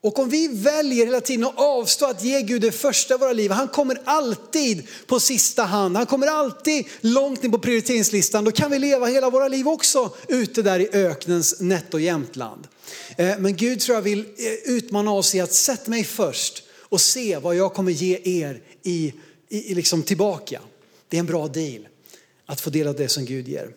Och 0.00 0.18
om 0.18 0.28
vi 0.28 0.48
väljer 0.48 1.06
hela 1.06 1.20
tiden 1.20 1.44
att 1.44 1.58
avstå 1.58 2.06
att 2.06 2.24
ge 2.24 2.42
Gud 2.42 2.62
det 2.62 2.72
första 2.72 3.14
i 3.14 3.18
våra 3.18 3.32
liv, 3.32 3.50
han 3.50 3.68
kommer 3.68 4.00
alltid 4.04 4.86
på 5.06 5.20
sista 5.20 5.62
hand, 5.62 5.96
han 5.96 6.06
kommer 6.06 6.26
alltid 6.26 6.86
långt 7.00 7.42
ner 7.42 7.50
på 7.50 7.58
prioriteringslistan, 7.58 8.44
då 8.44 8.50
kan 8.50 8.70
vi 8.70 8.78
leva 8.78 9.06
hela 9.06 9.30
våra 9.30 9.48
liv 9.48 9.68
också 9.68 10.10
ute 10.28 10.62
där 10.62 10.80
i 10.80 10.88
öknens 10.92 11.60
nätt 11.60 11.94
och 11.94 12.00
jämtland. 12.00 12.68
Eh, 13.16 13.38
men 13.38 13.56
Gud 13.56 13.80
tror 13.80 13.94
jag 13.94 14.02
vill 14.02 14.20
eh, 14.20 14.72
utmana 14.74 15.12
oss 15.12 15.34
i 15.34 15.40
att 15.40 15.52
sätta 15.52 15.90
mig 15.90 16.04
först 16.04 16.62
och 16.80 17.00
se 17.00 17.38
vad 17.38 17.56
jag 17.56 17.74
kommer 17.74 17.92
ge 17.92 18.20
er 18.24 18.62
i, 18.82 19.12
i, 19.48 19.74
liksom 19.74 20.02
tillbaka. 20.02 20.60
Det 21.08 21.16
är 21.16 21.18
en 21.18 21.26
bra 21.26 21.48
deal 21.48 21.88
att 22.46 22.60
få 22.60 22.70
del 22.70 22.86
av 22.86 22.96
det 22.96 23.08
som 23.08 23.24
Gud 23.24 23.48
ger. 23.48 23.70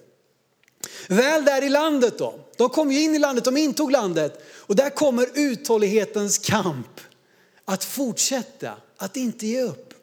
Väl 1.07 1.45
där 1.45 1.63
i 1.63 1.69
landet 1.69 2.17
då, 2.17 2.39
de 2.57 2.69
kom 2.69 2.91
ju 2.91 3.01
in 3.01 3.15
i 3.15 3.19
landet, 3.19 3.45
de 3.45 3.57
intog 3.57 3.91
landet 3.91 4.43
och 4.61 4.75
där 4.75 4.89
kommer 4.89 5.27
uthållighetens 5.33 6.37
kamp 6.37 7.01
att 7.65 7.83
fortsätta, 7.83 8.71
att 8.97 9.17
inte 9.17 9.47
ge 9.47 9.61
upp. 9.61 9.93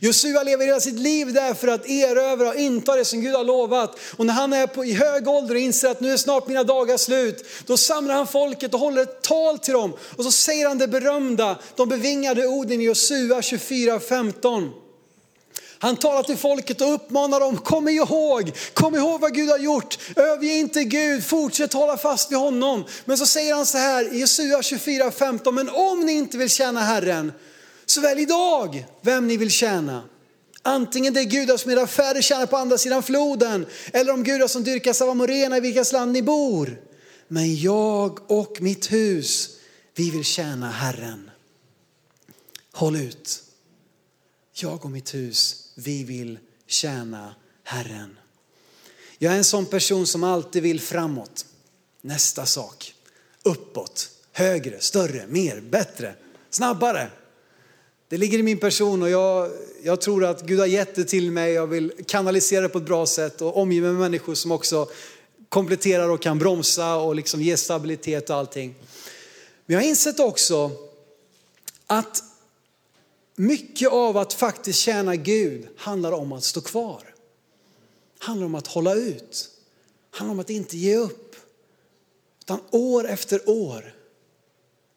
Josua 0.00 0.42
lever 0.42 0.66
hela 0.66 0.80
sitt 0.80 0.98
liv 0.98 1.32
där 1.32 1.54
för 1.54 1.68
att 1.68 1.88
erövra 1.88 2.48
och 2.48 2.54
inta 2.54 2.96
det 2.96 3.04
som 3.04 3.20
Gud 3.20 3.34
har 3.34 3.44
lovat. 3.44 3.98
Och 4.16 4.26
när 4.26 4.34
han 4.34 4.52
är 4.52 4.66
på, 4.66 4.84
i 4.84 4.92
hög 4.92 5.28
ålder 5.28 5.54
och 5.54 5.60
inser 5.60 5.88
att 5.88 6.00
nu 6.00 6.12
är 6.12 6.16
snart 6.16 6.48
mina 6.48 6.64
dagar 6.64 6.96
slut, 6.96 7.46
då 7.66 7.76
samlar 7.76 8.14
han 8.14 8.26
folket 8.26 8.74
och 8.74 8.80
håller 8.80 9.02
ett 9.02 9.22
tal 9.22 9.58
till 9.58 9.74
dem. 9.74 9.92
Och 10.16 10.24
så 10.24 10.30
säger 10.30 10.68
han 10.68 10.78
det 10.78 10.88
berömda, 10.88 11.58
de 11.76 11.88
bevingade 11.88 12.46
orden 12.46 12.80
i 12.80 12.84
Josua 12.84 13.40
24.15. 13.40 14.83
Han 15.78 15.96
talar 15.96 16.22
till 16.22 16.36
folket 16.36 16.80
och 16.80 16.94
uppmanar 16.94 17.40
dem, 17.40 17.56
kom 17.56 17.88
ihåg, 17.88 18.52
kom 18.74 18.94
ihåg 18.94 19.20
vad 19.20 19.34
Gud 19.34 19.48
har 19.48 19.58
gjort. 19.58 19.98
Överge 20.16 20.54
inte 20.54 20.84
Gud, 20.84 21.24
fortsätt 21.24 21.72
hålla 21.72 21.96
fast 21.96 22.32
vid 22.32 22.38
honom. 22.38 22.84
Men 23.04 23.18
så 23.18 23.26
säger 23.26 23.54
han 23.54 23.66
så 23.66 23.78
här 23.78 24.14
i 24.14 24.18
Jesua 24.18 24.60
24.15, 24.60 25.52
men 25.52 25.68
om 25.68 26.06
ni 26.06 26.12
inte 26.12 26.38
vill 26.38 26.50
tjäna 26.50 26.80
Herren, 26.80 27.32
så 27.86 28.00
välj 28.00 28.22
idag 28.22 28.86
vem 29.02 29.28
ni 29.28 29.36
vill 29.36 29.50
tjäna. 29.50 30.02
Antingen 30.62 31.14
det 31.14 31.20
är 31.20 31.24
gudar 31.24 31.56
som 31.56 31.70
era 31.70 31.86
fäder 31.86 32.22
tjänar 32.22 32.46
på 32.46 32.56
andra 32.56 32.78
sidan 32.78 33.02
floden, 33.02 33.66
eller 33.92 34.12
de 34.12 34.24
gudar 34.24 34.46
som 34.46 34.64
dyrkas 34.64 35.02
av 35.02 35.10
amorena 35.10 35.56
i 35.56 35.60
vilkas 35.60 35.92
land 35.92 36.12
ni 36.12 36.22
bor. 36.22 36.80
Men 37.28 37.56
jag 37.56 38.30
och 38.30 38.56
mitt 38.60 38.92
hus, 38.92 39.50
vi 39.94 40.10
vill 40.10 40.24
tjäna 40.24 40.70
Herren. 40.70 41.30
Håll 42.72 42.96
ut. 42.96 43.42
Jag 44.52 44.84
och 44.84 44.90
mitt 44.90 45.14
hus, 45.14 45.63
vi 45.74 46.04
vill 46.04 46.38
tjäna 46.66 47.34
Herren. 47.64 48.18
Jag 49.18 49.32
är 49.32 49.36
en 49.36 49.44
sån 49.44 49.66
person 49.66 50.06
som 50.06 50.24
alltid 50.24 50.62
vill 50.62 50.80
framåt. 50.80 51.46
Nästa 52.00 52.46
sak. 52.46 52.94
Uppåt. 53.42 54.10
Högre, 54.32 54.80
större, 54.80 55.26
mer, 55.26 55.60
bättre, 55.60 56.14
snabbare. 56.50 57.10
Det 58.08 58.16
ligger 58.16 58.38
i 58.38 58.42
min 58.42 58.58
person 58.58 59.02
och 59.02 59.10
jag, 59.10 59.50
jag 59.82 60.00
tror 60.00 60.24
att 60.24 60.42
Gud 60.42 60.58
har 60.58 60.66
gett 60.66 60.94
det 60.94 61.04
till 61.04 61.30
mig. 61.30 61.52
Jag 61.52 61.66
vill 61.66 61.92
kanalisera 62.06 62.60
det 62.60 62.68
på 62.68 62.78
ett 62.78 62.84
bra 62.84 63.06
sätt 63.06 63.42
och 63.42 63.56
omge 63.56 63.80
mig 63.80 63.90
med 63.90 64.00
människor 64.00 64.34
som 64.34 64.52
också 64.52 64.88
kompletterar 65.48 66.08
och 66.08 66.22
kan 66.22 66.38
bromsa 66.38 66.96
och 66.96 67.14
liksom 67.14 67.42
ge 67.42 67.56
stabilitet 67.56 68.30
och 68.30 68.36
allting. 68.36 68.74
Men 69.66 69.74
jag 69.74 69.80
har 69.82 69.88
insett 69.88 70.20
också 70.20 70.70
att 71.86 72.22
mycket 73.36 73.88
av 73.88 74.16
att 74.16 74.32
faktiskt 74.32 74.78
tjäna 74.78 75.16
Gud 75.16 75.68
handlar 75.76 76.12
om 76.12 76.32
att 76.32 76.44
stå 76.44 76.60
kvar. 76.60 77.14
Handlar 78.18 78.46
om 78.46 78.54
att 78.54 78.66
hålla 78.66 78.94
ut. 78.94 79.50
Handlar 80.10 80.32
om 80.32 80.40
att 80.40 80.50
inte 80.50 80.76
ge 80.76 80.96
upp. 80.96 81.36
Utan 82.40 82.60
år 82.70 83.08
efter 83.08 83.48
år, 83.48 83.94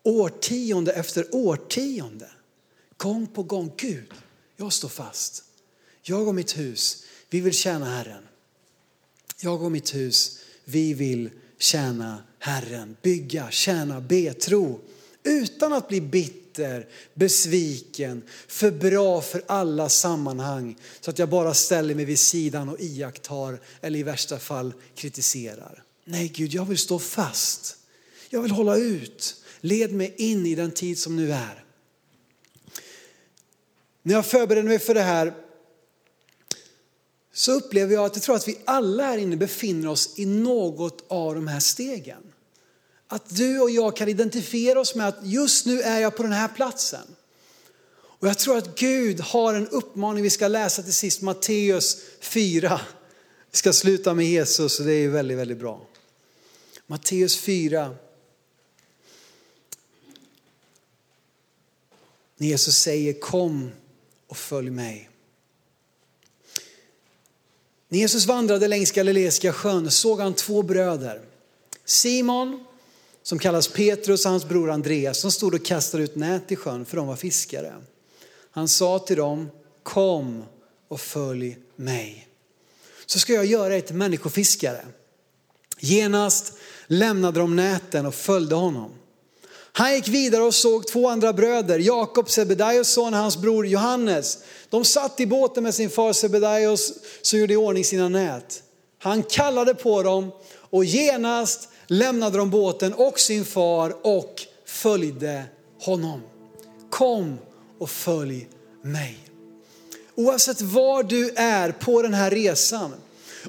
årtionde 0.04 0.94
efter 0.94 1.36
årtionde, 1.36 2.30
gång 2.98 3.28
på 3.28 3.44
gång, 3.44 3.72
Gud, 3.78 4.14
jag 4.56 4.74
står 4.74 4.90
fast. 4.90 5.44
Jag 6.02 6.28
och 6.28 6.36
mitt 6.36 6.58
hus, 6.58 7.06
vi 7.30 7.42
vill 7.42 7.54
tjäna 7.54 7.86
Herren. 7.86 8.24
Jag 9.40 9.64
och 9.64 9.72
mitt 9.72 9.96
hus, 9.96 10.40
vi 10.64 10.94
vill 10.94 11.30
tjäna 11.58 12.24
Herren. 12.40 12.98
Bygga, 13.02 13.52
tjäna, 13.52 14.02
be, 14.02 14.34
tro. 14.34 14.80
Utan 15.24 15.74
att 15.74 15.88
bli 15.88 16.02
bitter 16.02 16.47
bitter, 16.58 16.88
besviken, 17.14 18.24
för 18.48 18.72
bra 18.72 19.22
för 19.22 19.44
alla 19.48 19.90
sammanhang 19.90 20.78
så 21.02 21.10
att 21.10 21.20
jag 21.20 21.30
bara 21.30 21.54
ställer 21.54 21.96
mig 21.96 22.06
vid 22.06 22.20
sidan 22.20 22.70
och 22.70 22.80
iakttar 22.80 23.60
eller 23.82 24.00
i 24.00 24.04
värsta 24.04 24.40
fall 24.40 24.74
kritiserar. 24.96 25.84
Nej 26.06 26.28
Gud, 26.28 26.54
jag 26.54 26.66
vill 26.66 26.78
stå 26.78 27.00
fast. 27.00 27.78
Jag 28.30 28.42
vill 28.42 28.52
hålla 28.52 28.78
ut. 28.78 29.36
Led 29.62 29.94
mig 29.94 30.14
in 30.18 30.46
i 30.46 30.56
den 30.56 30.72
tid 30.72 31.00
som 31.00 31.16
nu 31.16 31.32
är. 31.32 31.64
När 34.04 34.14
jag 34.14 34.26
förberedde 34.26 34.68
mig 34.68 34.80
för 34.80 34.94
det 34.94 35.02
här 35.02 35.34
så 37.34 37.52
upplever 37.52 37.94
jag 37.94 38.06
att 38.06 38.16
jag 38.16 38.24
tror 38.24 38.36
att 38.36 38.48
vi 38.48 38.58
alla 38.66 39.04
här 39.04 39.18
inne 39.18 39.38
befinner 39.38 39.90
oss 39.90 40.20
i 40.20 40.26
något 40.26 41.06
av 41.08 41.36
de 41.36 41.48
här 41.48 41.60
stegen. 41.60 42.24
Att 43.08 43.36
du 43.36 43.60
och 43.60 43.70
jag 43.70 43.96
kan 43.96 44.10
identifiera 44.10 44.80
oss 44.80 44.96
med 44.96 45.08
att 45.08 45.20
just 45.24 45.66
nu 45.66 45.82
är 45.82 46.00
jag 46.00 46.16
på 46.16 46.24
den 46.24 46.32
här 46.32 46.48
platsen. 46.48 47.16
Och 48.20 48.28
jag 48.28 48.38
tror 48.38 48.58
att 48.58 48.80
Gud 48.80 49.20
har 49.20 49.54
en 49.54 49.68
uppmaning 49.68 50.24
vi 50.24 50.30
ska 50.30 50.48
läsa 50.48 50.84
till 50.84 50.94
sist, 50.94 51.22
Matteus 51.22 51.98
4. 52.20 52.82
Vi 53.52 53.58
ska 53.58 53.74
sluta 53.74 54.14
med 54.14 54.26
Jesus 54.26 54.80
och 54.80 54.86
det 54.86 54.94
är 54.94 55.10
väldigt, 55.10 55.38
väldigt 55.38 55.58
bra. 55.58 55.88
Matteus 56.88 57.38
4. 57.38 57.96
När 62.38 62.48
Jesus 62.48 62.78
säger 62.78 63.14
kom 63.20 63.72
och 64.28 64.38
följ 64.38 64.70
mig. 64.70 65.10
När 67.90 68.00
Jesus 68.00 68.26
vandrade 68.26 68.68
längs 68.68 68.92
Galileiska 68.92 69.54
sjön 69.54 69.92
såg 69.92 70.20
han 70.20 70.34
två 70.34 70.64
bröder. 70.64 71.22
Simon, 71.86 72.67
som 73.28 73.40
kallas 73.40 73.68
Petrus 73.68 74.26
och 74.26 74.32
hans 74.32 74.46
bror 74.46 74.72
Andreas, 74.72 75.20
som 75.20 75.32
stod 75.32 75.54
och 75.54 75.66
kastade 75.66 76.04
ut 76.04 76.16
nät 76.16 76.52
i 76.52 76.56
sjön 76.56 76.86
för 76.86 76.98
de 76.98 77.08
var 77.08 77.16
fiskare. 77.16 77.74
Han 78.52 78.68
sa 78.68 79.00
till 79.00 79.18
dem, 79.18 79.50
kom 79.84 80.44
och 80.88 81.02
följ 81.02 81.58
mig. 81.76 82.28
Så 83.06 83.20
ska 83.20 83.34
jag 83.34 83.46
göra 83.46 83.76
er 83.76 83.82
till 83.82 83.96
människofiskare. 83.96 84.86
Genast 85.80 86.54
lämnade 86.88 87.40
de 87.40 87.56
näten 87.56 88.06
och 88.06 88.16
följde 88.16 88.56
honom. 88.56 88.92
Han 89.72 89.94
gick 89.94 90.08
vidare 90.08 90.44
och 90.44 90.56
såg 90.56 90.88
två 90.88 91.10
andra 91.10 91.34
bröder, 91.34 91.80
Jakob, 91.80 92.30
Sebedaios 92.30 92.90
son 92.90 93.14
och 93.14 93.20
hans 93.20 93.38
bror 93.38 93.68
Johannes. 93.68 94.38
De 94.70 94.86
satt 94.86 95.20
i 95.20 95.26
båten 95.26 95.64
med 95.64 95.76
sin 95.76 95.90
far 95.90 96.14
Sebedaios 96.14 96.94
som 97.22 97.40
gjorde 97.40 97.54
i 97.54 97.58
ordning 97.58 97.86
sina 97.86 98.10
nät. 98.10 98.64
Han 99.00 99.24
kallade 99.24 99.74
på 99.74 100.04
dem 100.04 100.32
och 100.70 100.86
genast 100.86 101.70
lämnade 101.88 102.38
de 102.38 102.50
båten 102.50 102.94
och 102.94 103.20
sin 103.20 103.46
far 103.46 103.96
och 104.02 104.42
följde 104.66 105.44
honom. 105.80 106.22
Kom 106.90 107.38
och 107.80 107.90
följ 107.90 108.48
mig. 108.82 109.18
Oavsett 110.16 110.62
var 110.62 111.04
du 111.04 111.30
är 111.36 111.72
på 111.72 112.02
den 112.02 112.14
här 112.14 112.32
resan, 112.32 112.94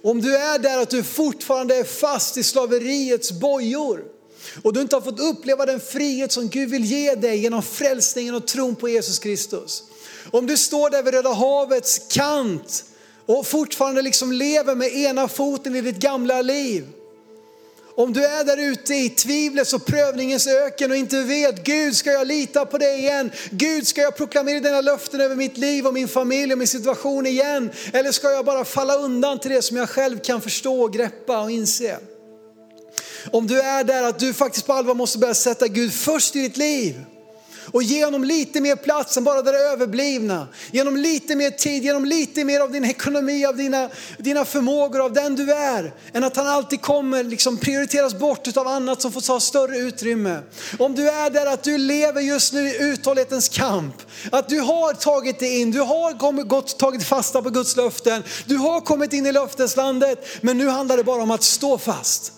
om 0.02 0.20
du 0.20 0.36
är 0.36 0.58
där 0.58 0.78
att 0.78 0.90
du 0.90 1.02
fortfarande 1.02 1.76
är 1.76 1.84
fast 1.84 2.36
i 2.36 2.42
slaveriets 2.42 3.32
bojor 3.32 4.04
och 4.62 4.72
du 4.72 4.80
inte 4.80 4.96
har 4.96 5.00
fått 5.00 5.20
uppleva 5.20 5.66
den 5.66 5.80
frihet 5.80 6.32
som 6.32 6.48
Gud 6.48 6.70
vill 6.70 6.84
ge 6.84 7.14
dig 7.14 7.38
genom 7.38 7.62
frälsningen 7.62 8.34
och 8.34 8.46
tron 8.46 8.76
på 8.76 8.88
Jesus 8.88 9.18
Kristus. 9.18 9.82
Om 10.30 10.46
du 10.46 10.56
står 10.56 10.90
där 10.90 11.02
vid 11.02 11.14
Röda 11.14 11.32
havets 11.32 12.00
kant 12.10 12.84
och 13.26 13.46
fortfarande 13.46 14.02
liksom 14.02 14.32
lever 14.32 14.74
med 14.74 14.96
ena 14.96 15.28
foten 15.28 15.76
i 15.76 15.80
ditt 15.80 15.98
gamla 15.98 16.42
liv 16.42 16.86
om 17.98 18.12
du 18.12 18.24
är 18.24 18.44
där 18.44 18.56
ute 18.56 18.94
i 18.94 19.08
tvivlets 19.08 19.72
och 19.72 19.86
prövningens 19.86 20.46
öken 20.46 20.90
och 20.90 20.96
inte 20.96 21.22
vet, 21.22 21.64
Gud 21.64 21.96
ska 21.96 22.12
jag 22.12 22.26
lita 22.26 22.66
på 22.66 22.78
dig 22.78 22.98
igen? 22.98 23.30
Gud 23.50 23.86
ska 23.86 24.00
jag 24.00 24.16
proklamera 24.16 24.60
dina 24.60 24.80
löften 24.80 25.20
över 25.20 25.36
mitt 25.36 25.56
liv 25.56 25.86
och 25.86 25.94
min 25.94 26.08
familj 26.08 26.52
och 26.52 26.58
min 26.58 26.68
situation 26.68 27.26
igen? 27.26 27.70
Eller 27.92 28.12
ska 28.12 28.30
jag 28.30 28.44
bara 28.44 28.64
falla 28.64 28.94
undan 28.94 29.38
till 29.38 29.50
det 29.50 29.62
som 29.62 29.76
jag 29.76 29.88
själv 29.88 30.18
kan 30.18 30.40
förstå, 30.40 30.88
greppa 30.88 31.42
och 31.42 31.50
inse? 31.50 31.98
Om 33.30 33.46
du 33.46 33.60
är 33.60 33.84
där 33.84 34.02
att 34.02 34.18
du 34.18 34.34
faktiskt 34.34 34.66
på 34.66 34.72
allvar 34.72 34.94
måste 34.94 35.18
börja 35.18 35.34
sätta 35.34 35.68
Gud 35.68 35.92
först 35.92 36.36
i 36.36 36.40
ditt 36.40 36.56
liv 36.56 37.04
och 37.72 37.82
ge 37.82 38.04
honom 38.04 38.24
lite 38.24 38.60
mer 38.60 38.76
plats 38.76 39.16
än 39.16 39.24
bara 39.24 39.42
det 39.42 39.58
överblivna. 39.58 40.48
Genom 40.72 40.96
lite 40.96 41.36
mer 41.36 41.50
tid, 41.50 41.84
genom 41.84 42.04
lite 42.04 42.44
mer 42.44 42.60
av 42.60 42.72
din 42.72 42.84
ekonomi, 42.84 43.46
av 43.46 43.56
dina, 43.56 43.88
dina 44.18 44.44
förmågor, 44.44 45.04
av 45.04 45.12
den 45.12 45.36
du 45.36 45.52
är. 45.52 45.94
Än 46.12 46.24
att 46.24 46.36
han 46.36 46.46
alltid 46.48 46.80
kommer 46.80 47.24
liksom 47.24 47.56
prioriteras 47.56 48.14
bort 48.14 48.56
av 48.56 48.68
annat 48.68 49.02
som 49.02 49.12
får 49.12 49.20
ta 49.20 49.40
större 49.40 49.78
utrymme. 49.78 50.38
Om 50.78 50.94
du 50.94 51.08
är 51.08 51.30
där 51.30 51.46
att 51.46 51.62
du 51.62 51.78
lever 51.78 52.20
just 52.20 52.52
nu 52.52 52.68
i 52.68 52.82
uthållighetens 52.82 53.48
kamp. 53.48 53.94
Att 54.32 54.48
du 54.48 54.60
har 54.60 54.92
tagit 54.92 55.38
dig 55.38 55.60
in, 55.60 55.70
du 55.70 55.80
har 55.80 56.18
kommit, 56.18 56.48
gått, 56.48 56.78
tagit 56.78 57.04
fasta 57.04 57.42
på 57.42 57.50
Guds 57.50 57.76
löften. 57.76 58.22
Du 58.46 58.56
har 58.56 58.80
kommit 58.80 59.12
in 59.12 59.26
i 59.26 59.32
löfteslandet 59.32 60.26
men 60.40 60.58
nu 60.58 60.68
handlar 60.68 60.96
det 60.96 61.04
bara 61.04 61.22
om 61.22 61.30
att 61.30 61.42
stå 61.42 61.78
fast. 61.78 62.32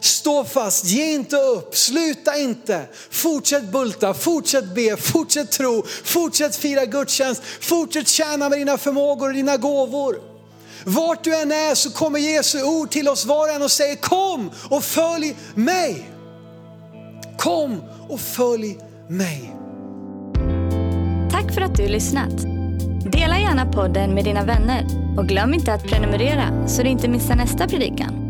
Stå 0.00 0.44
fast, 0.44 0.84
ge 0.84 1.12
inte 1.12 1.36
upp, 1.36 1.76
sluta 1.76 2.36
inte. 2.38 2.82
Fortsätt 3.10 3.72
bulta, 3.72 4.14
fortsätt 4.14 4.74
be, 4.74 4.96
fortsätt 4.96 5.52
tro, 5.52 5.84
fortsätt 6.04 6.56
fira 6.56 6.84
gudstjänst, 6.84 7.42
fortsätt 7.60 8.08
tjäna 8.08 8.48
med 8.48 8.58
dina 8.58 8.78
förmågor 8.78 9.28
och 9.28 9.34
dina 9.34 9.56
gåvor. 9.56 10.16
Vart 10.84 11.24
du 11.24 11.34
än 11.34 11.52
är 11.52 11.74
så 11.74 11.90
kommer 11.90 12.18
Jesu 12.18 12.62
ord 12.62 12.90
till 12.90 13.08
oss 13.08 13.26
var 13.26 13.48
och 13.48 13.54
en 13.54 13.62
och 13.62 13.70
säger 13.70 13.96
kom 13.96 14.50
och 14.70 14.84
följ 14.84 15.36
mig. 15.54 16.10
Kom 17.38 17.82
och 18.08 18.20
följ 18.20 18.78
mig. 19.08 19.56
Tack 21.30 21.54
för 21.54 21.60
att 21.60 21.76
du 21.76 21.88
lyssnat. 21.88 22.40
Dela 23.12 23.38
gärna 23.38 23.72
podden 23.72 24.14
med 24.14 24.24
dina 24.24 24.44
vänner 24.44 24.86
och 25.18 25.28
glöm 25.28 25.54
inte 25.54 25.72
att 25.72 25.82
prenumerera 25.82 26.68
så 26.68 26.82
du 26.82 26.88
inte 26.88 27.08
missar 27.08 27.34
nästa 27.34 27.68
predikan. 27.68 28.29